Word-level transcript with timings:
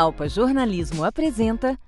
Alpa 0.00 0.26
Jornalismo 0.26 1.04
apresenta 1.04 1.78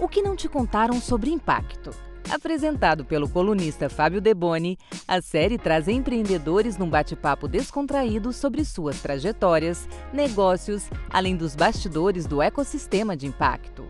O 0.00 0.08
que 0.08 0.22
não 0.22 0.34
te 0.34 0.48
contaram 0.48 0.98
sobre 0.98 1.28
impacto. 1.28 1.90
Apresentado 2.30 3.04
pelo 3.04 3.28
colunista 3.28 3.90
Fábio 3.90 4.18
Deboni, 4.18 4.78
a 5.06 5.20
série 5.20 5.58
traz 5.58 5.88
empreendedores 5.88 6.78
num 6.78 6.88
bate-papo 6.88 7.46
descontraído 7.46 8.32
sobre 8.32 8.64
suas 8.64 8.98
trajetórias, 9.02 9.86
negócios, 10.10 10.88
além 11.10 11.36
dos 11.36 11.54
bastidores 11.54 12.24
do 12.24 12.40
ecossistema 12.40 13.14
de 13.14 13.26
impacto. 13.26 13.86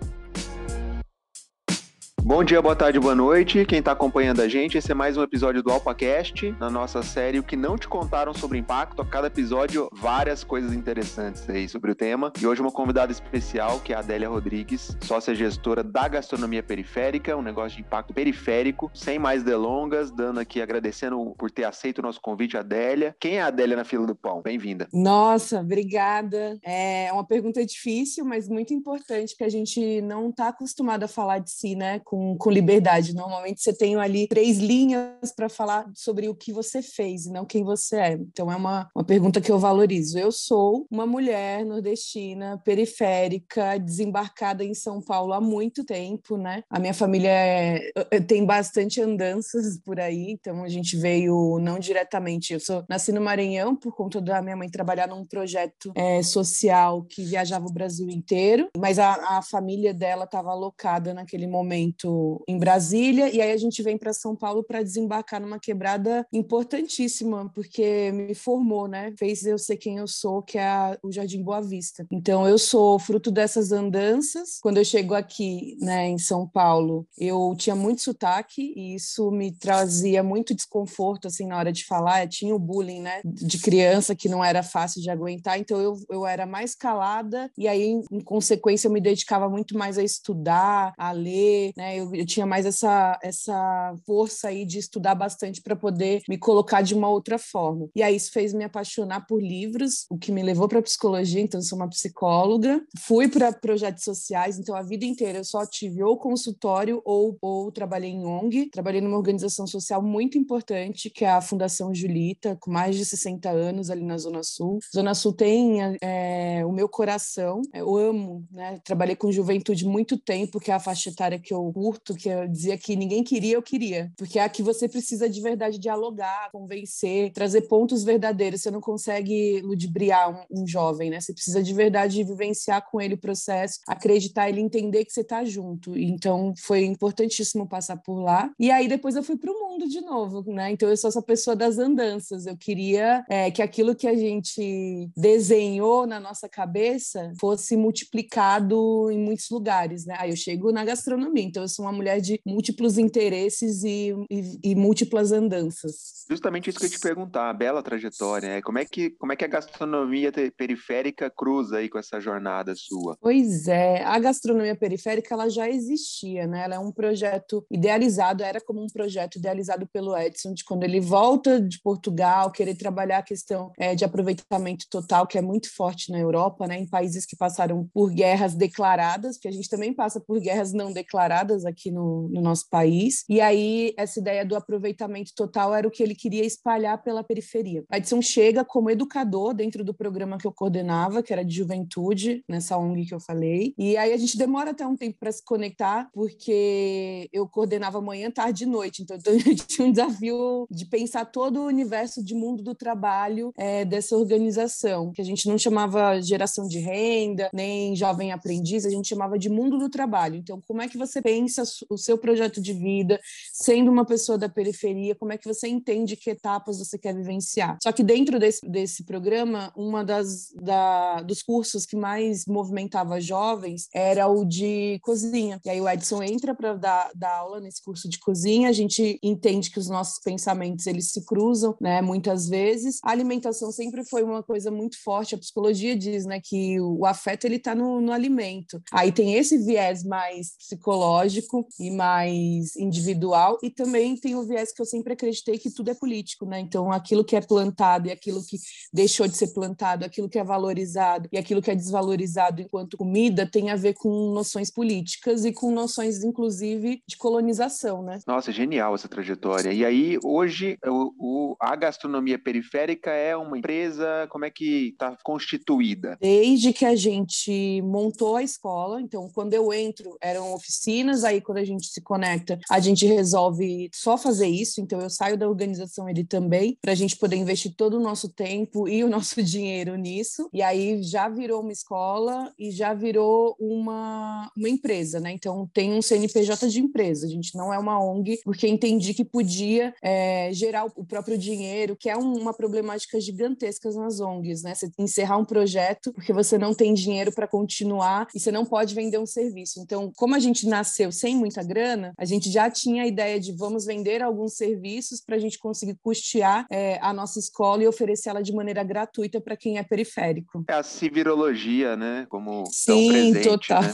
Bom 2.23 2.45
dia, 2.45 2.61
boa 2.61 2.77
tarde, 2.77 3.01
boa 3.01 3.15
noite. 3.15 3.65
Quem 3.65 3.79
está 3.79 3.93
acompanhando 3.93 4.41
a 4.41 4.49
gente, 4.49 4.77
esse 4.77 4.93
é 4.93 4.95
mais 4.95 5.17
um 5.17 5.23
episódio 5.23 5.63
do 5.63 5.71
AlpaCast, 5.73 6.55
na 6.61 6.71
nossa 6.71 7.03
série 7.03 7.39
O 7.39 7.43
que 7.43 7.57
não 7.57 7.77
te 7.77 7.89
contaram 7.89 8.33
sobre 8.35 8.59
impacto. 8.59 9.03
A 9.03 9.07
cada 9.07 9.27
episódio, 9.27 9.89
várias 9.93 10.45
coisas 10.45 10.73
interessantes 10.73 11.49
aí 11.49 11.69
sobre 11.69 11.91
o 11.91 11.95
tema. 11.95 12.31
E 12.41 12.47
hoje 12.47 12.61
uma 12.61 12.71
convidada 12.71 13.11
especial, 13.11 13.81
que 13.81 13.93
é 13.93 13.97
a 13.97 14.01
Adélia 14.01 14.29
Rodrigues, 14.29 14.97
sócia 15.01 15.35
gestora 15.35 15.83
da 15.83 16.07
Gastronomia 16.07 16.63
Periférica, 16.63 17.37
um 17.37 17.43
negócio 17.43 17.77
de 17.77 17.83
impacto 17.83 18.13
periférico. 18.13 18.91
Sem 18.95 19.19
mais 19.19 19.43
delongas, 19.43 20.11
dando 20.11 20.41
aqui, 20.41 20.61
agradecendo 20.61 21.35
por 21.39 21.51
ter 21.51 21.65
aceito 21.65 21.99
o 21.99 22.03
nosso 22.03 22.21
convite, 22.21 22.57
Adélia. 22.57 23.17
Quem 23.19 23.39
é 23.39 23.43
a 23.43 23.47
Adélia 23.47 23.77
na 23.77 23.85
fila 23.85 24.07
do 24.07 24.15
pão? 24.15 24.43
Bem-vinda. 24.43 24.87
Nossa, 24.93 25.61
obrigada. 25.61 26.59
É 26.63 27.11
uma 27.13 27.25
pergunta 27.25 27.65
difícil, 27.65 28.25
mas 28.25 28.49
muito 28.49 28.75
importante, 28.75 29.37
que 29.37 29.43
a 29.43 29.49
gente 29.49 30.01
não 30.03 30.29
está 30.29 30.49
acostumado 30.49 31.03
a 31.03 31.09
falar 31.09 31.39
de 31.39 31.51
si, 31.51 31.75
né? 31.75 31.99
Com 32.05 32.20
com, 32.21 32.37
com 32.37 32.51
liberdade. 32.51 33.15
Normalmente 33.15 33.63
você 33.63 33.73
tem 33.73 33.97
ali 33.97 34.29
três 34.29 34.59
linhas 34.59 35.33
para 35.35 35.49
falar 35.49 35.91
sobre 35.95 36.29
o 36.29 36.35
que 36.35 36.53
você 36.53 36.83
fez 36.83 37.25
e 37.25 37.33
não 37.33 37.47
quem 37.47 37.65
você 37.65 37.97
é. 37.97 38.13
Então 38.13 38.53
é 38.53 38.57
uma, 38.57 38.89
uma 38.95 39.05
pergunta 39.05 39.41
que 39.41 39.51
eu 39.51 39.59
valorizo. 39.59 40.19
Eu 40.19 40.31
sou 40.31 40.87
uma 40.91 41.07
mulher 41.07 41.65
nordestina, 41.65 42.61
periférica, 42.63 43.79
desembarcada 43.79 44.63
em 44.63 44.75
São 44.75 45.01
Paulo 45.01 45.33
há 45.33 45.41
muito 45.41 45.85
tempo, 45.85 46.37
né? 46.37 46.63
A 46.69 46.79
minha 46.79 46.93
família 46.93 47.31
é, 47.31 48.21
tem 48.27 48.45
bastante 48.45 49.01
andanças 49.01 49.79
por 49.83 49.99
aí, 49.99 50.33
então 50.33 50.63
a 50.63 50.69
gente 50.69 50.97
veio 50.97 51.59
não 51.61 51.79
diretamente. 51.79 52.53
Eu 52.53 52.61
sou 52.61 52.85
nasci 52.89 53.13
no 53.13 53.21
Maranhão 53.21 53.75
por 53.75 53.95
conta 53.95 54.21
da 54.21 54.43
minha 54.43 54.57
mãe 54.57 54.69
trabalhar 54.69 55.09
num 55.09 55.25
projeto 55.25 55.93
é, 55.95 56.23
social 56.23 57.03
que 57.05 57.23
viajava 57.23 57.67
o 57.67 57.73
Brasil 57.73 58.09
inteiro, 58.11 58.69
mas 58.77 58.99
a, 58.99 59.39
a 59.39 59.43
família 59.43 59.95
dela 59.95 60.25
estava 60.25 60.51
alocada 60.51 61.15
naquele 61.15 61.47
momento 61.47 62.00
em 62.47 62.59
Brasília, 62.59 63.29
e 63.35 63.41
aí 63.41 63.53
a 63.53 63.57
gente 63.57 63.83
vem 63.83 63.99
para 63.99 64.13
São 64.13 64.37
Paulo 64.37 64.63
para 64.63 64.83
desembarcar 64.83 65.41
numa 65.41 65.59
quebrada 65.59 66.27
importantíssima, 66.33 67.51
porque 67.55 68.13
me 68.13 68.35
formou, 68.35 68.87
né? 68.87 69.13
Fez 69.19 69.45
eu 69.45 69.59
ser 69.59 69.77
quem 69.77 69.99
eu 69.99 70.07
sou, 70.07 70.43
que 70.43 70.59
é 70.59 70.99
o 71.03 71.13
Jardim 71.13 71.43
Boa 71.43 71.61
Vista. 71.61 72.07
Então 72.11 72.47
eu 72.47 72.59
sou 72.59 72.99
fruto 72.99 73.31
dessas 73.31 73.73
andanças. 73.73 74.59
Quando 74.61 74.79
eu 74.79 74.85
chego 74.85 75.15
aqui, 75.15 75.77
né, 75.81 76.09
em 76.09 76.19
São 76.19 76.47
Paulo, 76.47 77.07
eu 77.19 77.55
tinha 77.57 77.77
muito 77.77 78.03
sotaque 78.03 78.73
e 78.77 78.95
isso 78.95 79.31
me 79.31 79.53
trazia 79.53 80.23
muito 80.23 80.55
desconforto 80.55 81.27
assim 81.27 81.47
na 81.47 81.59
hora 81.59 81.73
de 81.73 81.85
falar. 81.85 82.25
Eu 82.25 82.29
tinha 82.29 82.55
o 82.55 82.59
bullying, 82.59 83.01
né, 83.01 83.21
de 83.25 83.59
criança 83.59 84.15
que 84.15 84.29
não 84.29 84.45
era 84.45 84.63
fácil 84.63 85.01
de 85.01 85.11
aguentar, 85.11 85.59
então 85.59 85.81
eu, 85.81 85.97
eu 86.11 86.27
era 86.27 86.47
mais 86.47 86.75
calada 86.75 87.51
e 87.57 87.69
aí 87.69 88.01
em 88.11 88.21
consequência 88.21 88.89
eu 88.89 88.93
me 88.93 89.01
dedicava 89.01 89.49
muito 89.49 89.77
mais 89.77 89.99
a 89.99 90.03
estudar, 90.03 90.93
a 90.99 91.13
ler, 91.13 91.73
né? 91.77 91.90
Eu, 91.97 92.15
eu 92.15 92.27
tinha 92.27 92.47
mais 92.47 92.67
essa, 92.67 93.19
essa 93.23 93.95
força 94.07 94.49
aí 94.49 94.65
de 94.65 94.79
estudar 94.79 95.15
bastante 95.15 95.61
para 95.63 95.77
poder 95.77 96.23
me 96.29 96.39
colocar 96.39 96.83
de 96.83 96.95
uma 96.95 97.09
outra 97.09 97.39
forma. 97.39 97.89
E 97.95 98.03
aí 98.03 98.17
isso 98.17 98.33
fez 98.33 98.53
me 98.53 98.65
apaixonar 98.65 99.27
por 99.27 99.43
livros, 99.43 100.07
o 100.11 100.19
que 100.19 100.33
me 100.33 100.43
levou 100.43 100.69
para 100.69 100.83
psicologia, 100.83 101.41
então 101.41 101.61
sou 101.63 101.77
uma 101.77 101.89
psicóloga. 101.89 102.83
Fui 102.99 103.29
para 103.29 103.53
projetos 103.53 104.05
sociais, 104.05 104.59
então 104.59 104.75
a 104.75 104.83
vida 104.83 105.05
inteira 105.05 105.39
eu 105.39 105.45
só 105.45 105.65
tive 105.67 106.03
ou 106.03 106.17
consultório 106.17 107.01
ou, 107.05 107.37
ou 107.41 107.73
trabalhei 107.73 108.11
em 108.11 108.25
ONG. 108.25 108.71
Trabalhei 108.71 109.01
numa 109.01 109.17
organização 109.17 109.67
social 109.67 110.03
muito 110.03 110.39
importante, 110.39 111.11
que 111.11 111.25
é 111.25 111.31
a 111.31 111.41
Fundação 111.41 111.95
Julita, 111.95 112.57
com 112.61 112.71
mais 112.71 112.97
de 112.97 113.05
60 113.05 113.51
anos 113.51 113.91
ali 113.91 114.05
na 114.05 114.19
Zona 114.19 114.43
Sul. 114.43 114.79
Zona 114.95 115.15
Sul 115.15 115.33
tem 115.33 115.79
é, 116.01 116.65
o 116.65 116.73
meu 116.73 116.89
coração, 116.89 117.63
eu 117.73 117.97
amo, 117.97 118.45
né? 118.51 118.81
Trabalhei 118.85 119.17
com 119.17 119.33
juventude 119.33 119.85
muito 119.85 120.19
tempo, 120.19 120.61
que 120.61 120.71
é 120.71 120.75
a 120.75 120.81
faixa 120.81 121.11
etária 121.11 121.39
que 121.39 121.53
eu 121.53 121.73
curto, 121.81 122.15
que 122.15 122.29
eu 122.29 122.47
dizia 122.47 122.77
que 122.77 122.95
ninguém 122.95 123.25
queria, 123.25 123.55
eu 123.55 123.63
queria. 123.63 124.13
Porque 124.19 124.39
é 124.39 124.45
aqui 124.45 124.63
você 124.63 124.87
precisa 124.87 125.31
de 125.31 125.41
verdade 125.41 125.79
dialogar, 125.79 126.51
convencer, 126.53 127.33
trazer 127.33 127.63
pontos 127.63 128.05
verdadeiros. 128.05 128.61
Você 128.61 128.71
não 128.71 128.83
consegue 128.83 129.63
ludibriar 129.63 130.31
um, 130.31 130.63
um 130.63 130.67
jovem, 130.67 131.09
né? 131.09 131.19
Você 131.19 131.33
precisa 131.33 131.63
de 131.63 131.73
verdade 131.73 132.23
vivenciar 132.23 132.87
com 132.91 133.01
ele 133.01 133.15
o 133.15 133.19
processo, 133.19 133.79
acreditar, 133.89 134.51
ele 134.51 134.61
entender 134.61 135.07
que 135.07 135.13
você 135.13 135.23
está 135.23 135.43
junto. 135.43 135.97
Então 135.97 136.53
foi 136.59 136.85
importantíssimo 136.85 137.67
passar 137.67 137.97
por 137.97 138.21
lá. 138.21 138.51
E 138.59 138.71
aí 138.71 138.87
depois 138.87 139.17
eu 139.17 139.23
fui 139.23 139.39
para 139.39 139.51
o 139.51 139.59
mundo 139.59 139.89
de 139.89 140.03
novo, 140.03 140.45
né? 140.53 140.71
Então 140.71 140.87
eu 140.87 140.97
sou 140.99 141.09
essa 141.09 141.23
pessoa 141.23 141.57
das 141.57 141.79
andanças. 141.79 142.45
Eu 142.45 142.59
queria 142.59 143.25
é, 143.31 143.51
que 143.51 143.63
aquilo 143.63 143.95
que 143.95 144.07
a 144.07 144.15
gente 144.15 145.09
desenhou 145.17 146.07
na 146.07 146.21
nossa 146.21 146.47
cabeça 146.47 147.33
fosse 147.41 147.75
multiplicado 147.75 149.11
em 149.11 149.19
muitos 149.19 149.49
lugares, 149.49 150.05
né? 150.05 150.17
Aí 150.19 150.29
eu 150.29 150.37
chego 150.37 150.71
na 150.71 150.85
gastronomia, 150.85 151.45
então 151.45 151.63
eu 151.63 151.70
sou 151.71 151.85
uma 151.85 151.93
mulher 151.93 152.21
de 152.21 152.41
múltiplos 152.45 152.99
interesses 152.99 153.83
e, 153.85 154.15
e, 154.31 154.73
e 154.73 154.75
múltiplas 154.75 155.33
andanças. 155.33 156.27
Justamente 156.29 156.71
isso 156.71 156.79
que 156.79 156.87
eu 156.87 156.91
te 156.91 157.01
perguntar, 157.01 157.51
a 157.51 157.55
bela 157.55 157.83
trajetória, 157.83 158.49
né? 158.49 158.63
como 158.63 158.79
é 158.79 158.85
que 158.85 159.11
como 159.11 159.33
é 159.33 159.37
que 159.37 159.45
a 159.45 159.49
gastronomia 159.49 160.33
periférica 160.57 161.31
cruza 161.31 161.79
aí 161.79 161.89
com 161.89 161.99
essa 161.99 162.21
jornada 162.21 162.75
sua? 162.77 163.17
Pois 163.21 163.67
é, 163.69 164.03
a 164.05 164.19
gastronomia 164.19 164.77
periférica 164.77 165.35
ela 165.35 165.49
já 165.49 165.69
existia, 165.69 166.47
né? 166.47 166.65
Ela 166.65 166.77
é 166.77 166.79
um 166.79 166.93
projeto 166.93 167.65
idealizado, 167.71 168.43
era 168.43 168.61
como 168.61 168.83
um 168.83 168.87
projeto 168.87 169.37
idealizado 169.37 169.87
pelo 169.93 170.17
Edson, 170.17 170.55
de 170.55 170.65
quando 170.65 170.85
ele 170.85 171.01
volta 171.01 171.61
de 171.61 171.81
Portugal, 171.83 172.51
querer 172.51 172.75
trabalhar 172.75 173.19
a 173.19 173.23
questão 173.23 173.73
é, 173.79 173.95
de 173.95 174.05
aproveitamento 174.05 174.87
total, 174.91 175.27
que 175.27 175.39
é 175.39 175.43
muito 175.43 175.75
forte 175.75 176.11
na 176.11 176.19
Europa, 176.19 176.67
né? 176.67 176.79
Em 176.79 176.87
países 176.87 177.27
que 177.27 177.37
passaram 177.37 177.89
por 177.93 178.11
guerras 178.11 178.55
declaradas, 178.55 179.37
que 179.37 179.49
a 179.49 179.53
gente 179.53 179.69
também 179.69 179.93
passa 179.93 180.21
por 180.21 180.41
guerras 180.41 180.73
não 180.73 180.93
declaradas 180.93 181.60
aqui 181.65 181.91
no, 181.91 182.29
no, 182.29 182.41
nosso 182.41 182.69
país. 182.69 183.25
E 183.29 183.41
aí, 183.41 183.93
essa 183.97 184.21
ideia 184.21 184.45
do 184.45 184.57
aproveitamento 184.57 185.33
total 185.35 185.75
era 185.75 185.87
o 185.87 185.91
que 185.91 186.03
ele 186.03 186.15
queria 186.15 186.45
espalhar 186.45 187.03
pela 187.03 187.23
periferia. 187.23 187.85
A 187.91 187.99
Edson 187.99 188.23
chega 188.23 188.65
como 188.65 188.91
educador 188.91 189.55
dentro 189.55 189.85
do 189.85 189.95
programa 189.95 190.39
que 190.39 190.47
eu 190.47 190.53
coordenava, 190.53 191.23
que 191.23 191.33
era 191.33 191.45
de 191.45 191.55
juventude, 191.55 192.45
nessa 192.49 192.77
ONG 192.79 193.07
que 193.07 193.15
eu 193.15 193.21
falei. 193.21 193.75
E 193.79 193.97
aí 193.97 194.13
a 194.13 194.17
gente 194.17 194.37
demora 194.37 194.71
até 194.71 194.87
um 194.87 194.97
tempo 194.97 195.19
para 195.19 195.33
se 195.33 195.45
conectar, 195.45 196.09
porque 196.13 197.29
eu 197.33 197.49
coordenava 197.49 198.01
manhã, 198.01 198.31
tarde 198.31 198.65
e 198.65 198.67
noite. 198.67 199.03
Então, 199.03 199.17
eu 199.17 199.57
tinha 199.67 199.87
um 199.87 199.93
desafio 199.93 200.67
de 200.71 200.87
pensar 200.87 201.25
todo 201.25 201.61
o 201.61 201.67
universo 201.67 202.25
de 202.25 202.35
mundo 202.35 202.63
do 202.63 202.75
trabalho 202.75 203.53
é, 203.57 203.85
dessa 203.85 204.17
organização, 204.17 205.13
que 205.13 205.21
a 205.21 205.25
gente 205.25 205.49
não 205.49 205.59
chamava 205.59 206.21
geração 206.21 206.67
de 206.67 206.79
renda, 206.79 207.51
nem 207.53 207.95
jovem 207.95 208.33
aprendiz, 208.33 208.85
a 208.85 208.91
gente 208.91 209.09
chamava 209.09 209.39
de 209.39 209.49
mundo 209.49 209.79
do 209.79 209.89
trabalho. 209.89 210.37
Então, 210.37 210.61
como 210.67 210.83
é 210.83 210.89
que 210.89 210.99
você 210.99 211.21
pensa 211.21 211.50
pensa 211.51 211.65
o 211.89 211.99
seu 211.99 212.17
projeto 212.17 212.61
de 212.61 212.73
vida, 212.73 213.21
sendo 213.53 213.91
uma 213.91 214.05
pessoa 214.05 214.39
da 214.39 214.49
periferia, 214.49 215.15
como 215.17 215.33
é 215.33 215.39
que 215.39 215.49
você 215.49 215.67
entende 215.67 216.17
que 216.17 216.31
etapas 216.31 216.79
você 216.79 216.97
quer 216.97 217.15
vivenciar. 217.15 217.77
Só 217.83 217.91
que 217.91 218.05
dentro 218.05 218.39
desse, 218.39 218.67
desse 218.69 219.05
programa, 219.05 219.73
uma 219.77 220.05
das 220.05 220.53
da, 220.55 221.23
dos 221.23 221.43
cursos 221.43 221.85
que 221.85 221.97
mais 221.97 222.45
movimentava 222.47 223.21
jovens 223.21 223.89
era 223.93 224.29
o 224.29 224.45
de 224.45 224.99
cozinha. 225.03 225.61
E 225.65 225.71
aí 225.71 225.81
o 225.81 225.89
Edson 225.89 226.23
entra 226.23 226.55
para 226.55 226.75
dar, 226.75 227.11
dar 227.15 227.39
aula 227.39 227.61
nesse 227.61 227.83
curso 227.83 228.09
de 228.09 228.19
cozinha, 228.19 228.69
a 228.69 228.73
gente 228.73 229.19
entende 229.23 229.71
que 229.71 229.79
os 229.79 229.89
nossos 229.89 230.21
pensamentos 230.23 230.87
eles 230.87 231.11
se 231.11 231.25
cruzam, 231.25 231.77
né, 231.81 232.01
muitas 232.01 232.49
vezes. 232.49 232.99
A 233.03 233.11
alimentação 233.11 233.73
sempre 233.73 234.05
foi 234.05 234.23
uma 234.23 234.43
coisa 234.43 234.71
muito 234.71 235.03
forte, 235.03 235.35
a 235.35 235.39
psicologia 235.39 235.97
diz, 235.97 236.25
né, 236.25 236.41
que 236.43 236.81
o, 236.81 237.05
afeto 237.05 237.45
ele 237.45 237.57
está 237.57 237.75
no, 237.75 238.01
no 238.01 238.13
alimento. 238.13 238.81
Aí 238.93 239.11
tem 239.11 239.35
esse 239.35 239.59
viés 239.59 240.05
mais 240.05 240.57
psicológico 240.57 241.40
e 241.79 241.91
mais 241.91 242.77
individual, 242.77 243.59
e 243.63 243.71
também 243.71 244.17
tem 244.17 244.35
o 244.35 244.47
viés 244.47 244.73
que 244.73 244.81
eu 244.81 244.87
sempre 244.87 245.13
acreditei 245.13 245.59
que 245.59 245.71
tudo 245.71 245.91
é 245.91 245.95
político, 245.95 246.47
né? 246.47 246.61
Então, 246.61 246.91
aquilo 246.91 247.25
que 247.25 247.37
é 247.37 247.41
plantado 247.41 248.09
e 248.09 248.13
aquilo 248.13 248.45
que 248.45 248.57
deixou 248.93 249.27
de 249.27 249.37
ser 249.37 249.49
plantado, 249.49 250.05
aquilo 250.05 250.29
que 250.29 250.39
é 250.39 250.45
valorizado 250.45 251.29
e 251.33 251.39
aquilo 251.39 251.63
que 251.63 251.71
é 251.71 251.75
desvalorizado 251.75 252.63
enquanto 252.63 252.97
comida 252.97 253.47
tem 253.47 253.71
a 253.71 253.77
ver 253.77 253.95
com 253.95 254.33
noções 254.33 254.71
políticas 254.71 255.45
e 255.45 255.53
com 255.53 255.71
noções, 255.71 256.23
inclusive, 256.23 257.03
de 257.07 257.17
colonização, 257.17 258.03
né? 258.03 258.21
Nossa, 258.27 258.53
genial 258.53 258.95
essa 258.95 259.09
trajetória. 259.09 259.73
E 259.73 259.85
aí, 259.85 260.19
hoje, 260.25 260.79
o, 260.87 261.13
o 261.19 261.57
a 261.61 261.77
gastronomia 261.77 262.39
periférica 262.39 263.11
é 263.11 263.37
uma 263.37 263.59
empresa, 263.59 264.27
como 264.31 264.45
é 264.45 264.51
que 264.51 264.89
está 264.89 265.17
constituída? 265.23 266.17
Desde 266.21 266.73
que 266.73 266.85
a 266.85 266.97
gente 266.97 267.83
montou 267.83 268.37
a 268.37 268.43
escola, 268.43 269.01
então, 269.01 269.29
quando 269.35 269.55
eu 269.55 269.73
entro, 269.73 270.17
eram 270.21 270.55
oficinas, 270.55 271.25
aí, 271.31 271.41
quando 271.41 271.59
a 271.59 271.65
gente 271.65 271.87
se 271.87 272.01
conecta, 272.01 272.59
a 272.69 272.79
gente 272.81 273.07
resolve 273.07 273.91
só 273.93 274.17
fazer 274.17 274.47
isso. 274.47 274.81
Então, 274.81 275.01
eu 275.01 275.11
saio 275.11 275.37
da 275.37 275.49
organização 275.49 276.09
ele 276.09 276.25
também, 276.25 276.77
para 276.81 276.93
a 276.93 276.95
gente 276.95 277.17
poder 277.17 277.37
investir 277.37 277.75
todo 277.77 277.97
o 277.97 278.01
nosso 278.01 278.29
tempo 278.29 278.89
e 278.89 279.03
o 279.03 279.09
nosso 279.09 279.43
dinheiro 279.43 279.97
nisso. 279.97 280.49
E 280.53 280.63
aí 280.63 281.03
já 281.03 281.29
virou 281.29 281.61
uma 281.61 281.73
escola 281.73 282.53
e 282.59 282.71
já 282.71 282.95
virou 282.95 283.57
uma, 283.59 284.51
uma 284.57 284.69
empresa, 284.69 285.21
né? 285.21 285.33
Então, 285.33 285.69
tem 285.73 285.93
um 285.93 286.03
CNPJ 286.03 286.69
de 286.69 286.81
empresa. 286.81 287.27
A 287.27 287.31
gente 287.31 287.57
não 287.57 287.73
é 287.73 287.79
uma 287.79 288.03
ONG, 288.03 288.41
porque 288.45 288.69
entendi 288.69 289.15
que 289.15 289.25
podia 289.25 289.95
é, 290.03 290.51
gerar 290.53 290.85
o 290.85 291.05
próprio 291.05 291.39
dinheiro, 291.39 291.97
que 291.97 292.09
é 292.09 292.17
um, 292.17 292.35
uma 292.35 292.53
problemática 292.53 293.21
gigantesca 293.21 293.91
nas 293.91 294.21
ONGs, 294.21 294.63
né? 294.63 294.75
Você 294.75 294.91
encerrar 294.99 295.37
um 295.39 295.45
projeto 295.45 296.13
porque 296.13 296.33
você 296.33 296.59
não 296.59 296.75
tem 296.75 296.95
dinheiro 296.95 297.33
para 297.33 297.47
continuar 297.47 298.29
e 298.35 298.41
você 298.41 298.53
não 298.53 298.65
pode 298.65 298.95
vender 298.95 299.19
um 299.19 299.27
serviço. 299.27 299.81
Então, 299.81 300.13
como 300.17 300.35
a 300.35 300.39
gente 300.39 300.67
nasceu 300.67 301.10
sem 301.13 301.37
muita 301.37 301.63
grana, 301.63 302.13
a 302.19 302.25
gente 302.25 302.51
já 302.51 302.71
tinha 302.71 303.05
a 303.05 303.07
ideia 303.07 303.39
de 303.39 303.53
vamos 303.53 303.87
vender 303.87 304.23
alguns 304.23 304.55
serviços 304.55 305.21
para 305.21 305.37
a 305.37 305.39
gente 305.39 305.59
conseguir 305.59 305.97
custear 306.03 306.67
é, 306.71 306.99
a 307.01 307.13
nossa 307.13 307.39
escola 307.39 307.83
e 307.83 307.89
oferecer 307.89 308.31
ela 308.31 308.43
de 308.43 308.53
maneira 308.53 308.83
gratuita 308.83 309.41
para 309.41 309.57
quem 309.57 309.79
é 309.79 309.83
periférico. 309.83 310.65
É 310.69 310.75
a 310.75 310.83
civirologia, 310.83 311.97
né? 311.97 312.27
Como 312.29 312.65
Sim, 312.71 313.09
presente, 313.09 313.49
total. 313.49 313.83
Né? 313.83 313.91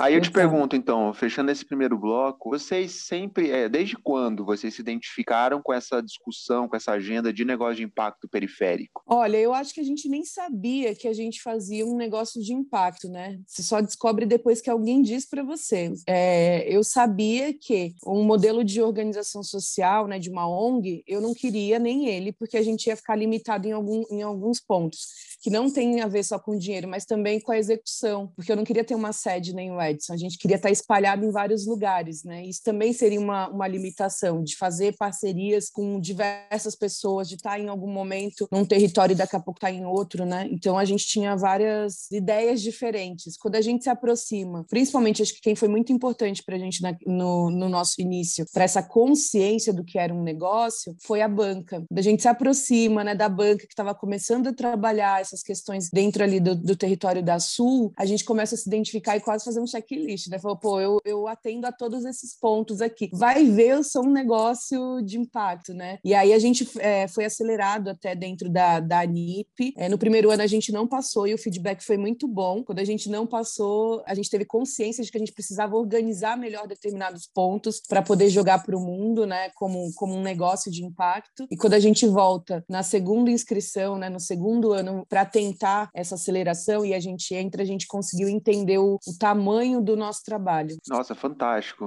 Aí 0.00 0.14
eu 0.14 0.20
te 0.20 0.30
pergunto, 0.30 0.76
então, 0.76 1.12
fechando 1.14 1.50
esse 1.50 1.64
primeiro 1.64 1.98
bloco, 1.98 2.50
vocês 2.50 3.06
sempre, 3.06 3.50
é, 3.50 3.68
desde 3.68 3.96
quando 3.96 4.44
vocês 4.44 4.74
se 4.74 4.80
identificaram 4.80 5.62
com 5.62 5.72
essa 5.72 6.00
discussão, 6.00 6.68
com 6.68 6.76
essa 6.76 6.92
agenda 6.92 7.32
de 7.32 7.44
negócio 7.44 7.76
de 7.76 7.84
impacto 7.84 8.28
periférico? 8.28 9.02
Olha, 9.06 9.36
eu 9.36 9.52
acho 9.54 9.74
que 9.74 9.80
a 9.80 9.84
gente 9.84 10.08
nem 10.08 10.24
sabia 10.24 10.94
que 10.94 11.08
a 11.08 11.12
gente 11.12 11.42
fazia 11.42 11.86
um 11.86 11.96
negócio 11.96 12.42
de 12.42 12.52
impacto, 12.52 13.08
né? 13.08 13.38
Você 13.46 13.62
só 13.62 13.80
descobre 13.80 14.26
depois 14.26 14.60
que 14.60 14.70
alguém 14.70 15.02
diz 15.02 15.26
para 15.26 15.42
você. 15.42 15.92
É, 16.06 16.31
eu 16.68 16.82
sabia 16.84 17.52
que 17.52 17.94
um 18.06 18.22
modelo 18.24 18.64
de 18.64 18.80
organização 18.82 19.42
social, 19.42 20.06
né, 20.06 20.18
de 20.18 20.30
uma 20.30 20.48
ONG, 20.48 21.02
eu 21.06 21.20
não 21.20 21.34
queria 21.34 21.78
nem 21.78 22.08
ele, 22.08 22.32
porque 22.32 22.56
a 22.56 22.62
gente 22.62 22.86
ia 22.86 22.96
ficar 22.96 23.16
limitado 23.16 23.66
em, 23.66 23.72
algum, 23.72 24.02
em 24.10 24.22
alguns 24.22 24.60
pontos 24.60 25.32
que 25.42 25.50
não 25.50 25.68
tem 25.68 26.00
a 26.00 26.06
ver 26.06 26.22
só 26.22 26.38
com 26.38 26.56
dinheiro, 26.56 26.86
mas 26.86 27.04
também 27.04 27.40
com 27.40 27.50
a 27.50 27.58
execução, 27.58 28.32
porque 28.36 28.52
eu 28.52 28.54
não 28.54 28.62
queria 28.62 28.84
ter 28.84 28.94
uma 28.94 29.12
sede 29.12 29.52
nem 29.52 29.72
o 29.72 29.82
Edson, 29.82 30.12
a 30.12 30.16
gente 30.16 30.38
queria 30.38 30.54
estar 30.54 30.70
espalhado 30.70 31.24
em 31.24 31.32
vários 31.32 31.66
lugares, 31.66 32.22
né? 32.22 32.46
Isso 32.46 32.62
também 32.62 32.92
seria 32.92 33.18
uma, 33.18 33.48
uma 33.48 33.66
limitação 33.66 34.44
de 34.44 34.56
fazer 34.56 34.96
parcerias 34.96 35.68
com 35.68 35.98
diversas 35.98 36.76
pessoas, 36.76 37.28
de 37.28 37.34
estar 37.34 37.58
em 37.58 37.66
algum 37.66 37.90
momento 37.90 38.46
num 38.52 38.64
território 38.64 39.14
e 39.14 39.16
daqui 39.16 39.34
a 39.34 39.40
pouco 39.40 39.58
estar 39.58 39.72
em 39.72 39.84
outro, 39.84 40.24
né? 40.24 40.48
Então 40.52 40.78
a 40.78 40.84
gente 40.84 41.04
tinha 41.08 41.36
várias 41.36 42.08
ideias 42.12 42.62
diferentes. 42.62 43.36
Quando 43.36 43.56
a 43.56 43.60
gente 43.60 43.82
se 43.82 43.90
aproxima, 43.90 44.64
principalmente 44.70 45.22
acho 45.22 45.34
que 45.34 45.40
quem 45.40 45.56
foi 45.56 45.66
muito 45.66 45.92
importante 45.92 46.21
para 46.44 46.56
a 46.56 46.58
gente 46.58 46.82
na, 46.82 46.94
no, 47.06 47.50
no 47.50 47.68
nosso 47.68 48.00
início, 48.00 48.44
para 48.52 48.64
essa 48.64 48.82
consciência 48.82 49.72
do 49.72 49.84
que 49.84 49.98
era 49.98 50.14
um 50.14 50.22
negócio, 50.22 50.94
foi 51.02 51.22
a 51.22 51.28
banca. 51.28 51.84
A 51.94 52.00
gente 52.00 52.22
se 52.22 52.28
aproxima, 52.28 53.02
né, 53.02 53.14
da 53.14 53.28
banca 53.28 53.66
que 53.66 53.72
estava 53.72 53.94
começando 53.94 54.48
a 54.48 54.52
trabalhar 54.52 55.20
essas 55.20 55.42
questões 55.42 55.88
dentro 55.90 56.22
ali 56.22 56.40
do, 56.40 56.54
do, 56.54 56.76
território 56.76 57.22
da 57.22 57.38
Sul, 57.38 57.92
a 57.96 58.04
gente 58.04 58.24
começa 58.24 58.54
a 58.54 58.58
se 58.58 58.68
identificar 58.68 59.16
e 59.16 59.20
quase 59.20 59.44
fazer 59.44 59.60
um 59.60 59.66
checklist, 59.66 60.28
né? 60.28 60.38
Falou, 60.38 60.56
pô, 60.56 60.80
eu, 60.80 61.00
eu 61.04 61.26
atendo 61.26 61.66
a 61.66 61.72
todos 61.72 62.04
esses 62.04 62.36
pontos 62.38 62.80
aqui. 62.80 63.10
Vai 63.12 63.44
ver, 63.44 63.68
eu 63.68 63.84
sou 63.84 64.04
um 64.04 64.10
negócio 64.10 65.02
de 65.02 65.18
impacto, 65.18 65.74
né? 65.74 65.98
E 66.04 66.14
aí 66.14 66.32
a 66.32 66.38
gente 66.38 66.68
é, 66.78 67.06
foi 67.08 67.24
acelerado 67.24 67.88
até 67.88 68.14
dentro 68.14 68.48
da, 68.48 68.80
da 68.80 69.00
ANIP. 69.00 69.74
É, 69.76 69.88
no 69.88 69.98
primeiro 69.98 70.30
ano 70.30 70.42
a 70.42 70.46
gente 70.46 70.72
não 70.72 70.86
passou 70.86 71.26
e 71.26 71.34
o 71.34 71.38
feedback 71.38 71.82
foi 71.82 71.96
muito 71.96 72.26
bom. 72.26 72.62
Quando 72.64 72.78
a 72.78 72.84
gente 72.84 73.08
não 73.08 73.26
passou, 73.26 74.02
a 74.06 74.14
gente 74.14 74.30
teve 74.30 74.44
consciência 74.44 75.02
de 75.02 75.10
que 75.10 75.16
a 75.16 75.20
gente 75.20 75.32
precisava 75.32 75.76
organizar 75.76 76.11
melhor 76.36 76.66
determinados 76.66 77.28
pontos 77.32 77.80
para 77.88 78.02
poder 78.02 78.28
jogar 78.28 78.62
para 78.62 78.76
o 78.76 78.80
mundo, 78.80 79.26
né? 79.26 79.50
Como, 79.54 79.92
como 79.94 80.14
um 80.14 80.22
negócio 80.22 80.70
de 80.70 80.84
impacto. 80.84 81.46
E 81.50 81.56
quando 81.56 81.74
a 81.74 81.80
gente 81.80 82.06
volta 82.06 82.64
na 82.68 82.82
segunda 82.82 83.30
inscrição, 83.30 83.96
né? 83.96 84.08
No 84.08 84.20
segundo 84.20 84.72
ano, 84.72 85.06
para 85.08 85.24
tentar 85.24 85.90
essa 85.94 86.14
aceleração 86.14 86.84
e 86.84 86.94
a 86.94 87.00
gente 87.00 87.34
entra, 87.34 87.62
a 87.62 87.66
gente 87.66 87.86
conseguiu 87.86 88.28
entender 88.28 88.78
o, 88.78 88.94
o 89.06 89.18
tamanho 89.18 89.80
do 89.80 89.96
nosso 89.96 90.22
trabalho. 90.24 90.76
Nossa, 90.88 91.14
fantástico, 91.14 91.84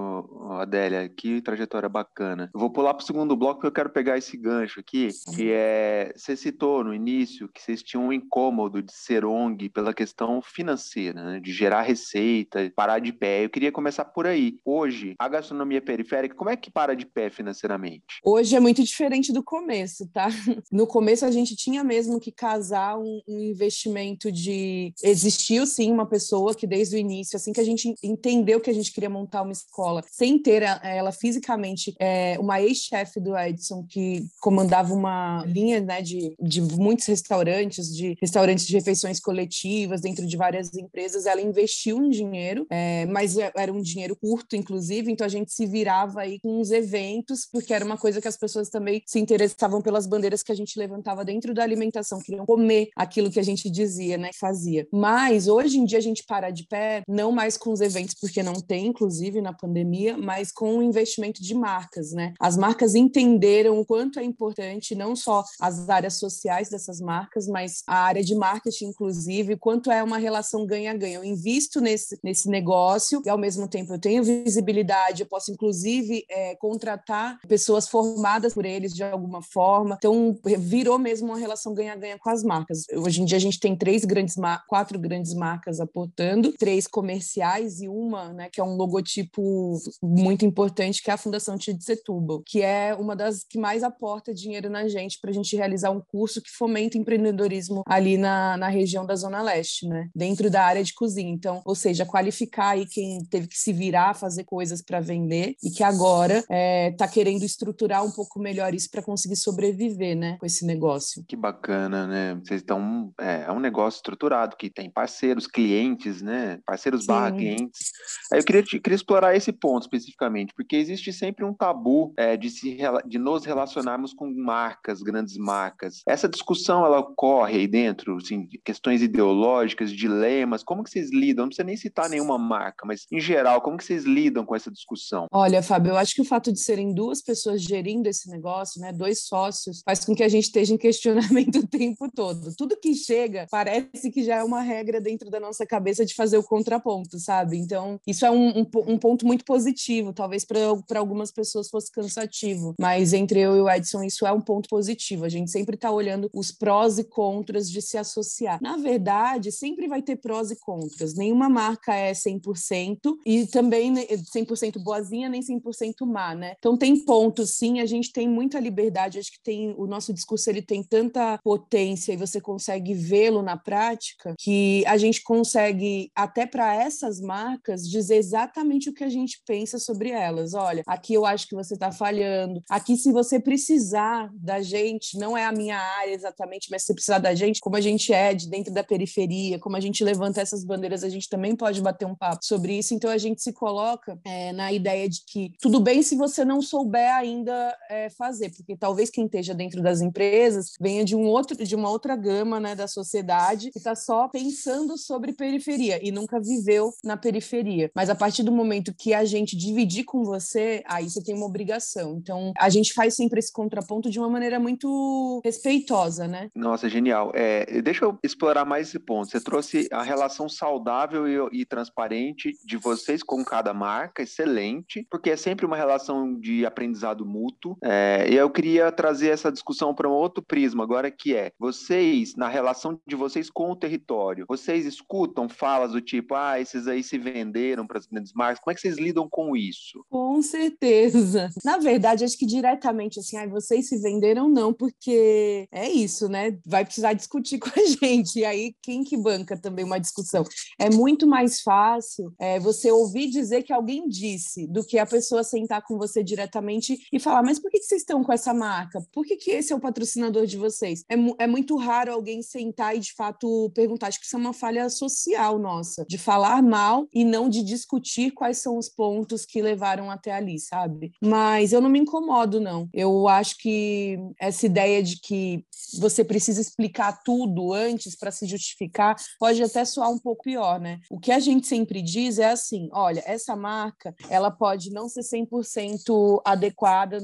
Adélia, 0.60 1.07
que 1.10 1.42
trajetória 1.42 1.89
bacana. 1.89 2.50
Eu 2.54 2.60
vou 2.60 2.69
pular 2.69 2.94
para 2.94 3.04
o 3.04 3.06
segundo 3.06 3.36
bloco 3.36 3.56
porque 3.56 3.68
eu 3.68 3.71
quero 3.71 3.89
pegar 3.89 4.18
esse 4.18 4.38
gancho 4.38 4.80
aqui, 4.80 5.10
que 5.36 5.51
é, 5.51 6.13
você 6.16 6.36
citou 6.36 6.83
no 6.83 6.94
início 6.94 7.50
que 7.50 7.62
vocês 7.62 7.81
tinham 7.81 8.07
um 8.07 8.13
incômodo 8.13 8.81
de 8.81 8.94
ser 8.94 9.25
ONG 9.25 9.69
pela 9.69 9.94
questão 9.94 10.42
financeira, 10.42 11.24
né? 11.24 11.39
de 11.39 11.51
gerar 11.51 11.81
receita, 11.81 12.71
parar 12.75 13.00
de 13.00 13.13
pé. 13.13 13.45
Eu 13.45 13.50
queria 13.50 13.71
começar 13.71 14.06
por 14.15 14.25
aí. 14.25 14.57
Hoje, 14.63 15.13
a 15.19 15.27
gastronomia 15.27 15.81
periférica, 15.81 16.33
como 16.33 16.50
é 16.50 16.56
que 16.56 16.71
para 16.71 16.95
de 16.95 17.06
pé 17.06 17.29
financeiramente? 17.29 18.21
Hoje 18.23 18.56
é 18.56 18.59
muito 18.62 18.81
diferente 18.81 19.33
do 19.33 19.44
começo, 19.44 20.07
tá? 20.07 20.29
No 20.71 20.88
começo 20.88 21.25
a 21.25 21.31
gente 21.31 21.56
tinha 21.56 21.83
mesmo 21.83 22.19
que 22.19 22.31
casar 22.31 22.97
um, 22.97 23.21
um 23.27 23.39
investimento 23.39 24.31
de. 24.31 24.94
Existiu 25.03 25.65
sim 25.67 25.91
uma 25.91 26.06
pessoa 26.06 26.56
que 26.56 26.65
desde 26.65 26.95
o 26.95 27.00
início, 27.00 27.35
assim 27.35 27.51
que 27.51 27.59
a 27.59 27.63
gente 27.63 27.94
entendeu 28.01 28.62
que 28.62 28.69
a 28.69 28.73
gente 28.73 28.91
queria 28.91 29.09
montar 29.09 29.41
uma 29.41 29.51
escola, 29.51 30.01
sem 30.09 30.39
ter 30.39 30.61
ela 30.61 31.11
fisicamente, 31.11 31.94
é, 32.00 32.38
uma 32.39 32.61
ex-chefe 32.61 33.19
do 33.19 33.38
Edson 33.38 33.85
que 33.88 34.25
comandava 34.39 34.94
uma 34.94 35.44
linha 35.45 35.81
né, 35.81 36.01
de, 36.01 36.35
de 36.41 36.61
muitos 36.61 37.06
restaurantes, 37.06 37.94
de 37.94 38.15
restaurantes 38.21 38.65
de 38.65 38.73
refeições 38.73 39.19
coletivas 39.19 40.01
dentro 40.01 40.25
de 40.25 40.38
várias 40.38 40.73
empresas, 40.73 41.25
ela 41.25 41.41
investiu 41.41 41.97
um 41.97 42.09
dinheiro, 42.09 42.65
é, 42.69 43.06
mas 43.07 43.38
era 43.38 43.73
um 43.73 43.81
dinheiro 43.81 44.05
curto, 44.13 44.57
inclusive, 44.57 45.10
então 45.10 45.25
a 45.25 45.30
gente 45.30 45.54
se 45.54 45.66
virava 45.66 46.22
aí 46.22 46.38
com 46.42 46.60
os 46.60 46.72
eventos, 46.72 47.48
porque 47.50 47.74
era 47.74 47.86
uma 47.86 47.98
coisa 47.98 48.19
que 48.19 48.28
as 48.28 48.36
pessoas 48.36 48.69
também 48.69 49.02
se 49.06 49.19
interessavam 49.19 49.81
pelas 49.81 50.06
bandeiras 50.06 50.44
que 50.44 50.52
a 50.52 50.56
gente 50.56 50.78
levantava 50.78 51.24
dentro 51.24 51.54
da 51.54 51.63
alimentação, 51.63 52.19
queriam 52.19 52.46
comer 52.46 52.90
aquilo 52.96 53.31
que 53.31 53.40
a 53.40 53.44
gente 53.44 53.69
dizia, 53.69 54.18
né, 54.18 54.31
fazia. 54.38 54.86
Mas 54.92 55.48
hoje 55.48 55.78
em 55.78 55.86
dia 55.86 56.00
a 56.00 56.02
gente 56.02 56.25
para 56.25 56.50
de 56.50 56.68
pé, 56.68 57.04
não 57.07 57.31
mais 57.31 57.56
com 57.56 57.72
os 57.72 57.80
eventos, 57.80 58.16
porque 58.19 58.44
não 58.44 58.56
tem, 58.56 58.88
inclusive, 58.88 59.42
na 59.42 59.54
pandemia, 59.54 60.18
mas 60.18 60.52
com 60.52 60.78
o 60.78 60.81
investimento 60.81 61.42
de 61.42 61.54
marcas, 61.54 62.12
né? 62.12 62.34
As 62.40 62.57
marcas 62.57 62.96
entenderam 62.96 63.80
o 63.80 63.86
quanto 63.86 64.19
é 64.19 64.24
importante, 64.24 64.96
não 64.96 65.16
só 65.16 65.44
as 65.60 65.88
áreas 65.90 66.16
sociais 66.16 66.69
dessas 66.69 67.00
marcas, 67.00 67.48
mas 67.48 67.84
a 67.88 67.98
área 67.98 68.24
de 68.24 68.36
marketing, 68.36 68.88
inclusive, 68.88 69.57
quanto 69.57 69.92
é 69.92 70.04
uma 70.04 70.18
relação 70.18 70.66
ganha-ganha. 70.66 71.16
Eu 71.16 71.24
invisto 71.24 71.80
nesse, 71.80 72.19
nesse 72.24 72.50
negócio 72.50 73.22
e, 73.25 73.30
ao 73.30 73.38
mesmo 73.38 73.68
tempo, 73.68 73.94
eu 73.95 74.00
tenho 74.00 74.24
visibilidade, 74.24 75.21
eu 75.21 75.27
posso, 75.27 75.51
inclusive, 75.51 76.25
é, 76.30 76.56
contratar 76.56 77.39
pessoas 77.47 77.88
formadas 77.88 78.53
por 78.53 78.65
eles 78.65 78.94
de 78.94 79.03
alguma 79.03 79.42
forma. 79.42 79.95
Então, 79.97 80.38
virou 80.59 81.00
mesmo 81.00 81.30
uma 81.30 81.38
relação 81.38 81.74
ganha-ganha 81.74 82.18
com 82.19 82.30
as 82.30 82.44
marcas. 82.44 82.83
Hoje 82.94 83.21
em 83.21 83.25
dia 83.25 83.37
a 83.37 83.42
gente 83.42 83.59
tem 83.59 83.75
três 83.75 84.04
grandes 84.04 84.35
quatro 84.68 84.99
grandes 84.99 85.33
marcas 85.33 85.80
aportando, 85.80 86.52
três 86.54 86.87
comerciais 86.87 87.80
e 87.81 87.87
uma, 87.87 88.33
né, 88.33 88.49
que 88.52 88.59
é 88.59 88.64
um 88.64 88.75
logotipo 88.75 89.78
muito 90.04 90.45
importante, 90.45 91.02
que 91.02 91.09
é 91.09 91.14
a 91.14 91.18
Fundação 91.18 91.57
Tid 91.57 91.81
Setúbal, 91.83 92.44
que 92.45 92.61
é 92.61 92.94
uma 92.95 93.16
das 93.16 93.44
que 93.44 93.57
mais 93.57 93.83
aporta 93.83 94.33
dinheiro 94.33 94.69
na 94.69 94.87
gente 94.87 95.19
para 95.21 95.31
a 95.31 95.33
gente 95.33 95.56
realizar 95.56 95.92
um 95.92 96.02
curso 96.02 96.42
que 96.42 96.49
fomenta 96.49 96.97
empreendedorismo 96.97 97.83
ali 97.87 98.18
na, 98.18 98.57
na 98.57 98.68
região 98.68 99.06
da 99.06 99.16
Zona 99.16 99.42
Leste, 99.42 99.87
né, 99.87 100.09
dentro 100.14 100.49
da 100.49 100.64
área 100.64 100.83
de 100.83 100.94
cozinha. 100.94 101.31
Então, 101.31 101.61
ou 101.66 101.75
seja, 101.75 102.06
qualificar 102.06 102.71
aí 102.71 102.85
quem 102.85 103.23
teve 103.25 103.47
que 103.47 103.57
se 103.57 103.71
virar, 103.85 104.15
fazer 104.15 104.44
coisas 104.44 104.81
para 104.81 104.99
vender 104.99 105.56
e 105.63 105.69
que 105.69 105.83
agora 105.83 106.39
está 106.39 106.56
é, 106.56 106.92
tá 106.92 107.07
querendo 107.07 107.44
estruturar 107.44 108.04
um 108.04 108.11
pouco 108.11 108.39
melhor 108.39 108.73
isso 108.73 108.89
para 108.89 109.01
conseguir 109.01 109.35
sobreviver, 109.35 110.15
né, 110.15 110.37
com 110.39 110.45
esse 110.45 110.65
negócio. 110.65 111.23
Que 111.27 111.35
bacana, 111.35 112.07
né? 112.07 112.35
Vocês 112.44 112.61
estão 112.61 113.13
é, 113.19 113.45
é, 113.47 113.51
um 113.51 113.59
negócio 113.59 113.97
estruturado 113.97 114.56
que 114.57 114.69
tem 114.69 114.89
parceiros, 114.89 115.47
clientes, 115.47 116.21
né? 116.21 116.59
Parceiros 116.65 117.01
Sim. 117.01 117.07
barra 117.07 117.31
clientes. 117.31 117.92
Aí 118.31 118.39
eu 118.39 118.44
queria, 118.44 118.63
queria 118.63 118.95
explorar 118.95 119.35
esse 119.35 119.51
ponto 119.51 119.83
especificamente, 119.83 120.54
porque 120.56 120.75
existe 120.75 121.13
sempre 121.13 121.45
um 121.45 121.54
tabu 121.54 122.13
é, 122.18 122.35
de, 122.35 122.49
se, 122.49 122.77
de 123.06 123.19
nos 123.19 123.45
relacionarmos 123.45 124.13
com 124.13 124.33
marcas, 124.33 125.01
grandes 125.01 125.37
marcas. 125.37 126.01
Essa 126.07 126.27
discussão, 126.27 126.85
ela 126.85 126.99
ocorre 126.99 127.59
aí 127.59 127.68
dentro, 127.68 128.18
assim, 128.18 128.47
questões 128.63 129.01
ideológicas, 129.01 129.92
dilemas, 129.92 130.63
como 130.63 130.83
que 130.83 130.89
vocês 130.89 131.11
lidam? 131.11 131.45
Não 131.45 131.49
precisa 131.49 131.65
nem 131.65 131.77
citar 131.77 132.09
nenhuma 132.09 132.37
marca, 132.37 132.85
mas 132.85 133.06
em 133.11 133.19
geral, 133.19 133.61
como 133.66 133.78
que 133.80 133.84
vocês 133.84 134.04
lidam 134.04 134.45
com 134.45 134.56
essa 134.56 134.69
discussão? 134.69 135.26
Olha, 135.31 135.64
Fábio, 135.64 135.94
eu 135.94 135.98
acho 135.98 136.14
que 136.14 136.22
o 136.22 136.26
fato 136.26 136.54
de 136.54 136.60
serem 136.60 136.94
duas 136.94 137.19
pessoas 137.19 137.64
gerindo 137.64 138.07
esse 138.07 138.30
negócio, 138.30 138.80
né, 138.80 138.94
dois 138.94 139.24
sócios, 139.24 139.81
faz 139.84 140.06
com 140.06 140.14
que 140.14 140.22
a 140.22 140.30
gente 140.30 140.44
esteja 140.44 140.72
em 140.72 140.78
questionamento 140.78 141.57
o 141.57 141.68
tempo 141.68 142.07
todo. 142.14 142.54
Tudo 142.56 142.80
que 142.80 142.94
chega, 142.94 143.48
parece 143.50 144.12
que 144.12 144.24
já 144.24 144.36
é 144.36 144.44
uma 144.44 144.62
regra 144.62 145.02
dentro 145.02 145.31
da 145.31 145.40
nossa 145.40 145.66
cabeça 145.66 146.06
de 146.06 146.14
fazer 146.14 146.38
o 146.38 146.44
contraponto, 146.44 147.18
sabe? 147.18 147.57
Então, 147.57 148.00
isso 148.06 148.24
é 148.24 148.30
um, 148.30 148.60
um, 148.60 148.68
um 148.86 148.98
ponto 149.00 149.26
muito 149.26 149.44
positivo. 149.44 150.14
Talvez 150.14 150.45
para 150.45 151.00
algumas 151.00 151.31
pessoas 151.31 151.68
fosse 151.68 151.92
cansativo, 151.92 152.76
mas 152.80 153.14
entre 153.14 153.40
eu 153.40 153.56
e 153.56 153.62
o 153.62 153.69
Edson, 153.69 154.04
isso 154.04 154.28
é 154.28 154.31
um 154.31 154.42
ponto 154.42 154.69
positivo. 154.69 155.26
A 155.26 155.30
gente 155.30 155.50
sempre 155.50 155.74
está 155.74 155.90
olhando 155.90 156.30
os 156.31 156.52
prós 156.52 157.00
e 157.00 157.04
contras 157.04 157.68
de 157.72 157.81
se 157.81 157.98
associar. 157.98 158.60
Na 158.62 158.78
verdade, 158.78 159.52
sempre 159.52 159.88
vai 159.88 160.04
ter 160.04 160.18
prós 160.18 160.52
e 160.52 160.56
contras. 160.56 161.16
Nenhuma 161.16 161.50
marca 161.50 161.95
é 161.95 162.12
100% 162.12 163.00
e 163.26 163.55
também 163.56 163.94
100% 163.94 164.83
boazinha, 164.83 165.30
nem 165.30 165.40
100% 165.40 166.06
má, 166.06 166.35
né? 166.35 166.56
Então 166.59 166.76
tem 166.76 167.00
pontos, 167.06 167.52
sim, 167.52 167.80
a 167.80 167.85
gente 167.85 168.12
tem 168.12 168.28
muita 168.28 168.59
liberdade, 168.59 169.18
acho 169.18 169.31
que 169.31 169.42
tem 169.42 169.74
o 169.78 169.88
nosso 169.88 170.14
discurso 170.14 170.50
ele 170.50 170.62
tem 170.62 170.83
tanta 170.83 171.40
potência 171.42 172.12
e 172.12 172.18
você 172.18 172.42
consegue 172.42 172.94
vê-lo 172.94 173.42
na 173.42 173.56
prática 173.56 174.35
que 174.38 174.83
a 174.85 174.97
gente 174.97 175.24
consegue 175.24 176.12
até 176.14 176.45
para 176.45 176.76
essas 176.76 177.21
marcas 177.21 177.90
dizer 177.90 178.18
exatamente 178.18 178.90
o 178.90 178.94
que 178.94 179.06
a 179.06 179.09
gente 179.09 179.42
pensa 179.47 179.80
sobre 179.80 180.09
elas. 180.09 180.54
Olha, 180.54 180.83
aqui 180.85 181.14
eu 181.14 181.26
acho 181.26 181.47
que 181.47 181.56
você 181.56 181.76
está 181.76 181.94
falhando. 181.94 182.62
Aqui 182.69 182.97
se 182.97 183.09
você 183.14 183.40
precisar 183.40 184.30
da 184.33 184.62
gente, 184.62 185.18
não 185.18 185.38
é 185.38 185.45
a 185.45 185.54
minha 185.54 185.78
área 185.78 186.14
exatamente, 186.14 186.68
mas 186.69 186.83
se 186.83 186.94
precisar 186.94 187.19
da 187.19 187.33
gente, 187.33 187.62
como 187.62 187.78
a 187.78 187.81
gente 187.81 188.12
é 188.12 188.33
de 188.33 188.50
dentro 188.50 188.74
da 188.74 188.83
periferia, 188.83 189.59
como 189.59 189.78
a 189.78 189.80
gente 189.80 190.04
levanta 190.04 190.42
essas 190.42 190.66
bandeiras, 190.66 191.06
a 191.06 191.09
gente 191.09 191.30
também 191.30 191.56
pode 191.56 191.81
bater 191.81 192.06
um 192.06 192.16
papo 192.16 192.44
sobre 192.44 192.78
isso. 192.78 192.94
Então 192.94 193.09
a 193.09 193.18
gente 193.18 193.44
se 193.45 193.54
coloca 193.54 194.19
é, 194.25 194.52
na 194.52 194.71
ideia 194.71 195.07
de 195.07 195.21
que 195.25 195.52
tudo 195.61 195.80
bem 195.80 196.02
se 196.02 196.16
você 196.16 196.44
não 196.44 196.61
souber 196.61 197.14
ainda 197.14 197.75
é, 197.90 198.09
fazer, 198.09 198.52
porque 198.56 198.75
talvez 198.75 199.09
quem 199.09 199.25
esteja 199.25 199.54
dentro 199.54 199.81
das 199.81 200.02
empresas 200.02 200.73
venha 200.80 201.06
de 201.06 201.16
um 201.16 201.25
outro, 201.25 201.56
de 201.56 201.75
uma 201.75 201.90
outra 201.90 202.16
gama, 202.16 202.59
né, 202.59 202.75
da 202.75 202.87
sociedade 202.87 203.68
e 203.68 203.78
está 203.78 203.95
só 203.95 204.28
pensando 204.28 204.97
sobre 204.97 205.33
periferia 205.33 205.99
e 206.06 206.11
nunca 206.11 206.40
viveu 206.40 206.92
na 207.04 207.16
periferia. 207.16 207.92
Mas 207.95 208.09
a 208.09 208.16
partir 208.16 208.44
do 208.44 208.52
momento 208.52 208.94
que 208.97 209.14
a 209.14 209.23
gente 209.25 209.56
dividir 209.56 210.06
com 210.06 210.23
você, 210.23 210.83
aí 210.87 211.09
você 211.09 211.23
tem 211.23 211.35
uma 211.35 211.45
obrigação. 211.45 212.18
Então 212.18 212.52
a 212.57 212.69
gente 212.69 212.94
faz 212.94 213.16
sempre 213.16 213.40
esse 213.40 213.52
contraponto 213.52 214.09
de 214.09 214.19
uma 214.19 214.30
maneira 214.30 214.59
muito 214.59 215.42
respeitosa, 215.44 216.28
né? 216.28 216.49
Nossa, 216.56 216.90
genial. 216.90 217.31
É, 217.35 217.81
deixa 217.81 218.06
eu 218.06 218.18
explorar 218.23 218.66
mais 218.66 218.87
esse 218.87 218.99
ponto. 218.99 219.30
Você 219.30 219.40
trouxe 219.40 219.87
a 219.92 220.02
relação 220.02 220.49
saudável 220.49 221.28
e, 221.52 221.61
e 221.61 221.66
transparente 221.66 222.57
de 222.64 222.78
vocês 222.78 223.21
com 223.21 223.34
cada 223.44 223.73
marca, 223.73 224.23
excelente, 224.23 225.06
porque 225.09 225.30
é 225.30 225.37
sempre 225.37 225.65
uma 225.65 225.75
relação 225.75 226.39
de 226.39 226.65
aprendizado 226.65 227.25
mútuo. 227.25 227.77
É, 227.83 228.27
e 228.30 228.35
eu 228.35 228.49
queria 228.49 228.92
trazer 228.92 229.30
essa 229.30 229.51
discussão 229.51 229.94
para 229.94 230.09
um 230.09 230.13
outro 230.13 230.44
prisma 230.44 230.83
agora, 230.83 231.11
que 231.11 231.35
é 231.35 231.51
vocês, 231.59 232.35
na 232.35 232.47
relação 232.47 232.99
de 233.07 233.15
vocês 233.15 233.49
com 233.49 233.71
o 233.71 233.75
território, 233.75 234.45
vocês 234.47 234.85
escutam 234.85 235.49
falas 235.49 235.92
do 235.92 236.01
tipo, 236.01 236.35
ah, 236.35 236.59
esses 236.59 236.87
aí 236.87 237.04
se 237.04 237.18
venderam 237.18 237.87
para 237.87 237.97
as 237.97 238.06
grandes 238.06 238.33
marcas, 238.33 238.59
como 238.59 238.71
é 238.71 238.75
que 238.75 238.81
vocês 238.81 238.97
lidam 238.97 239.27
com 239.30 239.56
isso? 239.56 240.04
Com 240.09 240.42
certeza. 240.42 241.49
Na 241.63 241.77
verdade, 241.77 242.23
acho 242.23 242.37
que 242.37 242.45
diretamente 242.45 243.19
assim, 243.19 243.37
ah, 243.37 243.47
vocês 243.47 243.87
se 243.87 243.97
venderam 243.99 244.49
não, 244.49 244.73
porque 244.73 245.68
é 245.71 245.89
isso, 245.89 246.27
né? 246.27 246.57
Vai 246.65 246.85
precisar 246.85 247.13
discutir 247.13 247.59
com 247.59 247.69
a 247.69 247.85
gente, 247.85 248.39
e 248.39 248.45
aí 248.45 248.73
quem 248.81 249.04
que 249.04 249.18
banca 249.18 249.57
também 249.57 249.85
uma 249.85 249.99
discussão? 249.99 250.44
É 250.80 250.89
muito 250.89 251.27
mais 251.27 251.61
fácil 251.61 252.33
é, 252.39 252.59
você 252.59 252.92
ouvir 252.92 253.24
dizer 253.27 253.63
que 253.63 253.73
alguém 253.73 254.07
disse 254.07 254.67
do 254.67 254.83
que 254.83 254.97
a 254.97 255.05
pessoa 255.05 255.44
sentar 255.44 255.81
com 255.83 255.97
você 255.97 256.23
diretamente 256.23 257.07
e 257.11 257.19
falar, 257.19 257.44
mas 257.44 257.59
por 257.59 257.69
que, 257.71 257.79
que 257.79 257.85
vocês 257.85 258.01
estão 258.01 258.23
com 258.23 258.33
essa 258.33 258.53
marca? 258.53 259.05
Por 259.11 259.25
que, 259.25 259.35
que 259.35 259.51
esse 259.51 259.73
é 259.73 259.75
o 259.75 259.79
patrocinador 259.79 260.45
de 260.45 260.57
vocês? 260.57 261.03
É, 261.09 261.44
é 261.44 261.47
muito 261.47 261.75
raro 261.75 262.13
alguém 262.13 262.41
sentar 262.41 262.95
e, 262.95 262.99
de 262.99 263.13
fato, 263.13 263.71
perguntar. 263.73 264.07
Acho 264.07 264.19
que 264.19 264.25
isso 264.25 264.35
é 264.35 264.39
uma 264.39 264.53
falha 264.53 264.89
social 264.89 265.59
nossa, 265.59 266.05
de 266.07 266.17
falar 266.17 266.61
mal 266.61 267.07
e 267.13 267.23
não 267.23 267.49
de 267.49 267.63
discutir 267.63 268.31
quais 268.31 268.57
são 268.57 268.77
os 268.77 268.89
pontos 268.89 269.45
que 269.45 269.61
levaram 269.61 270.09
até 270.09 270.31
ali, 270.31 270.59
sabe? 270.59 271.11
Mas 271.21 271.73
eu 271.73 271.81
não 271.81 271.89
me 271.89 271.99
incomodo, 271.99 272.59
não. 272.59 272.89
Eu 272.94 273.27
acho 273.27 273.57
que 273.57 274.17
essa 274.39 274.65
ideia 274.65 275.01
de 275.01 275.19
que 275.19 275.65
você 275.99 276.23
precisa 276.23 276.61
explicar 276.61 277.21
tudo 277.23 277.73
antes 277.73 278.15
para 278.15 278.31
se 278.31 278.45
justificar 278.45 279.15
pode 279.39 279.61
até 279.61 279.83
soar 279.85 280.11
um 280.11 280.19
pouco 280.19 280.44
pior, 280.44 280.79
né? 280.79 280.99
O 281.09 281.19
que 281.19 281.31
a 281.31 281.39
gente 281.39 281.67
sempre 281.67 282.01
diz 282.01 282.39
é 282.39 282.49
assim: 282.49 282.89
olha, 282.91 283.15
essa 283.26 283.56
marca 283.56 284.16
ela 284.30 284.52
pode 284.52 284.92
não 284.92 285.07
ser 285.07 285.22
100% 285.22 286.42
adequada 286.45 287.19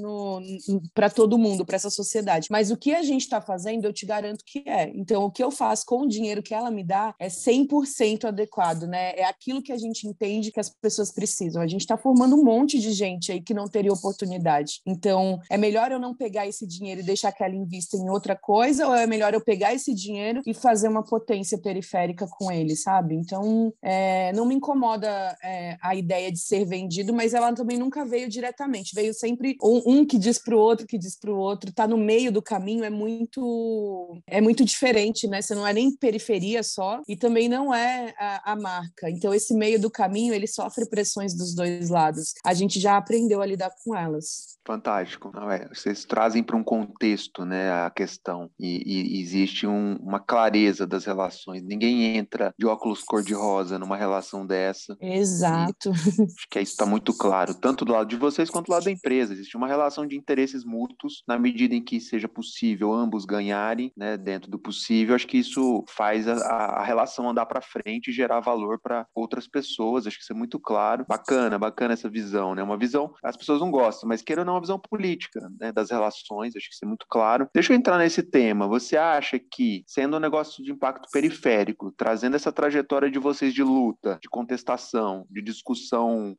para 0.93 1.09
todo 1.09 1.37
mundo, 1.37 1.65
para 1.65 1.75
essa 1.75 1.89
sociedade, 1.89 2.47
mas 2.51 2.71
o 2.71 2.77
que 2.77 2.93
a 2.93 3.01
gente 3.01 3.21
está 3.21 3.41
fazendo, 3.41 3.85
eu 3.85 3.93
te 3.93 4.05
garanto 4.05 4.43
que 4.45 4.63
é. 4.67 4.91
Então, 4.95 5.25
o 5.25 5.31
que 5.31 5.43
eu 5.43 5.51
faço 5.51 5.85
com 5.85 6.01
o 6.01 6.07
dinheiro 6.07 6.43
que 6.43 6.53
ela 6.53 6.71
me 6.71 6.83
dá 6.83 7.13
é 7.19 7.27
100% 7.27 8.25
adequado, 8.25 8.83
né? 8.83 9.13
É 9.15 9.25
aquilo 9.25 9.61
que 9.61 9.71
a 9.71 9.77
gente 9.77 10.07
entende 10.07 10.51
que 10.51 10.59
as 10.59 10.69
pessoas 10.69 11.11
precisam. 11.11 11.61
A 11.61 11.67
gente 11.67 11.81
está 11.81 11.97
formando 11.97 12.35
um 12.35 12.43
monte 12.43 12.79
de 12.79 12.91
gente 12.91 13.31
aí 13.31 13.41
que 13.41 13.53
não 13.53 13.67
teria 13.67 13.91
oportunidade. 13.91 14.81
Então, 14.85 15.39
é 15.49 15.57
melhor 15.57 15.91
eu 15.91 15.99
não 15.99 16.15
pegar 16.15 16.47
esse 16.47 16.65
dinheiro 16.65 17.01
e 17.01 17.03
deixar 17.03 17.31
que 17.31 17.43
ela 17.43 17.55
invista 17.55 17.97
em 17.97 18.09
outra 18.09 18.35
coisa, 18.35 18.87
ou 18.87 18.95
é 18.95 19.07
melhor 19.07 19.33
eu 19.33 19.41
pegar 19.41 19.73
esse 19.73 19.93
dinheiro 19.93 20.41
e 20.45 20.53
fazer 20.53 20.87
uma 20.87 21.03
potência 21.03 21.57
periférica 21.57 22.27
com 22.27 22.51
ele, 22.51 22.75
sabe? 22.75 23.15
Então, 23.15 23.73
é, 23.81 24.31
não 24.33 24.45
me 24.45 24.55
incomoda 24.55 25.37
é, 25.43 25.77
a 25.81 25.95
ideia 25.95 26.31
de 26.31 26.39
ser 26.39 26.65
vendido, 26.65 27.13
mas 27.13 27.33
ela 27.33 27.53
também 27.53 27.77
nunca 27.77 28.05
veio 28.05 28.29
diretamente. 28.29 28.95
Veio 28.95 29.13
sempre 29.13 29.57
um, 29.61 29.81
um 29.85 30.05
que 30.05 30.17
diz 30.17 30.37
para 30.37 30.55
o 30.55 30.59
outro, 30.59 30.87
que 30.87 30.97
diz 30.97 31.17
para 31.17 31.31
o 31.31 31.37
outro. 31.37 31.73
Tá 31.73 31.87
no 31.87 31.97
meio 31.97 32.31
do 32.31 32.41
caminho 32.41 32.83
é 32.83 32.89
muito 32.89 34.21
é 34.27 34.41
muito 34.41 34.63
diferente, 34.63 35.27
né? 35.27 35.41
Você 35.41 35.55
não 35.55 35.65
é 35.65 35.73
nem 35.73 35.95
periferia 35.95 36.63
só 36.63 37.01
e 37.07 37.15
também 37.15 37.49
não 37.49 37.73
é 37.73 38.13
a, 38.17 38.53
a 38.53 38.55
marca. 38.55 39.09
Então, 39.09 39.33
esse 39.33 39.53
meio 39.53 39.79
do 39.79 39.89
caminho 39.89 40.33
ele 40.33 40.47
sofre 40.47 40.87
pressões 40.87 41.33
dos 41.33 41.53
dois 41.55 41.89
lados. 41.89 42.33
A 42.45 42.53
gente 42.53 42.79
já 42.79 42.97
aprendeu 42.97 43.41
a 43.41 43.45
lidar 43.45 43.71
com 43.83 43.95
elas. 43.95 44.59
Fantástico. 44.65 45.31
Não, 45.33 45.49
é, 45.49 45.67
vocês 45.67 46.05
trazem 46.05 46.43
para 46.43 46.55
um 46.55 46.63
contexto 46.63 47.43
né, 47.43 47.71
a 47.71 47.89
questão 47.89 48.49
e, 48.59 49.17
e 49.17 49.21
existe 49.21 49.65
um, 49.65 49.95
uma 49.95 50.19
clareza 50.19 50.85
das 50.85 51.05
relações. 51.05 51.63
Ninguém 51.63 52.15
entra 52.17 52.53
de 52.57 52.65
óculos 52.65 53.01
cor-de-rosa 53.01 53.79
numa 53.79 53.97
relação 53.97 54.45
dessa. 54.45 54.95
Exato. 55.01 55.70
E 55.85 55.89
acho 55.89 56.47
que 56.49 56.59
isso 56.59 56.71
está 56.71 56.85
muito 56.85 57.13
claro, 57.13 57.53
tanto 57.53 57.85
do 57.85 57.93
lado 57.93 58.07
de 58.07 58.15
vocês 58.15 58.49
quanto 58.49 58.67
do 58.67 58.71
lado 58.71 58.85
da 58.85 58.91
empresa. 58.91 59.33
Existe 59.33 59.57
uma 59.57 59.67
relação 59.67 60.05
de 60.05 60.17
interesses 60.17 60.63
mútuos 60.63 61.23
na 61.27 61.37
medida 61.37 61.75
em 61.75 61.83
que 61.83 61.99
seja 61.99 62.27
possível 62.27 62.93
ambos 62.93 63.25
ganharem 63.25 63.91
né, 63.95 64.17
dentro 64.17 64.49
do 64.49 64.59
possível. 64.59 65.15
Acho 65.15 65.27
que 65.27 65.37
isso 65.37 65.83
faz 65.89 66.27
a, 66.27 66.35
a 66.35 66.83
relação 66.83 67.29
andar 67.29 67.45
para 67.45 67.61
frente 67.61 68.09
e 68.09 68.13
gerar 68.13 68.39
valor 68.39 68.79
para 68.81 69.05
outras 69.15 69.47
pessoas. 69.47 70.05
Acho 70.05 70.17
que 70.17 70.23
isso 70.23 70.33
é 70.33 70.35
muito 70.35 70.59
claro. 70.59 71.05
Bacana, 71.07 71.57
bacana 71.57 71.93
essa 71.93 72.09
visão. 72.09 72.55
Né? 72.55 72.63
Uma 72.63 72.77
visão, 72.77 73.13
as 73.23 73.37
pessoas 73.37 73.59
não 73.59 73.71
gostam, 73.71 74.07
mas 74.07 74.21
queiram 74.21 74.45
não 74.45 74.53
uma 74.53 74.61
visão 74.61 74.79
política 74.79 75.39
né, 75.59 75.71
das 75.71 75.89
relações, 75.89 76.55
acho 76.55 76.67
que 76.67 76.75
isso 76.75 76.85
é 76.85 76.87
muito 76.87 77.05
claro. 77.09 77.47
Deixa 77.53 77.73
eu 77.73 77.77
entrar 77.77 77.97
nesse 77.97 78.23
tema. 78.23 78.67
Você 78.67 78.97
acha 78.97 79.39
que, 79.39 79.83
sendo 79.87 80.17
um 80.17 80.19
negócio 80.19 80.63
de 80.63 80.71
impacto 80.71 81.09
periférico, 81.11 81.91
trazendo 81.91 82.35
essa 82.35 82.51
trajetória 82.51 83.09
de 83.09 83.19
vocês 83.19 83.53
de 83.53 83.63
luta, 83.63 84.19
de 84.21 84.29
contestação, 84.29 85.25
de 85.29 85.41
discussão 85.41 85.60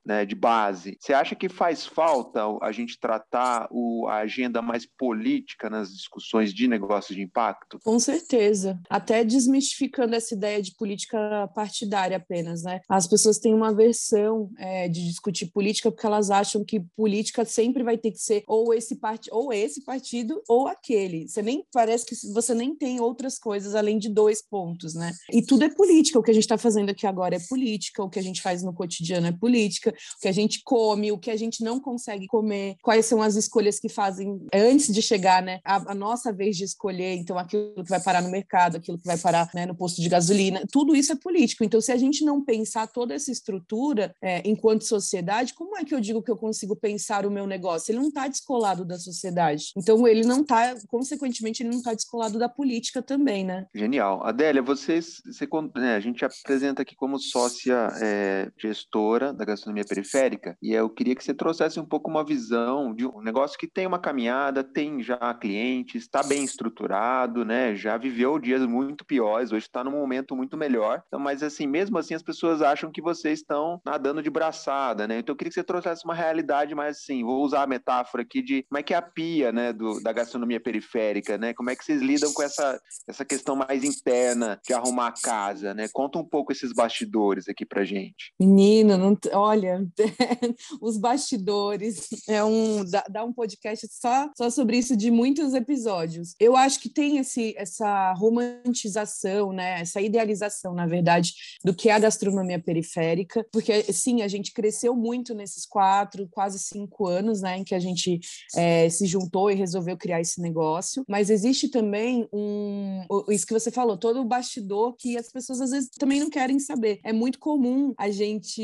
né, 0.04 0.24
de 0.24 0.34
base, 0.34 0.96
você 1.00 1.12
acha 1.12 1.34
que 1.34 1.48
faz 1.48 1.86
falta 1.86 2.40
a 2.60 2.72
gente 2.72 2.98
tratar 2.98 3.68
o, 3.70 4.06
a 4.08 4.18
agenda 4.18 4.60
mais 4.60 4.86
política 4.86 5.70
nas 5.70 5.92
discussões 5.92 6.52
de 6.52 6.66
negócios 6.66 7.16
de 7.16 7.22
impacto? 7.22 7.78
Com 7.84 7.98
certeza. 7.98 8.80
Até 8.88 9.24
desmistificando 9.24 10.14
essa 10.14 10.34
ideia 10.34 10.60
de 10.60 10.74
política 10.74 11.48
partidária 11.54 12.16
apenas, 12.16 12.62
né? 12.62 12.80
As 12.88 13.06
pessoas 13.06 13.38
têm 13.38 13.54
uma 13.54 13.72
versão 13.72 14.50
é, 14.58 14.88
de 14.88 15.06
discutir 15.06 15.46
política 15.46 15.90
porque 15.90 16.06
elas 16.06 16.30
acham 16.30 16.64
que 16.64 16.80
política 16.96 17.44
sempre 17.44 17.82
vai 17.82 17.98
ter 17.98 18.10
que 18.10 18.18
ser 18.18 18.42
ou 18.46 18.72
esse 18.74 18.96
partido, 18.96 19.36
ou 19.36 19.52
esse 19.52 19.84
partido 19.84 20.42
ou 20.48 20.66
aquele. 20.66 21.28
Você 21.28 21.42
nem 21.42 21.64
parece 21.72 22.06
que 22.06 22.14
você 22.32 22.54
nem 22.54 22.74
tem 22.74 23.00
outras 23.00 23.38
coisas 23.38 23.74
além 23.74 23.98
de 23.98 24.08
dois 24.08 24.42
pontos, 24.42 24.94
né? 24.94 25.12
E 25.30 25.42
tudo 25.42 25.64
é 25.64 25.68
política. 25.68 26.18
O 26.18 26.22
que 26.22 26.30
a 26.30 26.34
gente 26.34 26.44
está 26.44 26.58
fazendo 26.58 26.90
aqui 26.90 27.06
agora 27.06 27.36
é 27.36 27.40
política. 27.48 28.02
O 28.02 28.10
que 28.10 28.18
a 28.18 28.22
gente 28.22 28.42
faz 28.42 28.62
no 28.62 28.72
cotidiano 28.72 29.01
é 29.12 29.32
política. 29.32 29.90
O 29.90 30.20
que 30.20 30.28
a 30.28 30.32
gente 30.32 30.62
come, 30.64 31.12
o 31.12 31.18
que 31.18 31.30
a 31.30 31.36
gente 31.36 31.62
não 31.62 31.80
consegue 31.80 32.26
comer, 32.26 32.76
quais 32.82 33.06
são 33.06 33.22
as 33.22 33.34
escolhas 33.34 33.78
que 33.78 33.88
fazem 33.88 34.40
antes 34.52 34.92
de 34.92 35.02
chegar, 35.02 35.42
né? 35.42 35.60
A, 35.64 35.92
a 35.92 35.94
nossa 35.94 36.32
vez 36.32 36.56
de 36.56 36.64
escolher. 36.64 37.14
Então, 37.16 37.38
aquilo 37.38 37.82
que 37.82 37.90
vai 37.90 38.02
parar 38.02 38.22
no 38.22 38.30
mercado, 38.30 38.76
aquilo 38.76 38.98
que 38.98 39.06
vai 39.06 39.18
parar 39.18 39.48
né, 39.54 39.66
no 39.66 39.74
posto 39.74 40.00
de 40.00 40.08
gasolina, 40.08 40.62
tudo 40.70 40.94
isso 40.94 41.12
é 41.12 41.16
político. 41.16 41.64
Então, 41.64 41.80
se 41.80 41.92
a 41.92 41.96
gente 41.96 42.24
não 42.24 42.44
pensar 42.44 42.86
toda 42.86 43.14
essa 43.14 43.30
estrutura 43.30 44.14
é, 44.22 44.42
enquanto 44.48 44.82
sociedade, 44.82 45.54
como 45.54 45.76
é 45.76 45.84
que 45.84 45.94
eu 45.94 46.00
digo 46.00 46.22
que 46.22 46.30
eu 46.30 46.36
consigo 46.36 46.76
pensar 46.76 47.26
o 47.26 47.30
meu 47.30 47.46
negócio? 47.46 47.92
ele 47.92 47.98
não 47.98 48.08
está 48.08 48.28
descolado 48.28 48.84
da 48.84 48.98
sociedade. 48.98 49.72
Então, 49.76 50.06
ele 50.06 50.24
não 50.24 50.42
está, 50.42 50.74
consequentemente, 50.88 51.62
ele 51.62 51.70
não 51.70 51.78
está 51.78 51.94
descolado 51.94 52.38
da 52.38 52.48
política 52.48 53.02
também, 53.02 53.44
né? 53.44 53.66
Genial. 53.74 54.24
Adélia, 54.24 54.62
vocês, 54.62 55.22
você, 55.24 55.48
né, 55.74 55.94
a 55.94 56.00
gente 56.00 56.24
apresenta 56.24 56.82
aqui 56.82 56.94
como 56.94 57.18
sócia 57.18 57.88
é, 58.00 58.50
gestora 58.58 58.91
da 59.32 59.44
gastronomia 59.44 59.84
periférica, 59.84 60.56
e 60.60 60.72
eu 60.74 60.90
queria 60.90 61.14
que 61.14 61.24
você 61.24 61.32
trouxesse 61.32 61.80
um 61.80 61.84
pouco 61.84 62.10
uma 62.10 62.24
visão 62.24 62.94
de 62.94 63.06
um 63.06 63.22
negócio 63.22 63.58
que 63.58 63.66
tem 63.66 63.86
uma 63.86 63.98
caminhada, 63.98 64.62
tem 64.62 65.02
já 65.02 65.32
clientes, 65.34 66.02
está 66.02 66.22
bem 66.22 66.44
estruturado, 66.44 67.44
né? 67.44 67.74
Já 67.74 67.96
viveu 67.96 68.38
dias 68.38 68.66
muito 68.66 69.04
piores, 69.04 69.50
hoje 69.50 69.66
está 69.66 69.82
num 69.82 69.92
momento 69.92 70.36
muito 70.36 70.56
melhor. 70.56 71.02
Então, 71.06 71.18
mas 71.18 71.42
assim, 71.42 71.66
mesmo 71.66 71.96
assim, 71.96 72.14
as 72.14 72.22
pessoas 72.22 72.60
acham 72.60 72.90
que 72.92 73.00
vocês 73.00 73.38
estão 73.38 73.80
nadando 73.84 74.22
de 74.22 74.28
braçada, 74.28 75.08
né? 75.08 75.18
Então, 75.18 75.32
eu 75.32 75.36
queria 75.36 75.50
que 75.50 75.54
você 75.54 75.64
trouxesse 75.64 76.04
uma 76.04 76.14
realidade 76.14 76.74
mais 76.74 76.98
assim, 76.98 77.24
vou 77.24 77.42
usar 77.42 77.62
a 77.62 77.66
metáfora 77.66 78.22
aqui 78.22 78.42
de 78.42 78.62
como 78.64 78.78
é 78.78 78.82
que 78.82 78.92
é 78.92 78.96
a 78.96 79.02
pia, 79.02 79.52
né, 79.52 79.72
do, 79.72 80.02
da 80.02 80.12
gastronomia 80.12 80.60
periférica, 80.60 81.38
né? 81.38 81.54
Como 81.54 81.70
é 81.70 81.76
que 81.76 81.84
vocês 81.84 82.02
lidam 82.02 82.32
com 82.32 82.42
essa, 82.42 82.80
essa 83.08 83.24
questão 83.24 83.56
mais 83.56 83.84
interna 83.84 84.60
de 84.66 84.74
arrumar 84.74 85.08
a 85.08 85.12
casa, 85.12 85.72
né? 85.72 85.88
Conta 85.92 86.18
um 86.18 86.24
pouco 86.24 86.52
esses 86.52 86.72
bastidores 86.72 87.48
aqui 87.48 87.64
pra 87.64 87.84
gente. 87.84 88.32
Menino, 88.38 88.81
Não, 88.84 89.16
olha, 89.32 89.86
os 90.80 90.96
bastidores 90.98 92.08
é 92.28 92.42
um 92.42 92.84
dá, 92.84 93.04
dá, 93.08 93.24
um 93.24 93.32
podcast 93.32 93.86
só 93.90 94.30
só 94.36 94.50
sobre 94.50 94.78
isso 94.78 94.96
de 94.96 95.10
muitos 95.10 95.54
episódios. 95.54 96.34
Eu 96.38 96.56
acho 96.56 96.80
que 96.80 96.88
tem 96.88 97.18
esse 97.18 97.54
essa 97.56 98.12
romantização, 98.14 99.52
né? 99.52 99.80
Essa 99.80 100.00
idealização, 100.00 100.74
na 100.74 100.86
verdade, 100.86 101.32
do 101.64 101.74
que 101.74 101.88
é 101.88 101.92
a 101.92 101.98
gastronomia 101.98 102.58
periférica, 102.58 103.44
porque 103.52 103.82
sim, 103.92 104.22
a 104.22 104.28
gente 104.28 104.52
cresceu 104.52 104.94
muito 104.94 105.34
nesses 105.34 105.66
quatro, 105.66 106.28
quase 106.30 106.58
cinco 106.58 107.06
anos, 107.06 107.40
né, 107.40 107.58
em 107.58 107.64
que 107.64 107.74
a 107.74 107.78
gente 107.78 108.20
é, 108.56 108.88
se 108.88 109.06
juntou 109.06 109.50
e 109.50 109.54
resolveu 109.54 109.96
criar 109.96 110.20
esse 110.20 110.40
negócio. 110.40 111.04
Mas 111.08 111.30
existe 111.30 111.68
também 111.68 112.28
um 112.32 113.02
isso 113.28 113.46
que 113.46 113.52
você 113.52 113.70
falou, 113.70 113.96
todo 113.96 114.20
o 114.20 114.24
bastidor 114.24 114.94
que 114.96 115.16
as 115.16 115.30
pessoas 115.30 115.60
às 115.60 115.70
vezes 115.70 115.90
também 115.98 116.20
não 116.20 116.30
querem 116.30 116.58
saber. 116.58 117.00
É 117.04 117.12
muito 117.12 117.38
comum 117.38 117.94
a 117.98 118.10
gente 118.10 118.62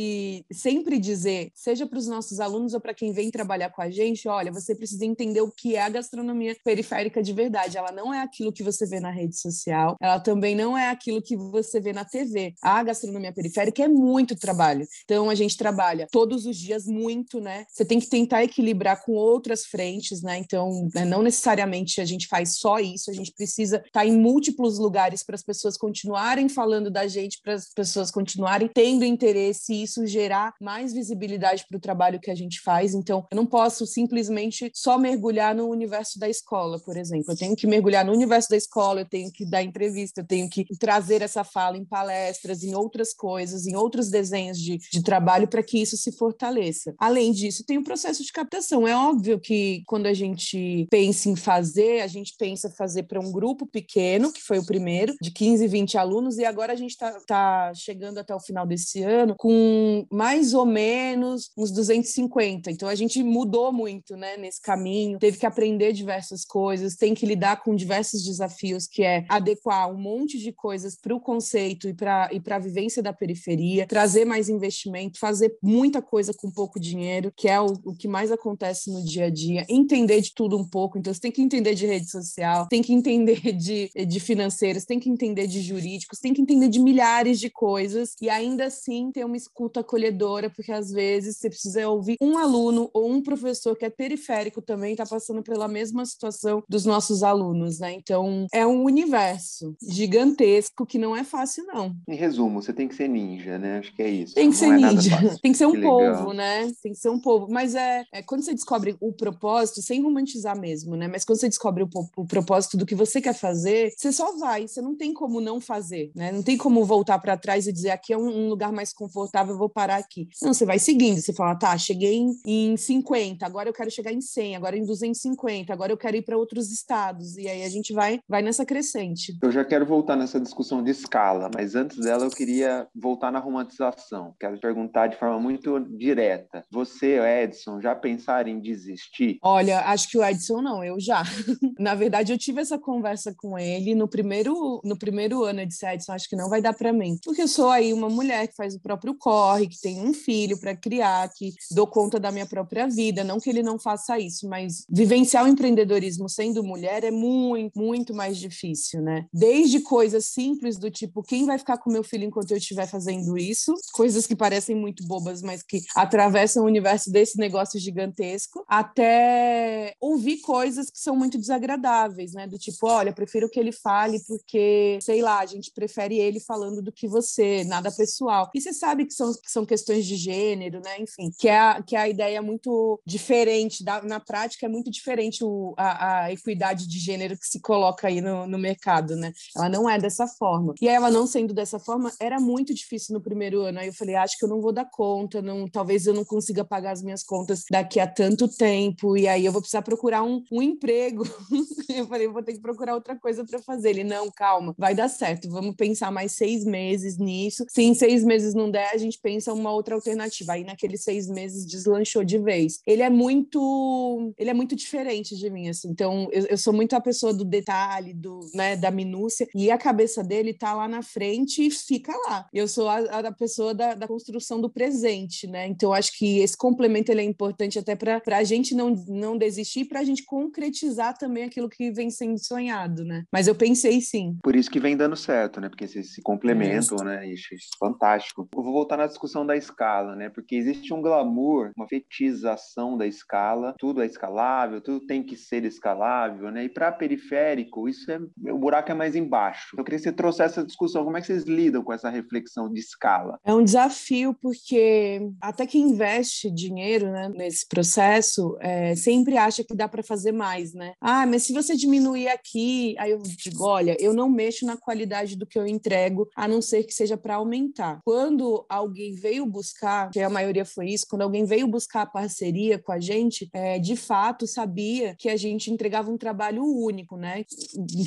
sempre 0.53 0.99
dizer, 0.99 1.51
seja 1.55 1.87
para 1.87 1.99
os 1.99 2.07
nossos 2.07 2.41
alunos 2.41 2.75
ou 2.75 2.81
para 2.81 2.95
quem 2.95 3.13
vem 3.13 3.31
trabalhar 3.31 3.71
com 3.71 3.83
a 3.83 3.91
gente, 3.91 4.29
olha, 4.29 4.53
você 4.53 4.75
precisa 4.75 5.05
entender 5.05 5.41
o 5.41 5.51
que 5.51 5.77
é 5.77 5.83
a 5.83 5.89
gastronomia 5.89 6.57
periférica 6.65 7.23
de 7.23 7.33
verdade. 7.33 7.79
Ela 7.79 7.93
não 7.93 8.13
é 8.13 8.21
aquilo 8.21 8.53
que 8.53 8.63
você 8.63 8.87
vê 8.87 9.01
na 9.01 9.11
rede 9.11 9.39
social, 9.39 9.97
ela 10.01 10.21
também 10.21 10.55
não 10.55 10.77
é 10.77 10.91
aquilo 10.91 11.23
que 11.23 11.37
você 11.37 11.81
vê 11.81 11.93
na 11.93 12.05
TV. 12.05 12.55
A 12.63 12.83
gastronomia 12.83 13.33
periférica 13.33 13.83
é 13.83 13.89
muito 13.89 14.37
trabalho. 14.37 14.87
Então 15.05 15.31
a 15.31 15.35
gente 15.35 15.57
trabalha 15.57 16.07
todos 16.11 16.47
os 16.47 16.57
dias 16.57 16.87
muito, 16.87 17.41
né? 17.41 17.65
Você 17.69 17.85
tem 17.85 18.01
que 18.01 18.09
tentar 18.09 18.45
equilibrar 18.45 19.03
com 19.05 19.13
outras 19.13 19.65
frentes, 19.65 20.23
né? 20.23 20.39
Então, 20.39 20.89
né, 20.95 21.05
não 21.05 21.23
necessariamente 21.23 22.01
a 22.01 22.05
gente 22.05 22.27
faz 22.27 22.57
só 22.57 22.79
isso, 22.79 23.11
a 23.11 23.15
gente 23.15 23.33
precisa 23.33 23.77
estar 23.79 24.01
tá 24.01 24.07
em 24.07 24.17
múltiplos 24.17 24.79
lugares 24.79 25.23
para 25.23 25.35
as 25.35 25.43
pessoas 25.43 25.77
continuarem 25.77 26.49
falando 26.49 26.91
da 26.91 27.07
gente, 27.07 27.41
para 27.43 27.55
as 27.55 27.73
pessoas 27.73 28.11
continuarem 28.11 28.69
tendo 28.69 29.05
interesse 29.05 29.73
e 29.73 29.83
isso 29.83 29.98
gerar 30.07 30.55
mais 30.61 30.93
visibilidade 30.93 31.65
para 31.69 31.77
o 31.77 31.81
trabalho 31.81 32.21
que 32.21 32.31
a 32.31 32.35
gente 32.35 32.61
faz. 32.61 32.95
Então, 32.95 33.27
eu 33.31 33.37
não 33.37 33.47
posso 33.47 33.87
simplesmente 33.87 34.71
só 34.75 34.99
mergulhar 34.99 35.55
no 35.55 35.69
universo 35.69 36.19
da 36.19 36.29
escola, 36.29 36.79
por 36.79 36.97
exemplo. 36.97 37.33
Eu 37.33 37.37
tenho 37.37 37.57
que 37.57 37.67
mergulhar 37.67 38.05
no 38.05 38.13
universo 38.13 38.49
da 38.49 38.57
escola, 38.57 39.01
eu 39.01 39.09
tenho 39.09 39.31
que 39.33 39.45
dar 39.45 39.63
entrevista, 39.63 40.21
eu 40.21 40.27
tenho 40.27 40.49
que 40.49 40.65
trazer 40.79 41.23
essa 41.23 41.45
fala 41.45 41.77
em 41.77 41.85
palestras, 41.85 42.63
em 42.63 42.75
outras 42.75 43.13
coisas, 43.13 43.67
em 43.67 43.77
outros 43.77 44.11
desenhos 44.11 44.59
de, 44.59 44.79
de 44.79 45.03
trabalho 45.03 45.49
para 45.49 45.63
que 45.63 45.81
isso 45.81 45.97
se 45.97 46.13
fortaleça. 46.13 46.95
Além 46.99 47.33
disso, 47.33 47.65
tem 47.65 47.79
o 47.79 47.85
processo 47.85 48.23
de 48.23 48.33
captação. 48.33 48.87
É 48.87 48.97
óbvio 48.97 49.41
que 49.41 49.83
quando 49.87 50.07
a 50.07 50.15
gente 50.15 50.87
pensa 50.91 51.29
em 51.29 51.37
fazer, 51.37 52.01
a 52.01 52.07
gente 52.07 52.35
pensa 52.39 52.71
fazer 52.71 53.05
para 53.05 53.21
um 53.21 53.33
grupo 53.33 53.67
pequeno, 53.67 54.33
que 54.33 54.43
foi 54.43 54.59
o 54.59 54.67
primeiro, 54.67 55.15
de 55.21 55.31
15, 55.31 55.67
20 55.67 55.99
alunos, 55.99 56.39
e 56.39 56.45
agora 56.45 56.73
a 56.73 56.77
gente 56.77 56.91
está 56.91 57.13
tá 57.27 57.73
chegando 57.75 58.19
até 58.19 58.35
o 58.35 58.41
final 58.41 58.67
desse 58.67 59.03
ano 59.03 59.35
com 59.39 59.88
mais 60.11 60.55
ou 60.55 60.67
menos 60.67 61.51
uns 61.57 61.71
250. 61.71 62.71
Então 62.71 62.89
a 62.89 62.95
gente 62.95 63.23
mudou 63.23 63.73
muito 63.73 64.17
né, 64.17 64.37
nesse 64.37 64.61
caminho, 64.61 65.19
teve 65.19 65.39
que 65.39 65.47
aprender 65.47 65.93
diversas 65.93 66.45
coisas, 66.45 66.97
tem 66.97 67.15
que 67.15 67.27
lidar 67.27 67.63
com 67.63 67.75
diversos 67.75 68.25
desafios, 68.25 68.87
que 68.87 69.03
é 69.03 69.25
adequar 69.29 69.91
um 69.91 69.99
monte 69.99 70.39
de 70.39 70.53
coisas 70.53 70.97
para 70.97 71.15
o 71.15 71.21
conceito 71.21 71.89
e 71.89 71.95
para 71.95 72.29
e 72.33 72.43
a 72.49 72.59
vivência 72.59 73.03
da 73.03 73.13
periferia, 73.13 73.87
trazer 73.87 74.25
mais 74.25 74.49
investimento, 74.49 75.19
fazer 75.19 75.57
muita 75.63 76.01
coisa 76.01 76.33
com 76.33 76.51
pouco 76.51 76.81
dinheiro, 76.81 77.33
que 77.37 77.49
é 77.49 77.61
o, 77.61 77.73
o 77.85 77.95
que 77.95 78.09
mais 78.09 78.33
acontece 78.33 78.91
no 78.91 79.05
dia 79.05 79.27
a 79.27 79.31
dia, 79.31 79.67
entender 79.69 80.21
de 80.21 80.33
tudo 80.35 80.57
um 80.57 80.65
pouco. 80.65 80.99
Então 80.99 81.13
você 81.13 81.21
tem 81.21 81.31
que 81.31 81.43
entender 81.43 81.75
de 81.75 81.87
rede 81.87 82.11
social, 82.11 82.67
tem 82.69 82.83
que 82.83 82.93
entender 82.93 83.41
de, 83.53 83.91
de 84.07 84.21
financeiros, 84.21 84.85
tem 84.85 84.99
que 84.99 85.11
entender 85.11 85.47
de 85.47 85.61
jurídicos, 85.61 86.19
tem 86.19 86.33
que 86.33 86.41
entender 86.41 86.69
de 86.69 86.81
milhares 86.81 87.39
de 87.39 87.51
coisas 87.51 88.15
e 88.21 88.29
ainda 88.29 88.67
assim 88.67 89.11
ter 89.13 89.25
uma 89.25 89.37
escuta 89.37 89.78
acolhedora, 89.79 90.51
porque 90.51 90.73
às 90.73 90.91
vezes 90.91 91.37
você 91.37 91.49
precisa 91.49 91.89
ouvir 91.89 92.17
um 92.21 92.37
aluno 92.37 92.91
ou 92.93 93.11
um 93.11 93.23
professor 93.23 93.77
que 93.77 93.85
é 93.85 93.91
periférico 93.91 94.61
também 94.63 94.93
está 94.93 95.07
passando 95.07 95.43
pela 95.43 95.69
mesma 95.69 96.05
situação 96.05 96.63
dos 96.69 96.85
nossos 96.85 97.23
alunos, 97.23 97.79
né? 97.79 97.93
Então 97.93 98.47
é 98.53 98.67
um 98.67 98.85
universo 98.85 99.75
gigantesco 99.83 100.87
que 100.87 100.99
não 100.99 101.17
é 101.17 101.25
fácil, 101.25 101.65
não. 101.67 101.95
Em 102.09 102.17
resumo, 102.17 102.63
você 102.63 102.73
tem 102.73 102.89
que 102.89 102.95
ser 102.95 103.09
ninja, 103.09 103.59
né? 103.59 103.79
Acho 103.79 103.95
que 103.95 104.03
é 104.03 104.09
isso. 104.09 104.35
Tem 104.35 104.51
que 104.51 104.57
ser 104.57 104.67
é 104.67 104.77
ninja, 104.77 105.17
tem 105.43 105.53
que 105.53 105.59
ser 105.59 105.67
um 105.67 105.73
que 105.73 105.83
povo, 105.83 106.03
legal. 106.03 106.33
né? 106.35 106.71
Tem 106.83 106.93
que 106.93 106.99
ser 106.99 107.11
um 107.11 107.21
povo. 107.21 107.47
Mas 107.51 107.75
é, 107.75 108.05
é, 108.13 108.23
quando 108.23 108.43
você 108.45 108.55
descobre 108.55 108.97
o 109.01 109.13
propósito, 109.13 109.83
sem 109.83 110.03
romantizar 110.03 110.59
mesmo, 110.59 110.97
né? 110.97 111.09
Mas 111.09 111.25
quando 111.25 111.41
você 111.41 111.49
descobre 111.49 111.83
o, 111.83 111.89
o 112.17 112.27
propósito 112.27 112.77
do 112.77 112.87
que 112.87 112.95
você 112.95 113.21
quer 113.21 113.35
fazer, 113.35 113.93
você 113.97 114.13
só 114.13 114.37
vai, 114.39 114.67
você 114.67 114.81
não 114.81 114.97
tem 114.97 115.13
como 115.13 115.41
não 115.41 115.61
fazer, 115.61 116.11
né? 116.15 116.33
Não 116.33 116.43
tem 116.43 116.57
como 116.57 116.85
voltar 116.85 117.19
para 117.19 117.37
trás 117.37 117.67
e 117.67 117.73
dizer 117.73 117.91
aqui 117.91 118.13
é 118.13 118.19
um, 118.19 118.29
um, 118.29 118.49
lugar 118.49 118.73
mais 118.73 118.93
confortável, 118.93 119.55
eu 119.55 119.59
vou 119.59 119.68
parar 119.69 119.97
aqui. 119.97 120.29
Não, 120.43 120.53
você 120.53 120.65
vai 120.65 120.79
seguindo, 120.79 121.21
você 121.21 121.33
fala, 121.33 121.55
tá, 121.57 121.77
cheguei 121.77 122.15
em, 122.15 122.33
em 122.47 122.77
50, 122.77 123.45
agora 123.45 123.69
eu 123.69 123.73
quero 123.73 123.91
chegar 123.91 124.13
em 124.13 124.21
100, 124.21 124.57
agora 124.57 124.77
em 124.77 124.85
250, 124.85 125.73
agora 125.73 125.93
eu 125.93 125.97
quero 125.97 126.17
ir 126.17 126.23
para 126.23 126.37
outros 126.37 126.71
estados, 126.71 127.37
e 127.37 127.49
aí 127.49 127.63
a 127.63 127.69
gente 127.69 127.93
vai, 127.93 128.21
vai 128.29 128.43
nessa 128.43 128.65
crescente. 128.65 129.37
Eu 129.43 129.51
já 129.51 129.65
quero 129.65 129.87
voltar 129.87 130.17
nessa 130.17 130.41
discussão 130.41 130.83
de 130.83 130.91
escala, 130.91 131.51
mas 131.55 131.75
antes 131.75 131.99
dela 131.99 132.25
eu 132.25 132.31
queria 132.31 132.87
voltar 132.95 133.31
na 133.31 133.39
romantização. 133.39 134.35
Quero 134.39 134.59
perguntar 134.61 135.09
de 135.09 135.17
forma 135.17 135.39
muito 135.39 135.79
direta. 135.81 136.65
Você, 136.71 137.19
Edson, 137.19 137.81
já 137.81 137.95
pensaram 137.95 138.49
em 138.51 138.61
desistir? 138.61 139.39
Olha, 139.43 139.81
acho 139.87 140.09
que 140.11 140.19
o 140.19 140.25
Edson 140.25 140.61
não, 140.61 140.85
eu 140.85 140.99
já. 141.01 141.23
na 141.79 141.95
verdade, 141.95 142.33
eu 142.33 142.39
tive 142.39 142.61
essa 142.61 142.79
conversa 142.79 143.35
com 143.37 143.59
ele 143.59 143.95
no 143.95 144.09
primeiro, 144.09 144.81
no 144.85 144.99
primeiro 144.99 145.45
ano 145.45 145.65
de 145.67 145.75
Edson, 145.87 146.13
acho 146.13 146.29
que 146.29 146.37
não 146.37 146.49
vai 146.49 146.61
dar 146.61 146.75
para 146.75 146.93
mim. 146.93 147.17
Porque 147.25 147.43
eu 147.43 147.49
sou 147.49 147.71
aí 147.71 147.93
uma 147.93 148.09
mulher 148.09 148.49
que 148.49 148.57
faz 148.57 148.75
o 148.75 148.81
próprio 148.81 149.15
corre, 149.49 149.67
que 149.67 149.81
tem 149.81 150.01
um 150.01 150.13
filho 150.13 150.59
para 150.59 150.77
criar, 150.77 151.31
que 151.35 151.55
dou 151.71 151.87
conta 151.87 152.21
da 152.21 152.31
minha 152.31 152.47
própria 152.47 152.87
vida. 152.87 153.25
Não 153.25 153.41
que 153.41 153.49
ele 153.49 153.63
não 153.63 153.79
faça 153.79 154.19
isso, 154.19 154.47
mas 154.49 154.85
vivenciar 154.89 155.45
o 155.45 155.49
empreendedorismo 155.49 156.29
sendo 156.29 156.63
mulher 156.63 157.03
é 157.05 157.11
muito, 157.11 157.79
muito 157.79 158.15
mais 158.15 158.37
difícil, 158.37 159.01
né? 159.01 159.27
Desde 159.33 159.81
coisas 159.81 160.27
simples 160.27 160.79
do 160.79 160.91
tipo, 160.91 161.23
quem 161.23 161.47
vai 161.47 161.59
ficar 161.59 161.79
com 161.79 161.91
meu 161.91 162.05
filho 162.05 162.25
enquanto 162.25 162.51
eu 162.51 162.59
estiver 162.59 162.87
fazendo 162.87 163.39
isso? 163.39 163.75
Coisas 163.93 164.27
que 164.27 164.37
parecem 164.37 164.77
muito 164.77 165.07
bobas, 165.07 165.41
mas 165.41 165.63
que 165.63 165.81
atravessam 165.97 166.65
o 166.65 166.67
universo 166.67 167.11
desse 167.11 167.39
negócio 167.39 167.81
gigantesco, 167.81 168.65
até 168.69 169.95
ouvir 170.01 170.39
coisas 170.39 170.91
que 170.91 170.99
são 170.99 171.17
muito 171.17 171.39
desagradáveis, 171.39 172.33
né? 172.33 172.47
Do 172.47 172.59
tipo, 172.59 172.87
olha, 172.87 173.13
prefiro 173.13 173.49
que 173.49 173.59
ele 173.59 173.73
fale 173.73 174.21
porque, 174.27 174.99
sei 175.01 175.23
lá, 175.23 175.39
a 175.41 175.47
gente 175.47 175.73
prefere 175.73 176.19
ele 176.19 176.39
falando 176.41 176.83
do 176.83 176.93
que 176.93 177.09
você, 177.09 177.65
nada 177.65 177.91
pessoal. 177.91 178.51
E 178.55 178.61
você 178.61 178.73
sabe 178.73 179.07
que 179.07 179.15
são, 179.15 179.33
que 179.41 179.51
são 179.51 179.65
questões 179.65 180.07
de 180.07 180.17
gênero, 180.17 180.81
né? 180.81 181.01
Enfim, 181.01 181.31
que 181.39 181.49
é 181.49 181.59
a, 181.59 181.83
que 181.83 181.97
é 181.97 181.99
a 181.99 182.09
ideia 182.09 182.41
muito 182.43 183.01
diferente, 183.07 183.85
da, 183.85 184.03
na 184.03 184.21
prática 184.21 184.67
é 184.67 184.69
muito 184.69 184.91
diferente 184.91 185.45
o, 185.45 185.75
a, 185.77 186.25
a 186.25 186.33
equidade 186.33 186.87
de 186.89 186.99
gênero 186.99 187.39
que 187.39 187.47
se 187.47 187.61
coloca 187.61 188.09
aí 188.09 188.21
no, 188.21 188.47
no 188.47 188.59
mercado, 188.59 189.17
né? 189.17 189.33
Ela 189.57 189.69
não 189.69 189.89
é 189.89 189.99
dessa 189.99 190.27
forma. 190.27 190.75
E 190.81 190.89
ela 190.89 191.11
não 191.11 191.27
sendo 191.27 191.55
dessa 191.55 191.79
forma, 191.79 192.13
era 192.21 192.41
muito 192.41 192.75
difícil 192.75 193.15
no 193.15 193.21
primeiro 193.21 193.63
ano. 193.63 193.79
Aí 193.79 193.89
eu 193.89 193.93
falei, 193.93 194.15
acho 194.15 194.39
que 194.39 194.45
eu 194.45 194.49
não 194.49 194.61
vou 194.61 194.73
dar 194.73 194.89
conta, 194.91 195.43
não, 195.43 195.69
talvez 195.69 196.07
eu 196.07 196.15
não 196.15 196.25
consiga 196.25 196.65
pagar 196.65 196.93
as 196.93 197.03
minhas 197.03 197.23
contas 197.23 197.65
daqui 197.71 198.01
a 198.01 198.07
tanto 198.07 198.49
tempo, 198.49 199.17
e 199.17 199.29
aí 199.29 199.45
eu 199.45 199.53
vou 199.53 199.61
precisar 199.61 199.83
procurar 199.83 200.23
um, 200.23 200.43
um 200.51 200.63
emprego. 200.63 201.25
eu 201.89 202.07
falei, 202.07 202.29
vou 202.29 202.43
ter 202.43 202.55
que 202.55 202.61
procurar 202.61 202.95
outra 202.95 203.17
coisa 203.17 203.45
para 203.45 203.61
fazer. 203.61 203.91
Ele, 203.91 204.05
não, 204.05 204.31
calma, 204.31 204.75
vai 204.77 204.95
dar 204.95 205.09
certo, 205.09 205.51
vamos 205.51 205.75
pensar 205.77 206.11
mais 206.11 206.33
seis 206.33 206.65
meses 206.65 207.17
nisso. 207.19 207.65
Se 207.69 207.83
em 207.83 207.95
seis 207.95 208.25
meses 208.25 208.55
não 208.55 208.71
der, 208.71 208.91
a 208.93 208.99
gente 208.99 209.19
pensa 209.29 209.53
uma 209.53 209.71
outra 209.71 209.95
alternativa. 209.95 210.55
Aí 210.55 210.65
naqueles 210.65 211.03
seis 211.03 211.29
meses 211.29 211.67
deslanchou 211.67 212.25
de 212.25 212.39
vez. 212.39 212.81
Ele 212.87 213.03
é 213.03 213.11
muito, 213.11 214.33
ele 214.39 214.49
é 214.49 214.55
muito 214.55 214.75
diferente 214.75 215.37
de 215.37 215.51
mim, 215.51 215.69
assim. 215.69 215.91
Então, 215.91 216.29
eu, 216.33 216.47
eu 216.47 216.57
sou 216.57 216.73
muito 216.73 216.97
a 216.97 217.01
pessoa 217.01 217.35
do 217.35 217.45
detalhe, 217.45 218.15
do, 218.15 218.41
né, 218.55 218.75
da 218.75 218.91
minúcia, 218.91 219.47
e 219.55 219.71
a 219.71 219.77
cabeça 219.77 220.25
dele 220.25 220.55
tá 220.55 220.73
lá 220.73 220.89
na 220.89 221.03
frente 221.03 221.67
e 221.67 221.71
fica 221.71 222.13
lá. 222.27 222.47
Eu 222.55 222.67
sou 222.67 222.89
a, 222.89 222.99
a 222.99 223.33
pessoa 223.33 223.75
da, 223.75 223.95
da, 223.95 224.09
construção 224.09 224.63
do 224.63 224.71
presente, 224.71 225.47
né? 225.47 225.67
Então, 225.67 225.93
acho 225.93 226.17
que 226.17 226.39
esse 226.39 226.57
complemento 226.57 227.13
ele 227.13 227.21
é 227.21 227.25
importante 227.25 227.79
até 227.79 227.95
para 227.95 228.23
a 228.33 228.45
gente 228.45 228.75
não, 228.75 228.95
não 229.09 229.37
desistir, 229.37 229.85
para 229.85 230.01
a 230.01 230.05
gente 230.05 230.25
concretizar 230.25 231.19
também 231.19 231.45
aquilo 231.45 231.69
que 231.69 231.91
vem 231.91 232.11
sendo 232.11 232.39
sonhado, 232.39 233.05
né? 233.05 233.25
Mas 233.31 233.47
eu 233.47 233.55
pensei 233.55 234.01
sim. 234.01 234.39
Por 234.43 234.57
isso 234.57 234.71
que 234.71 234.81
vem 234.81 234.97
dando 234.97 235.17
certo, 235.17 235.61
né? 235.61 235.69
Porque 235.69 235.87
vocês 235.87 236.15
se 236.15 236.23
complementam, 236.23 236.97
é. 237.03 237.05
né? 237.05 237.29
Isso, 237.29 237.55
isso, 237.55 237.69
fantástico. 237.79 238.49
Eu 238.57 238.63
vou 238.63 238.73
voltar 238.73 238.97
na 238.97 239.05
discussão 239.19 239.45
da 239.45 239.57
escala, 239.57 240.15
né? 240.15 240.29
Porque 240.29 240.55
existe 240.55 240.95
um 240.95 241.03
glamour, 241.03 241.73
uma 241.77 241.89
fetização 241.89 242.97
da 242.97 243.07
escala, 243.07 243.75
tudo 243.79 244.01
é 244.01 244.07
escalável, 244.07 244.81
tudo 244.81 245.07
tem 245.07 245.23
que 245.25 245.37
ser 245.37 245.65
escalável, 245.65 246.53
né? 246.53 246.65
E 246.65 246.69
para 246.69 246.93
periférico, 246.93 247.89
isso 247.89 248.11
é 248.11 248.21
o 248.51 248.59
buraco 248.59 248.93
é 248.93 248.95
mais 248.95 249.17
embaixo. 249.17 249.75
Eu 249.77 249.85
queria 249.85 249.99
que 249.99 250.05
você 250.05 250.13
trouxesse 250.13 250.59
essa 250.59 250.67
discussão, 250.67 251.05
como 251.05 251.17
é 251.17 251.21
que 251.21 251.27
vocês 251.27 251.45
lidam 251.45 251.83
com 251.83 251.93
essa 251.93 252.09
reflexão 252.09 252.73
de 252.73 252.79
escala? 252.79 253.39
É 253.45 253.53
um 253.53 253.65
desafio 253.65 254.35
porque 254.41 255.21
até 255.41 255.67
quem 255.67 255.89
investe 255.91 256.51
dinheiro 256.51 257.11
né, 257.11 257.29
nesse 257.29 257.67
processo 257.67 258.57
é, 258.61 258.95
sempre 258.95 259.37
acha 259.37 259.65
que 259.65 259.75
dá 259.75 259.89
para 259.89 260.03
fazer 260.03 260.33
mais, 260.33 260.73
né? 260.73 260.93
Ah, 261.01 261.27
mas 261.27 261.43
se 261.43 261.53
você 261.53 261.75
diminuir 261.75 262.29
aqui, 262.29 262.95
aí 262.99 263.11
eu 263.11 263.19
digo, 263.19 263.65
olha, 263.65 263.97
eu 263.99 264.13
não 264.15 264.29
mexo 264.29 264.65
na 264.65 264.77
qualidade 264.77 265.37
do 265.37 265.47
que 265.47 265.59
eu 265.59 265.67
entrego, 265.67 266.29
a 266.37 266.47
não 266.47 266.63
ser 266.63 266.85
que 266.85 266.95
seja 266.95 267.17
para 267.17 267.37
aumentar. 267.37 268.01
Quando 268.05 268.65
alguém 268.69 269.08
veio 269.13 269.47
buscar, 269.47 270.11
que 270.11 270.21
a 270.21 270.31
maioria 270.31 270.65
foi 270.65 270.91
isso, 270.91 271.07
quando 271.09 271.23
alguém 271.23 271.45
veio 271.45 271.67
buscar 271.67 272.03
a 272.03 272.07
parceria 272.07 272.79
com 272.79 272.93
a 272.93 273.01
gente, 273.01 273.49
é, 273.53 273.79
de 273.79 273.97
fato 273.97 274.47
sabia 274.47 275.15
que 275.19 275.29
a 275.29 275.37
gente 275.37 275.71
entregava 275.71 276.11
um 276.11 276.19
trabalho 276.19 276.65
único, 276.65 277.17
né? 277.17 277.45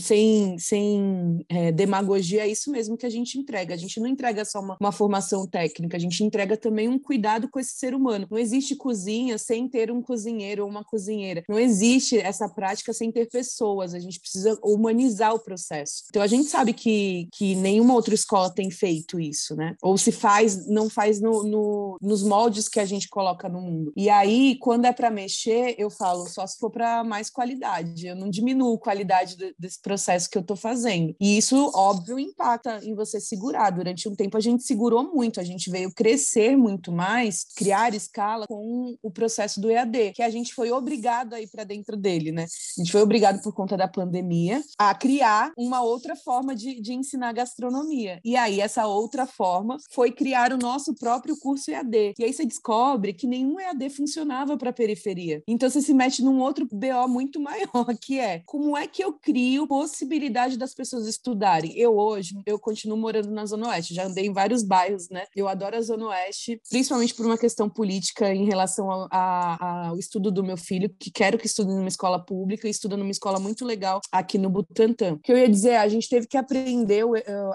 Sem, 0.02 0.58
sem 0.58 1.46
é, 1.50 1.72
demagogia, 1.72 2.44
é 2.44 2.48
isso 2.48 2.72
mesmo 2.72 2.98
que 2.98 3.06
a 3.06 3.10
gente 3.10 3.38
entrega. 3.38 3.74
A 3.74 3.78
gente 3.78 4.00
não 4.00 4.08
entrega 4.08 4.44
só 4.46 4.60
uma, 4.60 4.78
uma 4.80 4.92
formação 4.92 5.48
técnica, 5.48 5.98
a 5.98 6.00
gente 6.00 6.24
entrega 6.24 6.58
também 6.58 6.88
um 6.88 7.00
cuidado 7.00 7.50
com 7.50 7.60
esse 7.60 7.74
ser 7.74 7.94
humano. 7.94 8.28
Não 8.30 8.38
existe 8.38 8.76
cozinha 8.76 9.38
sem 9.38 9.68
ter 9.68 9.92
um 9.92 10.02
cozinheiro 10.02 10.64
ou 10.64 10.70
uma 10.70 10.84
cozinheira. 10.84 11.44
Não 11.48 11.60
existe 11.60 12.18
essa 12.18 12.48
prática 12.48 12.94
sem 12.94 13.12
ter 13.12 13.28
pessoas. 13.30 13.94
A 13.94 14.00
gente 14.00 14.20
precisa 14.20 14.58
humanizar 14.64 15.34
o 15.34 15.40
processo. 15.40 16.04
Então 16.10 16.22
a 16.22 16.28
gente 16.28 16.50
sabe 16.50 16.74
que, 16.74 17.28
que 17.34 17.56
nenhuma 17.56 17.94
outra 17.94 18.14
escola 18.14 18.54
tem 18.54 18.70
feito 18.70 19.20
isso, 19.20 19.56
né? 19.56 19.76
Ou 19.82 19.98
se 19.98 20.12
faz, 20.12 20.68
não 20.68 20.90
faz 20.92 21.20
no, 21.20 21.44
no 21.44 21.98
nos 22.02 22.24
moldes 22.24 22.68
que 22.68 22.80
a 22.80 22.86
gente 22.86 23.08
coloca 23.08 23.48
no 23.48 23.62
mundo. 23.62 23.94
E 23.96 24.10
aí, 24.10 24.58
quando 24.60 24.86
é 24.86 24.92
para 24.92 25.10
mexer, 25.10 25.76
eu 25.78 25.90
falo 25.90 26.28
só 26.28 26.46
se 26.46 26.58
for 26.58 26.70
para 26.70 27.04
mais 27.04 27.30
qualidade. 27.30 28.08
Eu 28.08 28.16
não 28.16 28.30
diminuo 28.30 28.76
a 28.76 28.80
qualidade 28.80 29.38
desse 29.58 29.82
processo 29.82 30.30
que 30.30 30.38
eu 30.38 30.42
estou 30.42 30.58
fazendo. 30.58 31.16
E 31.20 31.38
isso, 31.38 31.72
óbvio, 31.74 32.20
impacta 32.20 32.80
em 32.84 32.96
você 32.96 33.20
segurar. 33.20 33.70
Durante 33.70 34.10
um 34.10 34.16
tempo 34.16 34.38
a 34.38 34.42
gente 34.42 34.64
segurou 34.64 35.04
muito, 35.04 35.40
a 35.40 35.44
gente 35.44 35.70
veio 35.70 35.94
crescer 35.94 36.56
muito 36.58 36.92
mais, 36.92 37.46
criar 37.56 37.94
escala 37.94 38.48
com 38.48 38.98
o 39.02 39.12
processo 39.12 39.62
do 39.62 39.70
EAD, 39.70 40.14
que 40.14 40.24
a 40.24 40.30
gente 40.30 40.54
foi 40.54 40.72
obrigado 40.72 41.34
a 41.34 41.42
ir 41.42 41.50
para 41.50 41.64
dentro 41.64 41.96
dele, 41.96 42.32
né? 42.32 42.46
A 42.78 42.82
gente 42.82 42.92
foi 42.92 43.02
obrigado 43.02 43.42
por 43.42 43.54
conta 43.54 43.78
da 43.78 43.88
pandemia 43.88 44.62
a 44.78 44.94
criar 44.96 45.52
uma 45.58 45.82
outra 45.82 46.16
forma 46.16 46.56
de, 46.56 46.82
de 46.82 46.94
ensinar 46.94 47.34
gastronomia. 47.34 48.20
E 48.24 48.36
aí 48.36 48.60
essa 48.60 48.88
outra 48.88 49.28
forma 49.28 49.78
foi 49.92 50.12
criar 50.12 50.52
o 50.52 50.58
nosso 50.58 50.81
próprio 50.96 51.38
curso 51.38 51.70
EAD. 51.72 52.14
E 52.18 52.24
aí 52.24 52.34
você 52.34 52.46
descobre 52.46 53.14
que 53.14 53.28
nenhum 53.28 53.60
EAD 53.60 53.90
funcionava 53.90 54.58
para 54.58 54.70
a 54.70 54.74
periferia. 54.74 55.44
Então 55.48 55.70
você 55.70 55.82
se 55.82 55.94
mete 55.94 56.24
num 56.24 56.40
outro 56.40 56.68
BO 56.72 57.08
muito 57.08 57.40
maior, 57.42 57.86
que 58.00 58.20
é 58.20 58.42
como 58.46 58.76
é 58.76 58.88
que 58.88 59.04
eu 59.04 59.14
crio 59.14 59.68
possibilidade 59.68 60.58
das 60.58 60.74
pessoas 60.74 61.08
estudarem? 61.08 61.78
Eu 61.78 61.98
hoje, 61.98 62.36
eu 62.46 62.60
continuo 62.60 62.98
morando 62.98 63.32
na 63.32 63.46
Zona 63.46 63.70
Oeste, 63.70 63.94
já 63.94 64.06
andei 64.06 64.26
em 64.26 64.34
vários 64.34 64.64
bairros, 64.64 65.10
né? 65.10 65.26
Eu 65.36 65.48
adoro 65.48 65.76
a 65.76 65.82
Zona 65.82 66.08
Oeste, 66.08 66.62
principalmente 66.70 67.14
por 67.14 67.26
uma 67.26 67.38
questão 67.38 67.70
política 67.70 68.34
em 68.34 68.46
relação 68.46 69.08
ao, 69.10 69.98
estudo 69.98 70.32
do 70.32 70.44
meu 70.44 70.58
filho, 70.58 70.94
que 71.00 71.12
quero 71.12 71.38
que 71.38 71.46
estude 71.46 71.70
numa 71.70 71.88
escola 71.88 72.24
pública 72.24 72.68
e 72.68 72.72
estuda 72.72 72.98
numa 72.98 73.12
escola 73.12 73.40
muito 73.40 73.66
legal 73.66 74.02
aqui 74.12 74.38
no 74.38 74.50
Butantã. 74.50 75.14
O 75.14 75.20
que 75.20 75.32
eu 75.32 75.38
ia 75.38 75.50
dizer, 75.50 75.76
a 75.76 75.88
gente 75.88 76.10
teve 76.10 76.28
que 76.28 76.38
aprender 76.38 77.04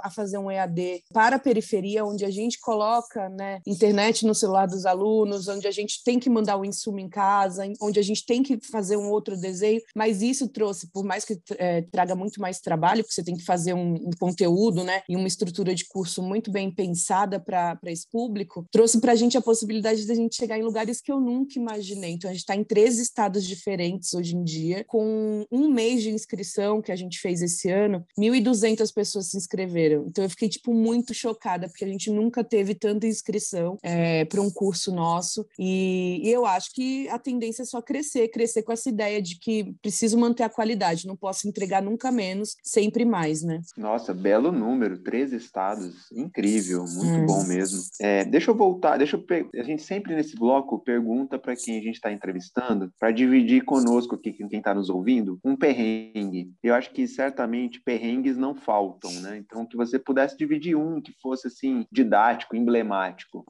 a 0.02 0.10
fazer 0.10 0.38
um 0.38 0.50
EAD 0.50 1.04
para 1.12 1.36
a 1.36 1.38
periferia, 1.38 2.04
onde 2.04 2.24
a 2.24 2.30
gente 2.30 2.58
coloca 2.60 3.15
né, 3.30 3.60
internet 3.66 4.26
no 4.26 4.34
celular 4.34 4.66
dos 4.66 4.86
alunos, 4.86 5.48
onde 5.48 5.66
a 5.66 5.70
gente 5.70 6.02
tem 6.04 6.18
que 6.18 6.30
mandar 6.30 6.56
o 6.56 6.64
insumo 6.64 6.98
em 6.98 7.08
casa, 7.08 7.64
onde 7.80 7.98
a 7.98 8.02
gente 8.02 8.24
tem 8.24 8.42
que 8.42 8.58
fazer 8.60 8.96
um 8.96 9.10
outro 9.10 9.36
desenho, 9.36 9.80
mas 9.94 10.22
isso 10.22 10.48
trouxe, 10.48 10.90
por 10.90 11.04
mais 11.04 11.24
que 11.24 11.38
é, 11.58 11.82
traga 11.82 12.14
muito 12.14 12.40
mais 12.40 12.60
trabalho, 12.60 13.02
porque 13.02 13.14
você 13.14 13.24
tem 13.24 13.36
que 13.36 13.44
fazer 13.44 13.74
um, 13.74 13.94
um 13.94 14.10
conteúdo 14.18 14.84
né, 14.84 15.02
e 15.08 15.16
uma 15.16 15.28
estrutura 15.28 15.74
de 15.74 15.86
curso 15.86 16.22
muito 16.22 16.50
bem 16.50 16.70
pensada 16.70 17.40
para 17.40 17.78
esse 17.86 18.08
público, 18.10 18.66
trouxe 18.70 19.00
para 19.00 19.12
a 19.12 19.16
gente 19.16 19.36
a 19.36 19.42
possibilidade 19.42 20.04
de 20.04 20.12
a 20.12 20.14
gente 20.14 20.36
chegar 20.36 20.58
em 20.58 20.62
lugares 20.62 21.00
que 21.00 21.10
eu 21.10 21.20
nunca 21.20 21.58
imaginei. 21.58 22.12
Então, 22.12 22.30
a 22.30 22.32
gente 22.32 22.42
está 22.42 22.56
em 22.56 22.64
três 22.64 22.98
estados 22.98 23.44
diferentes 23.44 24.14
hoje 24.14 24.36
em 24.36 24.44
dia, 24.44 24.84
com 24.84 25.46
um 25.50 25.70
mês 25.70 26.02
de 26.02 26.10
inscrição 26.10 26.82
que 26.82 26.92
a 26.92 26.96
gente 26.96 27.18
fez 27.18 27.42
esse 27.42 27.70
ano, 27.70 28.04
1.200 28.18 28.92
pessoas 28.92 29.30
se 29.30 29.36
inscreveram. 29.36 30.06
Então, 30.06 30.24
eu 30.24 30.30
fiquei, 30.30 30.48
tipo, 30.48 30.72
muito 30.72 31.14
chocada, 31.14 31.68
porque 31.68 31.84
a 31.84 31.88
gente 31.88 32.10
nunca 32.10 32.44
teve 32.44 32.74
tanta 32.96 33.06
inscrição 33.06 33.78
é, 33.82 34.24
para 34.24 34.40
um 34.40 34.50
curso 34.50 34.92
nosso. 34.92 35.46
E, 35.58 36.20
e, 36.24 36.30
eu 36.30 36.46
acho 36.46 36.72
que 36.74 37.08
a 37.08 37.18
tendência 37.18 37.62
é 37.62 37.66
só 37.66 37.82
crescer, 37.82 38.28
crescer 38.28 38.62
com 38.62 38.72
essa 38.72 38.88
ideia 38.88 39.20
de 39.20 39.38
que 39.38 39.74
preciso 39.82 40.18
manter 40.18 40.42
a 40.42 40.48
qualidade, 40.48 41.06
não 41.06 41.16
posso 41.16 41.46
entregar 41.46 41.82
nunca 41.82 42.10
menos, 42.10 42.56
sempre 42.62 43.04
mais, 43.04 43.42
né? 43.42 43.60
Nossa, 43.76 44.14
belo 44.14 44.50
número, 44.50 44.98
três 44.98 45.32
estados, 45.32 46.10
incrível, 46.12 46.84
muito 46.84 47.22
hum. 47.22 47.26
bom 47.26 47.44
mesmo. 47.44 47.82
É, 48.00 48.24
deixa 48.24 48.50
eu 48.50 48.54
voltar, 48.54 48.96
deixa 48.96 49.16
eu 49.16 49.26
a 49.54 49.62
gente 49.62 49.82
sempre 49.82 50.14
nesse 50.14 50.36
bloco 50.36 50.78
pergunta 50.78 51.38
para 51.38 51.54
quem 51.56 51.78
a 51.78 51.82
gente 51.82 51.96
está 51.96 52.10
entrevistando, 52.12 52.90
para 52.98 53.10
dividir 53.10 53.64
conosco 53.64 54.14
aqui, 54.14 54.32
quem 54.32 54.46
está 54.58 54.74
nos 54.74 54.88
ouvindo, 54.88 55.38
um 55.44 55.56
perrengue. 55.56 56.52
Eu 56.62 56.74
acho 56.74 56.90
que 56.92 57.06
certamente 57.06 57.80
perrengues 57.80 58.36
não 58.36 58.54
faltam, 58.54 59.10
né? 59.20 59.36
Então, 59.36 59.66
que 59.66 59.76
você 59.76 59.98
pudesse 59.98 60.36
dividir 60.36 60.76
um 60.76 61.00
que 61.00 61.12
fosse 61.20 61.48
assim 61.48 61.84
didático, 61.90 62.56
emblemático. 62.56 62.85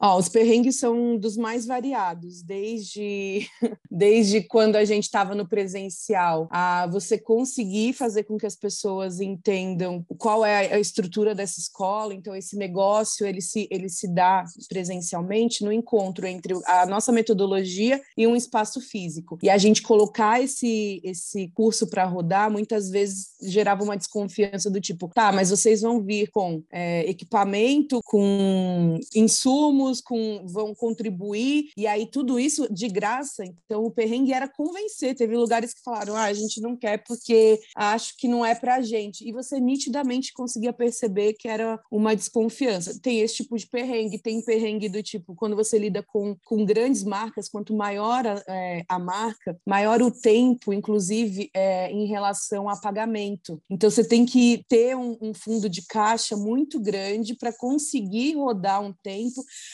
Ó, 0.00 0.18
os 0.18 0.28
perrengues 0.28 0.78
são 0.78 1.16
dos 1.16 1.36
mais 1.36 1.66
variados, 1.66 2.42
desde 2.42 3.46
desde 3.90 4.42
quando 4.42 4.76
a 4.76 4.84
gente 4.84 5.04
estava 5.04 5.34
no 5.34 5.48
presencial, 5.48 6.48
a 6.50 6.86
você 6.86 7.18
conseguir 7.18 7.92
fazer 7.92 8.24
com 8.24 8.36
que 8.36 8.46
as 8.46 8.56
pessoas 8.56 9.20
entendam 9.20 10.04
qual 10.18 10.44
é 10.44 10.72
a 10.72 10.78
estrutura 10.78 11.34
dessa 11.34 11.60
escola. 11.60 12.14
Então, 12.14 12.34
esse 12.34 12.56
negócio 12.56 13.26
ele 13.26 13.40
se 13.40 13.66
ele 13.70 13.88
se 13.88 14.08
dá 14.08 14.44
presencialmente 14.68 15.64
no 15.64 15.72
encontro 15.72 16.26
entre 16.26 16.54
a 16.66 16.86
nossa 16.86 17.12
metodologia 17.12 18.00
e 18.16 18.26
um 18.26 18.36
espaço 18.36 18.80
físico. 18.80 19.38
E 19.42 19.50
a 19.50 19.58
gente 19.58 19.82
colocar 19.82 20.42
esse 20.42 21.00
esse 21.02 21.48
curso 21.48 21.88
para 21.88 22.04
rodar 22.04 22.50
muitas 22.50 22.90
vezes 22.90 23.28
gerava 23.42 23.82
uma 23.82 23.96
desconfiança 23.96 24.70
do 24.70 24.80
tipo, 24.80 25.08
tá, 25.14 25.32
mas 25.32 25.50
vocês 25.50 25.80
vão 25.80 26.02
vir 26.02 26.30
com 26.30 26.62
é, 26.70 27.08
equipamento, 27.08 28.00
com 28.04 28.98
insumos, 29.26 30.00
com 30.00 30.46
vão 30.46 30.74
contribuir 30.74 31.70
e 31.76 31.86
aí 31.86 32.06
tudo 32.06 32.38
isso 32.38 32.72
de 32.72 32.88
graça. 32.88 33.44
Então 33.44 33.84
o 33.84 33.90
perrengue 33.90 34.32
era 34.32 34.48
convencer. 34.48 35.14
Teve 35.14 35.36
lugares 35.36 35.74
que 35.74 35.82
falaram, 35.82 36.16
ah, 36.16 36.24
a 36.24 36.32
gente 36.32 36.60
não 36.60 36.76
quer 36.76 37.02
porque 37.04 37.60
acho 37.74 38.16
que 38.16 38.28
não 38.28 38.44
é 38.44 38.54
para 38.54 38.76
a 38.76 38.80
gente. 38.80 39.28
E 39.28 39.32
você 39.32 39.60
nitidamente 39.60 40.32
conseguia 40.32 40.72
perceber 40.72 41.34
que 41.34 41.48
era 41.48 41.78
uma 41.90 42.14
desconfiança. 42.16 42.98
Tem 43.00 43.20
esse 43.20 43.36
tipo 43.36 43.56
de 43.56 43.66
perrengue, 43.66 44.18
tem 44.18 44.42
perrengue 44.42 44.88
do 44.88 45.02
tipo 45.02 45.34
quando 45.34 45.56
você 45.56 45.78
lida 45.78 46.02
com, 46.02 46.36
com 46.44 46.64
grandes 46.64 47.04
marcas, 47.04 47.48
quanto 47.48 47.74
maior 47.74 48.26
a, 48.26 48.42
é, 48.48 48.84
a 48.88 48.98
marca, 48.98 49.58
maior 49.66 50.00
o 50.00 50.10
tempo, 50.10 50.72
inclusive 50.72 51.50
é, 51.54 51.90
em 51.90 52.06
relação 52.06 52.68
a 52.68 52.76
pagamento. 52.76 53.60
Então 53.68 53.90
você 53.90 54.06
tem 54.06 54.24
que 54.24 54.64
ter 54.68 54.96
um, 54.96 55.16
um 55.20 55.34
fundo 55.34 55.68
de 55.68 55.82
caixa 55.82 56.36
muito 56.36 56.80
grande 56.80 57.34
para 57.34 57.52
conseguir 57.52 58.34
rodar 58.34 58.80
um 58.80 58.92
tempo 58.92 59.15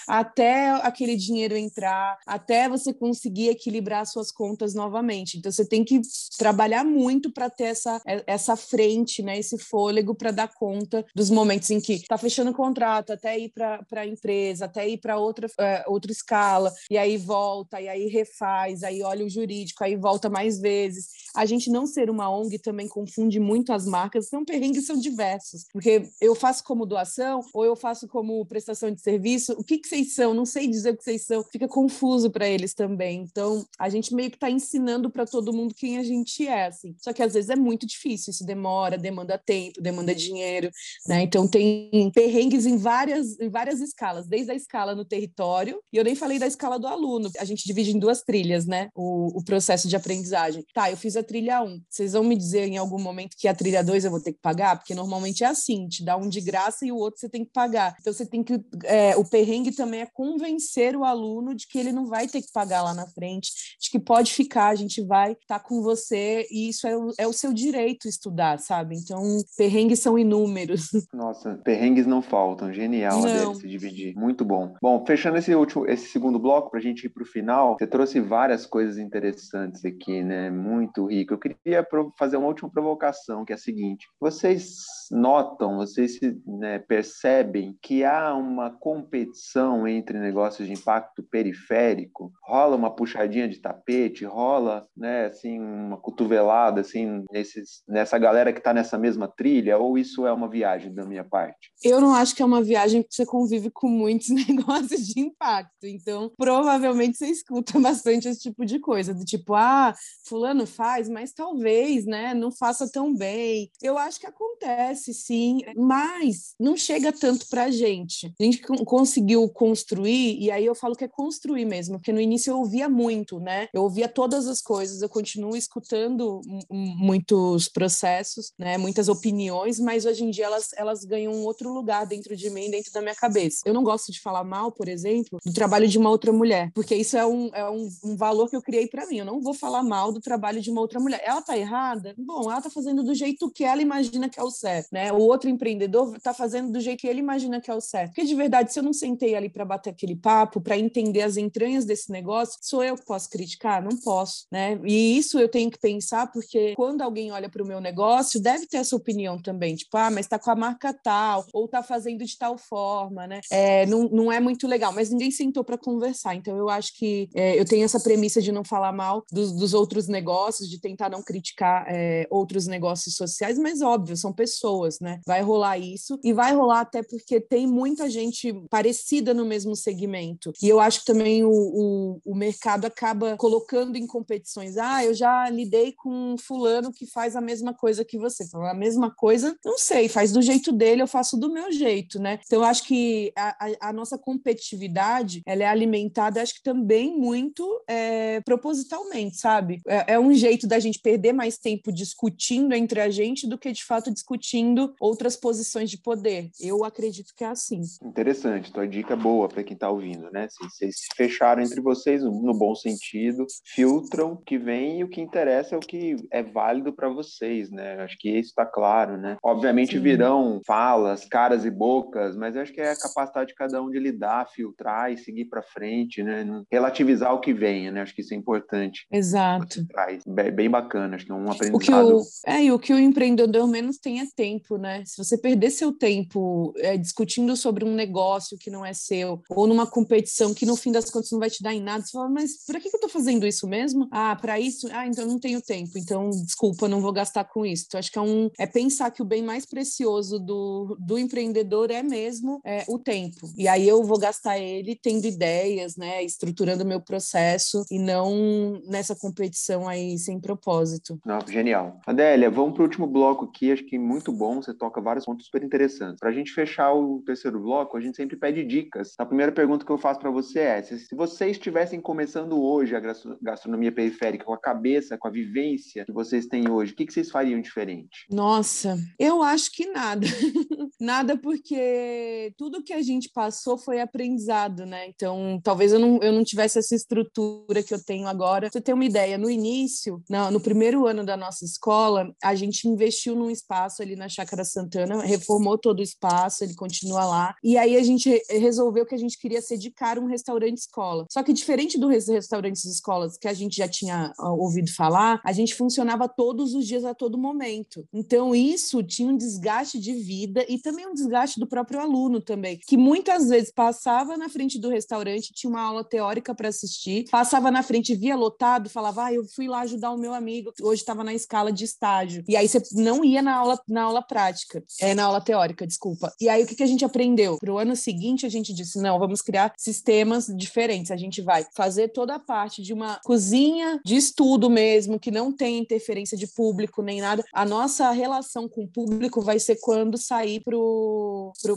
até 0.09 0.70
aquele 0.83 1.16
dinheiro 1.16 1.57
entrar, 1.57 2.18
até 2.26 2.68
você 2.68 2.92
conseguir 2.92 3.48
equilibrar 3.48 4.07
suas 4.07 4.31
contas 4.31 4.74
novamente. 4.74 5.38
Então 5.38 5.50
você 5.50 5.64
tem 5.64 5.85
que 5.85 6.00
trabalhar 6.38 6.85
muito 6.85 7.33
para 7.33 7.48
ter 7.50 7.64
essa, 7.64 8.00
essa 8.26 8.57
frente, 8.57 9.22
né, 9.22 9.38
esse 9.38 9.59
fôlego 9.59 10.14
para 10.14 10.31
dar 10.31 10.48
conta 10.48 11.05
dos 11.14 11.31
momentos 11.31 11.70
em 11.70 11.81
que 11.81 11.94
está 11.94 12.18
fechando 12.18 12.52
contrato, 12.52 13.12
até 13.12 13.38
ir 13.38 13.50
para 13.50 13.85
a 13.92 14.07
empresa, 14.07 14.66
até 14.66 14.88
ir 14.88 14.98
para 14.98 15.18
outra, 15.18 15.48
é, 15.59 15.85
outra 15.87 16.12
escala, 16.12 16.72
e 16.90 16.98
aí 16.98 17.16
volta, 17.16 17.81
e 17.81 17.88
aí 17.88 18.07
refaz, 18.07 18.83
aí 18.83 19.02
olha 19.02 19.24
o 19.24 19.31
jurídico, 19.31 19.83
aí 19.85 19.96
volta 19.96 20.28
mais 20.28 20.61
vezes. 20.61 21.09
A 21.35 21.46
gente 21.46 21.70
não 21.70 21.87
ser 21.87 22.11
uma 22.11 22.31
ONG 22.31 22.59
também 22.59 22.88
confunde 22.88 23.40
muito 23.40 23.72
as 23.72 23.87
marcas, 23.87 24.26
então 24.26 24.44
perrengues 24.44 24.87
são 24.87 24.98
diversos, 24.98 25.64
porque 25.72 26.09
eu 26.20 26.35
faço 26.35 26.62
como 26.64 26.87
doação 26.87 27.40
ou 27.55 27.64
eu 27.64 27.74
faço 27.76 28.07
como 28.09 28.44
prestação 28.46 28.90
de 28.90 29.00
serviço, 29.00 29.22
o 29.51 29.64
que, 29.64 29.79
que 29.79 29.88
vocês 29.88 30.14
são? 30.14 30.35
Não 30.35 30.47
sei 30.47 30.66
dizer 30.66 30.90
o 30.90 30.97
que 30.97 31.05
vocês 31.05 31.25
são, 31.25 31.45
fica 31.45 31.68
confuso 31.68 32.31
para 32.31 32.49
eles 32.49 32.75
também. 32.75 33.21
Então, 33.23 33.64
a 33.79 33.88
gente 33.88 34.14
meio 34.14 34.31
que 34.31 34.37
está 34.37 34.51
ensinando 34.51 35.11
para 35.11 35.27
todo 35.27 35.53
mundo 35.53 35.75
quem 35.75 35.99
a 35.99 36.03
gente 36.03 36.47
é, 36.47 36.66
assim. 36.66 36.95
Só 36.99 37.12
que 37.12 37.23
às 37.23 37.35
vezes 37.35 37.51
é 37.51 37.57
muito 37.57 37.87
difícil, 37.87 38.31
isso 38.31 38.45
demora, 38.45 38.99
demanda 38.99 39.38
tempo, 39.38 39.81
demanda 39.81 40.14
dinheiro, 40.14 40.71
né? 41.07 41.23
Então, 41.23 41.49
tem 41.49 42.11
perrengues 42.14 42.66
em 42.66 42.77
várias, 42.77 43.38
em 43.40 43.49
várias 43.49 43.81
escalas, 43.81 44.27
desde 44.27 44.53
a 44.53 44.55
escala 44.55 44.95
no 44.95 45.05
território, 45.05 45.81
e 45.92 45.97
eu 45.97 46.05
nem 46.05 46.14
falei 46.14 46.38
da 46.38 46.47
escala 46.47 46.79
do 46.79 46.87
aluno. 46.87 47.31
A 47.38 47.45
gente 47.45 47.64
divide 47.64 47.95
em 47.95 47.99
duas 47.99 48.23
trilhas, 48.23 48.66
né? 48.66 48.88
O, 48.95 49.38
o 49.38 49.45
processo 49.45 49.88
de 49.88 49.97
aprendizagem. 49.97 50.64
Tá, 50.75 50.90
eu 50.90 50.97
fiz 50.97 51.16
a 51.16 51.23
trilha 51.23 51.62
1. 51.62 51.83
Vocês 51.88 52.12
vão 52.12 52.25
me 52.25 52.37
dizer 52.37 52.66
em 52.66 52.77
algum 52.77 53.01
momento 53.01 53.37
que 53.37 53.49
a 53.49 53.55
trilha 53.55 53.83
2 53.83 54.05
eu 54.05 54.11
vou 54.11 54.21
ter 54.21 54.33
que 54.33 54.40
pagar? 54.40 54.77
Porque 54.77 54.95
normalmente 54.95 55.45
é 55.45 55.47
assim, 55.47 55.87
te 55.88 56.05
dá 56.05 56.16
um 56.16 56.29
de 56.29 56.40
graça 56.40 56.87
e 56.87 56.92
o 56.92 56.97
outro 56.97 57.21
você 57.21 57.29
tem 57.29 57.45
que 57.45 57.53
pagar. 57.53 57.97
Então, 58.01 58.12
você 58.12 58.27
tem 58.27 58.42
que. 58.42 58.61
É, 58.85 59.16
o 59.23 59.29
perrengue 59.29 59.75
também 59.75 60.01
é 60.01 60.07
convencer 60.07 60.97
o 60.97 61.05
aluno 61.05 61.55
de 61.55 61.67
que 61.67 61.79
ele 61.79 61.93
não 61.93 62.07
vai 62.07 62.27
ter 62.27 62.43
que 62.43 62.53
pagar 62.53 62.83
lá 62.83 62.93
na 62.93 63.07
frente, 63.07 63.51
de 63.81 63.91
que 63.91 63.99
pode 63.99 64.33
ficar, 64.33 64.69
a 64.69 64.75
gente 64.75 65.01
vai 65.05 65.33
estar 65.33 65.59
tá 65.59 65.61
com 65.61 65.81
você 65.83 66.47
e 66.51 66.69
isso 66.69 66.87
é 66.87 66.97
o, 66.97 67.13
é 67.19 67.27
o 67.27 67.33
seu 67.33 67.53
direito 67.53 68.09
estudar, 68.09 68.59
sabe? 68.59 68.97
Então, 68.97 69.23
perrengues 69.57 70.01
são 70.01 70.19
inúmeros. 70.19 70.89
Nossa, 71.13 71.61
perrengues 71.65 72.07
não 72.07 72.21
faltam. 72.21 72.73
Genial 72.73 73.23
não. 73.23 73.55
se 73.55 73.67
dividir. 73.67 74.15
Muito 74.17 74.45
bom. 74.45 74.75
Bom, 74.83 75.05
fechando 75.07 75.39
esse 75.39 75.55
último, 75.55 75.87
esse 75.87 76.09
segundo 76.09 76.39
bloco, 76.39 76.71
para 76.71 76.81
a 76.81 76.83
gente 76.83 77.05
ir 77.05 77.11
para 77.11 77.23
o 77.23 77.27
final, 77.27 77.77
você 77.79 77.87
trouxe 77.87 78.21
várias 78.21 78.67
coisas 78.67 78.99
interessantes 78.99 79.85
aqui, 79.85 80.23
né? 80.23 80.51
Muito 80.51 81.07
rico. 81.07 81.35
Eu 81.35 81.39
queria 81.39 81.87
fazer 82.19 82.37
uma 82.37 82.49
última 82.49 82.71
provocação, 82.71 83.45
que 83.45 83.53
é 83.53 83.57
a 83.57 83.59
seguinte: 83.59 84.07
vocês 84.21 84.77
notam, 85.11 85.77
vocês 85.77 86.19
né, 86.47 86.79
percebem 86.79 87.77
que 87.83 88.05
há 88.05 88.35
uma 88.35 88.71
competição 89.12 89.87
entre 89.87 90.18
negócios 90.18 90.66
de 90.66 90.72
impacto 90.72 91.22
periférico? 91.22 92.33
Rola 92.42 92.77
uma 92.77 92.90
puxadinha 92.90 93.46
de 93.46 93.61
tapete? 93.61 94.25
Rola, 94.25 94.87
né, 94.96 95.27
assim, 95.27 95.59
uma 95.61 95.98
cotovelada, 95.98 96.81
assim, 96.81 97.22
nesses, 97.31 97.83
nessa 97.87 98.18
galera 98.18 98.53
que 98.53 98.59
está 98.59 98.72
nessa 98.72 98.96
mesma 98.96 99.29
trilha? 99.29 99.77
Ou 99.77 99.98
isso 99.98 100.27
é 100.27 100.33
uma 100.33 100.48
viagem 100.48 100.94
da 100.94 101.05
minha 101.05 101.25
parte? 101.25 101.72
Eu 101.85 102.01
não 102.01 102.14
acho 102.14 102.35
que 102.35 102.42
é 102.42 102.46
uma 102.46 102.62
viagem 102.62 103.03
que 103.03 103.14
você 103.14 103.27
convive 103.27 103.70
com 103.70 103.87
muitos 103.87 104.29
negócios 104.48 105.07
de 105.07 105.20
impacto. 105.20 105.85
Então, 105.85 106.33
provavelmente 106.38 107.18
você 107.18 107.27
escuta 107.27 107.79
bastante 107.79 108.29
esse 108.29 108.40
tipo 108.40 108.64
de 108.64 108.79
coisa, 108.79 109.12
do 109.12 109.25
tipo, 109.25 109.55
ah, 109.55 109.94
fulano 110.27 110.66
faz, 110.66 111.09
mas 111.09 111.33
talvez, 111.33 112.07
né, 112.07 112.33
não 112.33 112.51
faça 112.51 112.90
tão 112.90 113.14
bem. 113.14 113.70
Eu 113.83 113.98
acho 113.98 114.18
que 114.18 114.27
acontece, 114.27 115.12
sim, 115.12 115.59
mas 115.77 116.55
não 116.59 116.77
chega 116.77 117.12
tanto 117.12 117.46
para 117.48 117.64
a 117.64 117.70
gente. 117.70 118.33
A 118.40 118.44
gente 118.44 118.62
conseguiu 119.03 119.49
construir, 119.49 120.38
e 120.41 120.49
aí 120.49 120.65
eu 120.65 120.77
falo 120.77 120.95
que 120.95 121.03
é 121.03 121.09
construir 121.09 121.65
mesmo, 121.65 121.99
porque 121.99 122.12
no 122.12 122.21
início 122.21 122.53
eu 122.53 122.59
ouvia 122.59 122.88
muito, 122.88 123.41
né? 123.41 123.67
Eu 123.75 123.83
ouvia 123.83 124.07
todas 124.07 124.47
as 124.47 124.62
coisas, 124.62 125.03
eu 125.03 125.09
continuo 125.09 125.57
escutando 125.57 126.41
muitos 126.71 127.69
processos, 127.69 128.53
né? 128.57 128.79
Muitas 128.79 129.09
opiniões, 129.09 129.81
mas 129.81 130.07
hoje 130.07 130.23
em 130.23 130.31
dia 130.31 130.45
elas, 130.45 130.69
elas 130.77 131.05
ganham 131.05 131.33
um 131.33 131.45
outro 131.45 131.73
lugar 131.73 132.07
dentro 132.07 132.37
de 132.37 132.49
mim, 132.49 132.71
dentro 132.71 132.93
da 132.93 133.01
minha 133.01 133.15
cabeça. 133.15 133.62
Eu 133.67 133.75
não 133.75 133.83
gosto 133.83 134.12
de 134.12 134.21
falar 134.21 134.45
mal, 134.45 134.71
por 134.71 134.88
exemplo, 134.88 135.41
do 135.45 135.53
trabalho 135.53 135.88
de 135.88 135.99
uma 135.99 136.09
outra 136.09 136.33
mulher, 136.33 136.71
porque 136.73 136.95
isso 136.95 137.17
é 137.17 137.27
um, 137.27 137.51
é 137.53 137.69
um, 137.69 137.88
um 138.05 138.17
valor 138.17 138.49
que 138.49 138.55
eu 138.55 138.62
criei 138.62 138.87
para 138.87 139.05
mim. 139.09 139.19
Eu 139.19 139.25
não 139.25 139.41
vou 139.41 139.53
falar 139.53 139.83
mal 139.83 140.12
do 140.12 140.21
trabalho 140.21 140.61
de 140.61 140.71
uma 140.71 140.81
outra 140.81 141.01
mulher. 141.01 141.21
Ela 141.25 141.43
tá 141.43 141.59
errada? 141.59 142.15
Bom, 142.17 142.49
ela 142.49 142.62
tá 142.62 142.71
fazendo 142.71 143.03
do 143.03 143.15
jeito 143.15 143.51
que 143.51 143.65
ela 143.65 143.83
imagina 143.83 144.29
que 144.29 144.38
é 144.38 144.45
o 144.45 144.51
certo, 144.51 144.91
né? 144.93 145.12
O 145.12 145.19
outro 145.19 145.51
empreendedor 145.51 146.21
tá 146.21 146.33
fazendo 146.33 146.71
do 146.71 146.79
jeito 146.79 147.01
que 147.01 147.09
ele 147.09 147.19
imagina 147.19 147.61
que 147.61 147.69
é 147.69 147.75
o 147.75 147.81
certo. 147.81 148.11
Porque 148.11 148.25
de 148.25 148.35
verdade, 148.37 148.73
se 148.73 148.79
eu 148.79 148.83
não 148.85 148.91
sentei 148.92 149.35
ali 149.35 149.48
para 149.48 149.64
bater 149.64 149.90
aquele 149.90 150.16
papo, 150.16 150.61
para 150.61 150.78
entender 150.78 151.22
as 151.22 151.37
entranhas 151.37 151.85
desse 151.85 152.11
negócio, 152.11 152.59
sou 152.61 152.83
eu 152.83 152.96
que 152.96 153.05
posso 153.05 153.28
criticar? 153.28 153.83
Não 153.83 153.96
posso, 153.96 154.46
né? 154.50 154.78
E 154.85 155.16
isso 155.16 155.38
eu 155.38 155.48
tenho 155.48 155.70
que 155.70 155.78
pensar 155.78 156.31
porque 156.33 156.74
quando 156.74 157.02
alguém 157.02 157.33
olha 157.33 157.48
para 157.48 157.62
o 157.62 157.66
meu 157.66 157.81
negócio, 157.81 158.40
deve 158.40 158.66
ter 158.66 158.78
essa 158.78 158.96
opinião 158.96 159.40
também, 159.40 159.74
tipo, 159.74 159.96
ah, 159.96 160.11
mas 160.11 160.26
tá 160.26 160.38
com 160.38 160.50
a 160.50 160.57
marca 160.57 160.92
tal, 160.92 161.46
ou 161.52 161.68
tá 161.68 161.83
fazendo 161.83 162.24
de 162.24 162.37
tal 162.37 162.57
forma, 162.59 163.26
né? 163.26 163.40
É, 163.50 163.87
não, 163.87 164.09
não 164.09 164.33
é 164.33 164.40
muito 164.40 164.66
legal, 164.66 164.92
mas 164.92 165.11
ninguém 165.11 165.31
sentou 165.31 165.64
para 165.64 165.78
conversar. 165.78 166.35
Então 166.35 166.57
eu 166.57 166.68
acho 166.68 166.96
que 166.96 167.28
é, 167.35 167.59
eu 167.59 167.64
tenho 167.64 167.85
essa 167.85 168.00
premissa 168.00 168.40
de 168.40 168.52
não 168.52 168.64
falar 168.64 168.92
mal 168.92 169.24
dos, 169.31 169.52
dos 169.52 169.74
outros 169.74 170.09
negócios, 170.09 170.68
de 170.68 170.81
tentar 170.81 171.09
não 171.09 171.22
criticar 171.22 171.85
é, 171.88 172.26
outros 172.31 172.66
negócios 172.66 173.14
sociais, 173.14 173.59
mas 173.59 173.83
óbvio, 173.83 174.16
são 174.16 174.33
pessoas, 174.33 175.00
né? 175.00 175.20
Vai 175.26 175.42
rolar 175.42 175.78
isso 175.78 176.18
e 176.22 176.33
vai 176.33 176.55
rolar 176.55 176.81
até 176.81 177.02
porque 177.02 177.40
tem 177.40 177.66
muita 177.66 178.09
gente 178.09 178.52
parecida 178.73 179.35
no 179.35 179.45
mesmo 179.45 179.77
segmento. 179.77 180.51
E 180.63 180.67
eu 180.67 180.81
acho 180.81 181.01
que 181.01 181.05
também 181.05 181.45
o, 181.45 181.51
o, 181.51 182.21
o 182.25 182.35
mercado 182.35 182.87
acaba 182.87 183.37
colocando 183.37 183.97
em 183.97 184.07
competições. 184.07 184.79
Ah, 184.79 185.05
eu 185.05 185.13
já 185.13 185.47
lidei 185.51 185.93
com 185.93 186.33
um 186.33 186.39
fulano 186.39 186.91
que 186.91 187.05
faz 187.05 187.37
a 187.37 187.41
mesma 187.43 187.75
coisa 187.75 188.03
que 188.03 188.17
você. 188.17 188.45
Então, 188.45 188.65
a 188.65 188.73
mesma 188.73 189.15
coisa, 189.15 189.55
não 189.63 189.77
sei, 189.77 190.09
faz 190.09 190.33
do 190.33 190.41
jeito 190.41 190.73
dele, 190.73 191.03
eu 191.03 191.07
faço 191.07 191.37
do 191.37 191.53
meu 191.53 191.71
jeito, 191.71 192.19
né? 192.19 192.39
Então, 192.47 192.61
eu 192.61 192.65
acho 192.65 192.85
que 192.85 193.31
a, 193.37 193.67
a, 193.67 193.89
a 193.91 193.93
nossa 193.93 194.17
competitividade, 194.17 195.43
ela 195.45 195.65
é 195.65 195.67
alimentada, 195.67 196.41
acho 196.41 196.55
que 196.55 196.63
também 196.63 197.15
muito 197.15 197.63
é, 197.87 198.41
propositalmente, 198.41 199.37
sabe? 199.37 199.83
É, 199.87 200.15
é 200.15 200.19
um 200.19 200.33
jeito 200.33 200.67
da 200.67 200.79
gente 200.79 200.99
perder 200.99 201.35
mais 201.35 201.59
tempo 201.59 201.93
discutindo 201.93 202.73
entre 202.75 203.03
a 203.03 203.11
gente 203.11 203.47
do 203.47 203.59
que, 203.59 203.71
de 203.71 203.85
fato, 203.85 204.11
discutindo 204.11 204.95
outras 204.99 205.37
posições 205.37 205.91
de 205.91 205.99
poder. 205.99 206.51
Eu 206.59 206.87
acredito 206.87 207.35
que 207.37 207.45
é 207.45 207.49
assim. 207.49 207.83
Interessante, 208.03 208.62
tua 208.70 208.87
dica 208.87 209.14
é 209.14 209.16
boa 209.16 209.48
para 209.48 209.62
quem 209.62 209.75
está 209.75 209.90
ouvindo, 209.90 210.31
né? 210.31 210.46
Se 210.48 210.62
vocês 210.64 210.94
se 210.98 211.16
fecharam 211.16 211.62
entre 211.62 211.81
vocês 211.81 212.22
no 212.22 212.55
bom 212.55 212.75
sentido, 212.75 213.46
filtram 213.64 214.33
o 214.33 214.37
que 214.37 214.59
vem 214.59 215.01
e 215.01 215.05
o 215.05 215.09
que 215.09 215.20
interessa 215.20 215.75
é 215.75 215.79
o 215.79 215.81
que 215.81 216.16
é 216.31 216.42
válido 216.42 216.92
para 216.92 217.09
vocês, 217.09 217.70
né? 217.70 218.03
Acho 218.03 218.16
que 218.18 218.31
isso 218.31 218.51
está 218.51 218.66
claro, 218.66 219.16
né? 219.16 219.37
Obviamente 219.42 219.96
Sim. 219.96 220.03
virão 220.03 220.61
falas, 220.66 221.25
caras 221.25 221.64
e 221.64 221.70
bocas, 221.70 222.37
mas 222.37 222.57
acho 222.57 222.72
que 222.72 222.81
é 222.81 222.92
a 222.92 222.98
capacidade 222.98 223.48
de 223.48 223.55
cada 223.55 223.83
um 223.83 223.90
de 223.90 223.98
lidar, 223.98 224.48
filtrar 224.51 225.12
e 225.12 225.18
seguir 225.18 225.46
para 225.46 225.62
frente, 225.62 226.22
né? 226.22 226.44
Relativizar 226.70 227.33
o 227.35 227.40
que 227.40 227.53
vem, 227.53 227.90
né? 227.90 228.03
Acho 228.03 228.14
que 228.14 228.20
isso 228.20 228.35
é 228.35 228.37
importante. 228.37 229.07
Exato. 229.11 229.87
Traz. 229.87 230.22
Bem 230.27 230.70
bacana, 230.70 231.16
acho 231.16 231.27
que 231.27 231.33
é 231.33 231.35
um 231.35 231.51
aprendizado. 231.51 231.77
O 231.77 231.79
que 231.79 231.92
o, 231.92 232.22
é, 232.46 232.64
e 232.64 232.72
o 232.72 232.79
que 232.79 232.92
o 232.92 232.98
empreendedor 232.98 233.66
menos 233.66 233.98
tem 233.98 234.20
é 234.20 234.25
tempo, 234.35 234.77
né? 234.77 235.03
Se 235.07 235.22
você 235.22 235.38
perder 235.38 235.70
seu 235.70 235.92
tempo 235.92 236.72
é, 236.79 236.96
discutindo 236.96 237.57
sobre 237.57 237.85
um 237.85 237.94
negócio 237.94 238.52
que 238.59 238.71
não 238.71 238.85
é 238.85 238.93
seu, 238.93 239.43
ou 239.49 239.67
numa 239.67 239.87
competição 239.87 240.55
que 240.55 240.67
no 240.67 240.77
fim 240.77 240.93
das 240.93 241.11
contas 241.11 241.31
não 241.31 241.38
vai 241.38 241.51
te 241.51 241.62
dar 241.62 241.75
em 241.75 241.81
nada, 241.81 242.05
você 242.05 242.12
fala, 242.12 242.29
mas 242.29 242.65
para 242.65 242.81
que, 242.81 242.88
que 242.88 242.97
eu 242.97 242.99
estou 242.99 243.11
fazendo 243.11 243.47
isso 243.47 243.67
mesmo? 243.67 244.09
Ah, 244.11 244.37
para 244.37 244.59
isso? 244.59 244.88
Ah, 244.93 245.07
então 245.07 245.27
não 245.27 245.38
tenho 245.38 245.61
tempo, 245.61 245.97
então 245.97 246.31
desculpa, 246.31 246.88
não 246.88 247.01
vou 247.01 247.12
gastar 247.12 247.45
com 247.45 247.65
isso. 247.65 247.85
Então, 247.87 247.99
acho 247.99 248.11
que 248.11 248.19
é, 248.19 248.23
um, 248.23 248.51
é 248.59 248.67
pensar 248.67 249.11
que 249.11 249.23
o 249.23 249.25
bem 249.25 249.43
mais 249.43 249.67
precioso 249.67 250.38
do, 250.38 250.97
do 251.01 251.19
empreendedor 251.19 251.91
é 251.91 252.03
mesmo 252.03 252.61
é, 252.65 252.85
o 252.88 252.99
tempo. 252.99 253.53
E 253.57 253.69
aí 253.69 253.87
eu 253.87 254.03
vou 254.05 254.19
gastar 254.19 254.59
ele 254.59 254.95
tendo 254.95 255.27
ideias, 255.27 255.97
né, 255.97 256.23
estruturando 256.23 256.85
o 256.85 256.87
meu 256.87 257.01
processo 257.01 257.85
e 257.91 257.99
não 257.99 258.81
nessa 258.87 259.15
competição 259.15 259.88
aí 259.88 260.19
sem 260.19 260.41
propósito. 260.41 261.19
Não, 261.25 261.41
genial. 261.47 262.01
Adélia, 262.07 262.51
vamos 262.51 262.75
para 262.75 262.83
o 262.83 262.85
último 262.85 263.07
bloco 263.07 263.45
aqui, 263.47 263.73
acho 263.73 263.85
que 263.85 263.99
muito 263.99 264.33
bom, 264.33 264.62
você 264.62 264.75
toca 264.75 265.01
vários 265.01 265.25
pontos 265.25 265.47
super 265.47 265.62
interessantes. 265.62 266.19
Para 266.21 266.31
a 266.31 266.33
gente 266.33 266.53
fechar 266.53 266.93
o 266.93 267.23
terceiro 267.23 267.61
bloco, 267.61 267.97
a 267.97 268.01
gente 268.01 268.17
sempre 268.17 268.37
pede 268.42 268.64
dicas. 268.64 269.14
A 269.18 269.24
primeira 269.24 269.52
pergunta 269.52 269.87
que 269.87 269.92
eu 269.92 269.96
faço 269.96 270.18
para 270.18 270.31
você 270.31 270.59
é: 270.59 270.83
se, 270.83 271.14
vocês 271.14 271.52
estivessem 271.52 272.00
começando 272.00 272.61
hoje 272.61 272.96
a 272.96 273.00
gastronomia 273.40 273.92
periférica 273.92 274.44
com 274.44 274.52
a 274.52 274.59
cabeça, 274.59 275.16
com 275.16 275.28
a 275.28 275.31
vivência 275.31 276.05
que 276.05 276.12
vocês 276.12 276.46
têm 276.46 276.68
hoje, 276.68 276.92
o 276.92 276.96
que, 276.96 277.07
que 277.07 277.12
vocês 277.12 277.31
fariam 277.31 277.61
diferente? 277.61 278.26
Nossa, 278.28 278.98
eu 279.16 279.44
acho 279.44 279.70
que 279.70 279.87
nada. 279.87 280.26
nada 281.00 281.37
porque 281.37 282.52
tudo 282.59 282.83
que 282.83 282.92
a 282.92 283.00
gente 283.00 283.31
passou 283.33 283.78
foi 283.78 284.00
aprendizado, 284.00 284.85
né? 284.85 285.07
Então, 285.07 285.61
talvez 285.62 285.92
eu 285.92 286.00
não, 286.00 286.18
eu 286.20 286.33
não 286.33 286.42
tivesse 286.42 286.81
essa 286.81 286.96
estrutura 286.96 287.83
que 287.83 287.94
eu 287.94 288.05
tenho 288.05 288.26
agora. 288.26 288.68
Você 288.72 288.81
ter 288.81 288.92
uma 288.92 289.05
ideia, 289.05 289.38
no 289.38 289.48
início, 289.48 290.20
no, 290.28 290.50
no 290.50 290.61
primeiro 290.61 291.07
ano 291.07 291.24
da 291.24 291.37
nossa 291.37 291.64
escola, 291.64 292.33
a 292.42 292.57
gente 292.57 292.88
investiu 292.88 293.37
num 293.37 293.50
espaço 293.50 294.02
ali 294.02 294.16
na 294.16 294.28
Chácara 294.28 294.64
Santana, 294.64 295.22
reformou 295.22 295.78
todo 295.78 296.00
o 296.00 296.02
espaço, 296.02 296.64
ele 296.64 296.74
continua 296.74 297.24
lá. 297.24 297.55
E 297.62 297.78
aí 297.78 297.96
a 297.96 298.02
gente 298.02 298.32
resolveu 298.49 299.07
que 299.07 299.14
a 299.14 299.18
gente 299.18 299.38
queria 299.38 299.61
ser 299.61 299.77
de 299.77 299.90
cara 299.90 300.21
um 300.21 300.27
restaurante 300.27 300.79
escola. 300.79 301.27
Só 301.31 301.42
que 301.42 301.53
diferente 301.53 301.99
do 301.99 302.09
restaurantes 302.09 302.85
escolas 302.85 303.37
que 303.37 303.49
a 303.49 303.55
gente 303.55 303.77
já 303.77 303.88
tinha 303.88 304.33
ouvido 304.38 304.92
falar, 304.92 305.40
a 305.45 305.53
gente 305.53 305.75
funcionava 305.75 306.29
todos 306.29 306.75
os 306.75 306.87
dias 306.87 307.05
a 307.05 307.14
todo 307.14 307.38
momento. 307.38 308.07
Então 308.12 308.55
isso 308.55 309.03
tinha 309.03 309.29
um 309.29 309.37
desgaste 309.37 309.99
de 309.99 310.12
vida 310.12 310.64
e 310.68 310.79
também 310.79 311.07
um 311.07 311.14
desgaste 311.14 311.59
do 311.59 311.66
próprio 311.66 312.01
aluno 312.01 312.40
também, 312.40 312.79
que 312.87 312.97
muitas 312.97 313.49
vezes 313.49 313.73
passava 313.73 314.37
na 314.37 314.49
frente 314.49 314.79
do 314.79 314.88
restaurante, 314.88 315.53
tinha 315.53 315.71
uma 315.71 315.83
aula 315.83 316.05
teórica 316.05 316.55
para 316.55 316.68
assistir, 316.68 317.29
passava 317.31 317.71
na 317.71 317.83
frente, 317.83 318.14
via 318.14 318.37
lotado, 318.37 318.88
falava: 318.88 319.27
"Ah, 319.27 319.33
eu 319.33 319.45
fui 319.45 319.68
lá 319.68 319.81
ajudar 319.81 320.12
o 320.12 320.18
meu 320.18 320.35
amigo, 320.35 320.73
hoje 320.83 321.03
estava 321.03 321.25
na 321.25 321.35
escala 321.35 321.73
de 321.73 321.85
estágio". 321.85 322.45
E 322.49 322.57
aí 322.57 322.68
você 322.68 322.81
não 322.92 323.25
ia 323.25 323.42
na 323.42 323.55
aula 323.55 323.81
na 323.88 324.03
aula 324.03 324.23
prática, 324.23 324.83
é 325.01 325.14
na 325.14 325.25
aula 325.25 325.40
teórica, 325.40 325.87
desculpa. 325.87 326.33
E 326.40 326.49
aí 326.49 326.62
o 326.62 326.66
que 326.66 326.75
que 326.75 326.83
a 326.83 326.87
gente 326.87 327.05
aprendeu? 327.05 327.59
Pro 327.59 327.79
ano 327.79 327.97
seguinte 327.97 328.22
a 328.47 328.49
gente 328.49 328.73
disse: 328.73 328.99
"Não, 328.99 329.19
vamos 329.19 329.41
criar 329.41 329.73
sistemas 329.77 330.47
diferentes. 330.47 331.11
A 331.11 331.17
gente 331.17 331.41
vai 331.43 331.67
fazer 331.75 332.09
toda 332.09 332.35
a 332.35 332.39
parte 332.39 332.83
de 332.83 332.93
uma 332.93 333.21
cozinha 333.25 334.01
de 334.05 334.17
estudo 334.17 334.71
mesmo, 334.71 335.19
que 335.19 335.31
não 335.31 335.53
tem 335.53 335.79
interferência 335.79 336.37
de 336.37 336.47
público 336.47 337.03
nem 337.03 337.21
nada. 337.21 337.45
A 337.53 337.65
nossa 337.65 338.11
relação 338.11 338.69
com 338.69 338.85
o 338.85 338.89
público 338.89 339.41
vai 339.41 339.59
ser 339.59 339.77
quando 339.81 340.17
sair 340.17 340.63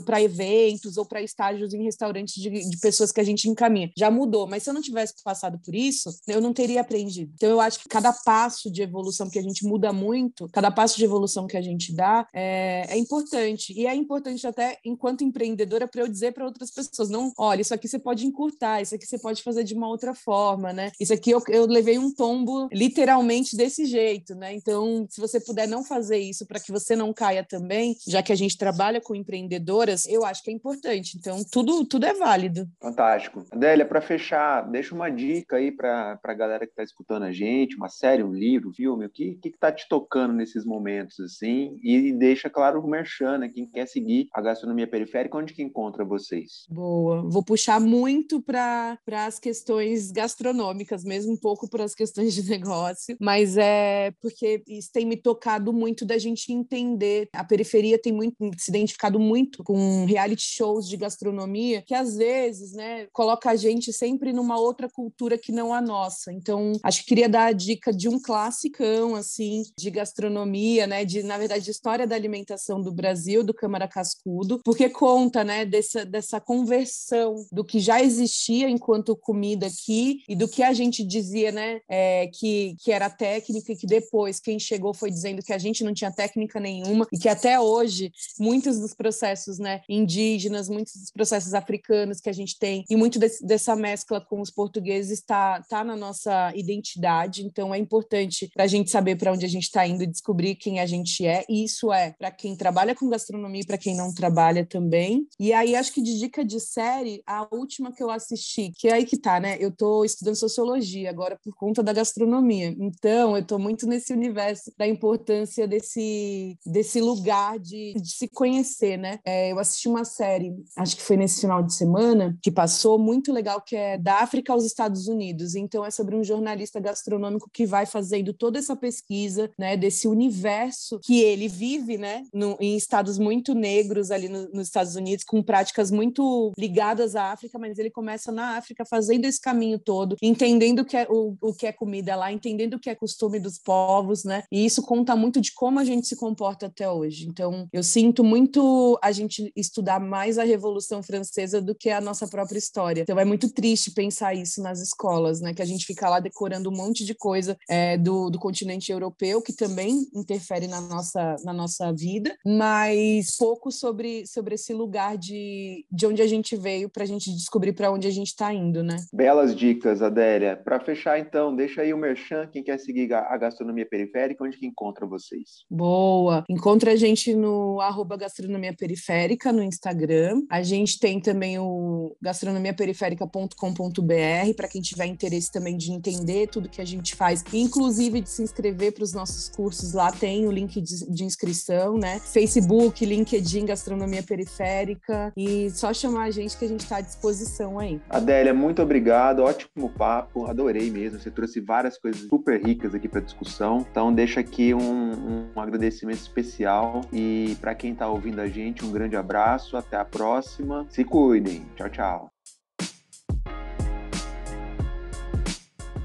para 0.06 0.22
eventos 0.22 0.98
ou 0.98 1.06
para 1.06 1.22
estágios 1.22 1.74
em 1.74 1.84
restaurantes 1.84 2.36
de, 2.36 2.50
de 2.50 2.78
pessoas 2.78 3.12
que 3.12 3.20
a 3.20 3.24
gente 3.24 3.50
encaminha. 3.50 3.92
Já 3.98 4.12
mudou, 4.12 4.48
mas 4.48 4.64
se 4.64 4.70
eu 4.70 4.74
não 4.74 4.82
tivesse 4.82 5.16
passado 5.24 5.60
por 5.64 5.74
isso, 5.74 6.10
eu 6.28 6.42
não 6.42 6.54
teria 6.54 6.82
aprendido. 6.82 7.32
Então 7.36 7.50
eu 7.50 7.62
acho 7.62 7.80
que 7.80 7.90
cada 7.90 8.14
passo 8.14 8.72
de 8.72 8.82
evolução 8.82 9.30
que 9.30 9.40
a 9.40 9.42
gente 9.42 9.66
muda 9.66 9.92
muito, 9.92 10.48
cada 10.52 10.72
passo 10.72 10.98
de 10.98 11.06
evolução 11.06 11.48
que 11.48 11.58
a 11.58 11.62
gente 11.62 11.94
dá 11.94 12.28
é, 12.34 12.86
é 12.90 12.98
importante. 12.98 13.74
E 13.74 13.88
é 13.88 13.96
importante 13.96 14.46
até 14.46 14.78
enquanto 14.86 15.24
empreendedora 15.24 15.88
para 15.88 16.02
eu 16.02 16.08
dizer 16.08 16.34
para 16.36 16.46
outras 16.46 16.70
pessoas, 16.70 17.10
não, 17.10 17.32
olha, 17.38 17.62
isso 17.62 17.74
aqui 17.74 17.88
você 17.88 17.98
pode 17.98 18.28
encurtar, 18.28 18.82
isso 18.82 18.94
aqui 18.94 19.06
você 19.06 19.18
pode 19.18 19.42
fazer 19.42 19.64
de 19.64 19.74
uma 19.74 19.88
outra 19.88 20.14
forma, 20.14 20.74
né? 20.74 20.92
Isso 21.00 21.14
aqui 21.14 21.32
eu, 21.32 21.42
eu 21.48 21.66
levei 21.66 21.98
um 21.98 22.14
tombo 22.14 22.68
literalmente 22.72 23.56
desse 23.56 23.86
jeito, 23.86 24.36
né? 24.36 24.54
Então, 24.54 25.08
se 25.10 25.22
você 25.22 25.40
puder 25.40 25.68
não 25.68 25.84
fazer 25.84 26.18
isso 26.18 26.46
para 26.46 26.60
que 26.60 26.72
você 26.72 26.96
não 26.96 27.14
caia 27.14 27.44
também, 27.44 27.96
já 28.06 28.22
que 28.22 28.34
a 28.34 28.36
gente 28.36 28.58
trabalha 28.58 29.00
com 29.00 29.16
empreendedoras, 29.16 30.06
eu 30.06 30.26
acho 30.26 30.44
que 30.44 30.52
é 30.52 30.54
importante. 30.54 31.18
Então, 31.18 31.42
tudo, 31.50 31.86
tudo 31.86 32.06
é 32.06 32.14
válido. 32.14 32.68
Fantástico. 32.82 33.46
Adélia, 33.52 33.86
para 33.86 34.02
fechar, 34.02 34.62
deixa 34.70 34.94
uma 34.94 35.10
dica 35.10 35.56
aí 35.56 35.72
para 35.72 36.20
a 36.22 36.34
galera 36.34 36.66
que 36.66 36.74
está 36.74 36.84
escutando 36.84 37.24
a 37.24 37.32
gente, 37.32 37.78
uma 37.78 37.90
série, 37.90 38.24
um 38.24 38.34
livro, 38.34 38.74
filme, 38.74 39.06
o 39.06 39.10
que 39.10 39.36
que 39.36 39.50
está 39.50 39.72
te 39.72 39.88
tocando 39.88 40.34
nesses 40.34 40.66
momentos, 40.66 41.20
assim? 41.20 41.78
E 41.82 42.12
deixa, 42.12 42.50
claro, 42.50 42.82
o 42.82 42.88
merchan, 42.88 43.38
né? 43.38 43.50
Quem 43.50 43.66
quer 43.66 43.88
seguir 43.88 44.28
a 44.34 44.42
gastronomia 44.42 44.88
periférica, 44.88 45.38
onde 45.38 45.54
que 45.54 45.64
encontra 45.64 46.04
você? 46.04 46.25
Vocês? 46.26 46.66
Boa. 46.70 47.22
Vou 47.22 47.44
puxar 47.44 47.80
muito 47.80 48.42
para 48.42 48.98
as 49.08 49.40
questões 49.40 50.12
gastronômicas, 50.12 51.04
mesmo 51.04 51.34
um 51.34 51.38
pouco 51.38 51.70
para 51.70 51.84
as 51.84 51.94
questões 51.94 52.34
de 52.34 52.44
negócio, 52.50 53.16
mas 53.20 53.58
é 53.58 54.12
porque 54.22 54.64
isso 54.68 54.92
tem 54.92 55.06
me 55.06 55.18
tocado 55.18 55.72
muito 55.72 56.06
da 56.06 56.18
gente 56.18 56.52
entender. 56.52 57.30
A 57.34 57.44
periferia 57.44 58.00
tem 58.00 58.14
muito 58.14 58.36
se 58.58 58.70
identificado 58.70 59.20
muito 59.20 59.64
com 59.64 60.06
reality 60.06 60.44
shows 60.44 60.88
de 60.88 60.98
gastronomia, 60.98 61.84
que 61.86 61.94
às 61.94 62.16
vezes, 62.16 62.74
né, 62.74 63.08
coloca 63.12 63.50
a 63.50 63.56
gente 63.56 63.92
sempre 63.92 64.34
numa 64.34 64.60
outra 64.60 64.90
cultura 64.90 65.38
que 65.38 65.52
não 65.52 65.74
a 65.74 65.82
nossa. 65.82 66.32
Então, 66.32 66.74
acho 66.84 67.02
que 67.02 67.08
queria 67.08 67.30
dar 67.30 67.46
a 67.48 67.52
dica 67.52 67.92
de 67.92 68.08
um 68.08 68.20
classicão 68.20 69.16
assim 69.16 69.64
de 69.78 69.90
gastronomia, 69.90 70.88
né, 70.88 71.06
de 71.06 71.24
na 71.24 71.38
verdade 71.38 71.66
de 71.66 71.72
história 71.72 72.08
da 72.08 72.16
alimentação 72.16 72.82
do 72.82 72.92
Brasil, 72.92 73.44
do 73.44 73.54
Câmara 73.54 73.88
Cascudo, 73.88 74.62
porque 74.64 74.90
conta, 74.90 75.44
né, 75.44 75.66
dessa 75.66 76.05
dessa 76.06 76.40
conversão 76.40 77.46
do 77.52 77.64
que 77.64 77.80
já 77.80 78.02
existia 78.02 78.70
enquanto 78.70 79.16
comida 79.16 79.68
aqui 79.68 80.24
e 80.28 80.36
do 80.36 80.48
que 80.48 80.64
a 80.64 80.74
gente 80.74 81.04
dizia, 81.04 81.52
né, 81.52 81.82
é, 81.90 82.28
que 82.28 82.76
que 82.82 82.92
era 82.92 83.10
técnica 83.10 83.72
e 83.72 83.76
que 83.76 83.88
depois 83.88 84.40
quem 84.40 84.60
chegou 84.60 84.94
foi 84.94 85.10
dizendo 85.10 85.42
que 85.42 85.54
a 85.54 85.58
gente 85.58 85.84
não 85.84 85.94
tinha 85.94 86.12
técnica 86.12 86.60
nenhuma 86.60 87.08
e 87.12 87.18
que 87.18 87.30
até 87.30 87.60
hoje 87.60 88.12
muitos 88.40 88.80
dos 88.80 88.94
processos, 88.94 89.60
né, 89.60 89.82
indígenas, 89.90 90.70
muitos 90.70 90.96
dos 90.96 91.12
processos 91.12 91.54
africanos 91.54 92.20
que 92.20 92.30
a 92.30 92.34
gente 92.34 92.58
tem 92.58 92.84
e 92.90 92.96
muito 92.96 93.20
desse, 93.20 93.46
dessa 93.46 93.76
mescla 93.76 94.22
com 94.22 94.42
os 94.42 94.52
portugueses 94.52 95.20
está 95.20 95.62
tá 95.64 95.84
na 95.84 95.96
nossa 95.96 96.52
identidade. 96.56 97.46
Então 97.46 97.74
é 97.74 97.78
importante 97.78 98.50
para 98.54 98.64
a 98.64 98.68
gente 98.68 98.90
saber 98.90 99.16
para 99.16 99.32
onde 99.32 99.46
a 99.46 99.50
gente 99.50 99.64
está 99.64 99.86
indo 99.86 100.04
e 100.04 100.08
descobrir 100.08 100.56
quem 100.56 100.80
a 100.80 100.86
gente 100.86 101.26
é. 101.26 101.46
E 101.50 101.64
isso 101.64 101.92
é 101.92 102.14
para 102.18 102.32
quem 102.32 102.56
trabalha 102.56 102.96
com 102.96 103.10
gastronomia 103.10 103.62
e 103.62 103.66
para 103.66 103.78
quem 103.78 103.96
não 103.96 104.14
trabalha 104.14 104.66
também. 104.66 105.28
E 105.40 105.54
aí 105.54 105.76
acho 105.76 105.94
que 105.96 106.02
de 106.02 106.20
dica 106.20 106.44
de 106.44 106.60
série, 106.60 107.24
a 107.26 107.48
última 107.50 107.90
que 107.90 108.04
eu 108.04 108.10
assisti, 108.10 108.70
que 108.78 108.90
é 108.90 108.96
aí 108.96 109.06
que 109.06 109.18
tá, 109.18 109.40
né? 109.40 109.56
Eu 109.62 109.70
estou 109.70 110.04
estudando 110.04 110.36
sociologia 110.36 111.10
agora 111.10 111.40
por 111.42 111.56
conta 111.56 111.82
da 111.82 111.94
gastronomia. 111.94 112.76
Então 112.78 113.32
eu 113.38 113.42
estou 113.42 113.58
muito 113.58 113.88
nesse 113.88 114.12
universo 114.12 114.74
da 114.78 114.86
importância 114.86 115.66
desse 115.66 116.58
desse 116.66 117.00
lugar 117.00 117.58
de, 117.58 117.94
de 117.94 118.12
se 118.12 118.28
conhecer, 118.28 118.98
né? 118.98 119.20
É, 119.24 119.54
eu 119.54 119.60
assisti 119.60 119.88
uma 119.88 120.04
série, 120.04 120.54
acho 120.76 120.98
que 120.98 121.02
foi 121.02 121.16
nesse 121.16 121.40
final 121.40 121.64
de 121.64 121.74
semana, 121.74 122.38
que 122.44 122.52
passou 122.52 123.00
muito 123.00 123.32
legal, 123.32 123.62
que 123.62 123.78
é 123.78 123.98
da 123.98 124.20
África 124.20 124.52
aos 124.52 124.66
Estados 124.66 125.08
Unidos. 125.08 125.56
Então 125.56 125.86
é 125.86 125.92
sobre 125.92 126.14
um 126.18 126.26
jornalista 126.26 126.78
gastronômico 126.78 127.50
que 127.54 127.66
vai 127.66 127.86
fazendo 127.86 128.34
toda 128.34 128.60
essa 128.60 128.76
pesquisa, 128.76 129.50
né, 129.58 129.78
desse 129.78 130.10
universo 130.10 131.00
que 131.02 131.22
ele 131.22 131.48
vive, 131.48 131.98
né, 131.98 132.26
no, 132.34 132.58
em 132.60 132.76
estados 132.76 133.18
muito 133.18 133.54
negros 133.54 134.12
ali 134.12 134.28
no, 134.28 134.50
nos 134.50 134.68
Estados 134.68 134.98
Unidos, 134.98 135.24
com 135.24 135.42
práticas 135.46 135.85
muito 135.92 136.52
ligadas 136.58 137.16
à 137.16 137.32
África, 137.32 137.58
mas 137.58 137.78
ele 137.78 137.90
começa 137.90 138.32
na 138.32 138.58
África 138.58 138.86
fazendo 138.86 139.26
esse 139.26 139.40
caminho 139.40 139.80
todo, 139.80 140.16
entendendo 140.22 140.80
o 140.80 140.86
que 140.86 140.98
é, 140.98 141.08
o, 141.10 141.36
o 141.42 141.54
que 141.54 141.68
é 141.68 141.72
comida 141.72 142.16
lá, 142.16 142.32
entendendo 142.32 142.76
o 142.76 142.80
que 142.80 142.90
é 142.90 142.96
costume 142.96 143.40
dos 143.40 143.58
povos, 143.58 144.24
né, 144.24 144.44
e 144.52 144.66
isso 144.66 144.82
conta 144.82 145.16
muito 145.16 145.42
de 145.42 145.54
como 145.54 145.80
a 145.80 145.86
gente 145.86 146.08
se 146.08 146.16
comporta 146.16 146.68
até 146.68 146.90
hoje. 146.90 147.28
Então, 147.28 147.68
eu 147.72 147.84
sinto 147.84 148.24
muito 148.24 148.98
a 149.02 149.12
gente 149.12 149.52
estudar 149.56 150.00
mais 150.00 150.38
a 150.38 150.44
Revolução 150.44 151.02
Francesa 151.02 151.62
do 151.62 151.76
que 151.76 151.90
a 151.90 152.02
nossa 152.02 152.28
própria 152.28 152.58
história. 152.58 153.02
Então, 153.02 153.20
é 153.20 153.26
muito 153.26 153.50
triste 153.50 153.92
pensar 153.92 154.34
isso 154.34 154.62
nas 154.62 154.82
escolas, 154.82 155.42
né, 155.42 155.54
que 155.54 155.62
a 155.62 155.66
gente 155.66 155.86
fica 155.86 156.10
lá 156.10 156.20
decorando 156.20 156.70
um 156.70 156.76
monte 156.76 157.06
de 157.06 157.14
coisa 157.14 157.58
é, 157.70 157.98
do, 157.98 158.30
do 158.30 158.40
continente 158.40 158.92
europeu, 158.92 159.42
que 159.42 159.54
também 159.54 160.08
interfere 160.14 160.68
na 160.68 160.82
nossa, 160.82 161.36
na 161.44 161.54
nossa 161.54 161.92
vida, 161.92 162.36
mas 162.46 163.36
pouco 163.38 163.72
sobre, 163.72 164.26
sobre 164.28 164.56
esse 164.56 164.74
lugar 164.74 165.18
de, 165.18 165.75
de 165.92 166.06
onde 166.06 166.22
a 166.22 166.28
gente 166.28 166.56
veio 166.56 166.90
para 166.90 167.04
a 167.04 167.08
gente 167.08 167.32
descobrir 167.32 167.74
para 167.74 167.92
onde 167.92 168.08
a 168.08 168.12
gente 168.12 168.28
está 168.28 168.54
indo, 168.54 168.84
né? 168.84 168.98
Belas 169.14 169.56
dicas, 169.56 170.02
Adélia. 170.02 170.56
Para 170.56 170.80
fechar, 170.80 171.20
então, 171.20 171.56
deixa 171.56 171.82
aí 171.82 171.94
o 171.94 171.98
Merchan, 171.98 172.48
quem 172.52 172.64
quer 172.64 172.78
seguir 172.78 173.14
a 173.14 173.38
gastronomia 173.38 173.86
periférica, 173.86 174.44
onde 174.44 174.58
que 174.58 174.66
encontra 174.66 175.06
vocês? 175.06 175.64
Boa! 175.70 176.44
Encontra 176.50 176.92
a 176.92 176.96
gente 176.96 177.34
no 177.34 177.80
arroba 177.82 178.18
gastronomia 178.18 178.74
periférica 178.74 179.52
no 179.52 179.64
Instagram. 179.64 180.42
A 180.50 180.64
gente 180.64 181.00
tem 181.00 181.20
também 181.20 181.60
o 181.60 182.16
gastronomiaperiférica.com.br 182.22 184.54
para 184.56 184.68
quem 184.68 184.82
tiver 184.82 185.06
interesse 185.06 185.52
também 185.52 185.78
de 185.78 185.92
entender 185.92 186.48
tudo 186.48 186.70
que 186.70 186.82
a 186.82 186.86
gente 186.86 187.16
faz, 187.16 187.44
inclusive 187.54 188.22
de 188.22 188.30
se 188.30 188.44
inscrever 188.44 188.94
para 188.94 189.04
os 189.04 189.14
nossos 189.14 189.50
cursos 189.50 189.94
lá, 189.94 190.12
tem 190.12 190.48
o 190.48 190.52
link 190.52 190.82
de, 190.82 191.10
de, 191.10 191.24
inscrição, 191.24 191.98
né? 191.98 192.20
Facebook, 192.20 193.06
LinkedIn, 193.06 193.66
Gastronomia 193.66 194.24
Periférica 194.24 195.32
e 195.66 195.70
só 195.72 195.94
chamar 195.94 196.24
a 196.24 196.32
gente 196.32 196.58
que 196.58 196.66
a 196.66 196.68
gente 196.68 196.82
está 196.82 196.98
à 196.98 197.02
disposição 197.02 197.80
aí. 197.80 198.00
Adélia, 198.10 198.54
muito 198.54 198.82
obrigado, 198.82 199.40
ótimo 199.40 199.90
papo, 199.90 200.46
adorei 200.46 200.90
mesmo. 200.90 201.20
Você 201.20 201.32
trouxe 201.32 201.60
várias 201.60 201.98
coisas 201.98 202.22
super 202.28 202.62
ricas 202.62 202.94
aqui 202.94 203.08
para 203.08 203.22
discussão. 203.22 203.86
Então 203.90 204.14
deixa 204.14 204.40
aqui 204.40 204.74
um, 204.74 205.50
um 205.56 205.60
agradecimento 205.60 206.20
especial 206.20 207.02
e 207.12 207.58
para 207.60 207.76
quem 207.76 207.94
está 207.94 208.08
ouvindo 208.08 208.40
a 208.40 208.48
gente, 208.48 208.86
um 208.86 208.92
grande 208.92 209.16
abraço, 209.16 209.78
até 209.78 209.98
a 209.98 210.06
próxima. 210.06 210.86
Se 210.90 211.04
cuidem. 211.04 211.66
Tchau, 211.76 211.90
tchau. 211.90 212.30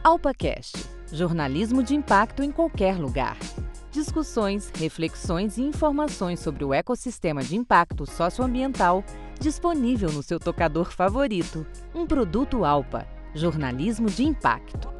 AlpaCast 0.03 1.01
jornalismo 1.13 1.83
de 1.83 1.95
impacto 1.95 2.43
em 2.43 2.51
qualquer 2.51 2.97
lugar. 2.97 3.37
Discussões, 3.91 4.71
reflexões 4.75 5.59
e 5.59 5.63
informações 5.63 6.41
sobre 6.41 6.65
o 6.65 6.73
ecossistema 6.73 7.43
de 7.43 7.57
impacto 7.57 8.07
socioambiental 8.07 9.05
disponível 9.41 10.13
no 10.13 10.23
seu 10.23 10.39
tocador 10.39 10.93
favorito. 10.93 11.67
Um 11.95 12.07
produto 12.07 12.65
Alpa, 12.65 13.07
jornalismo 13.35 14.09
de 14.09 14.23
impacto. 14.23 15.00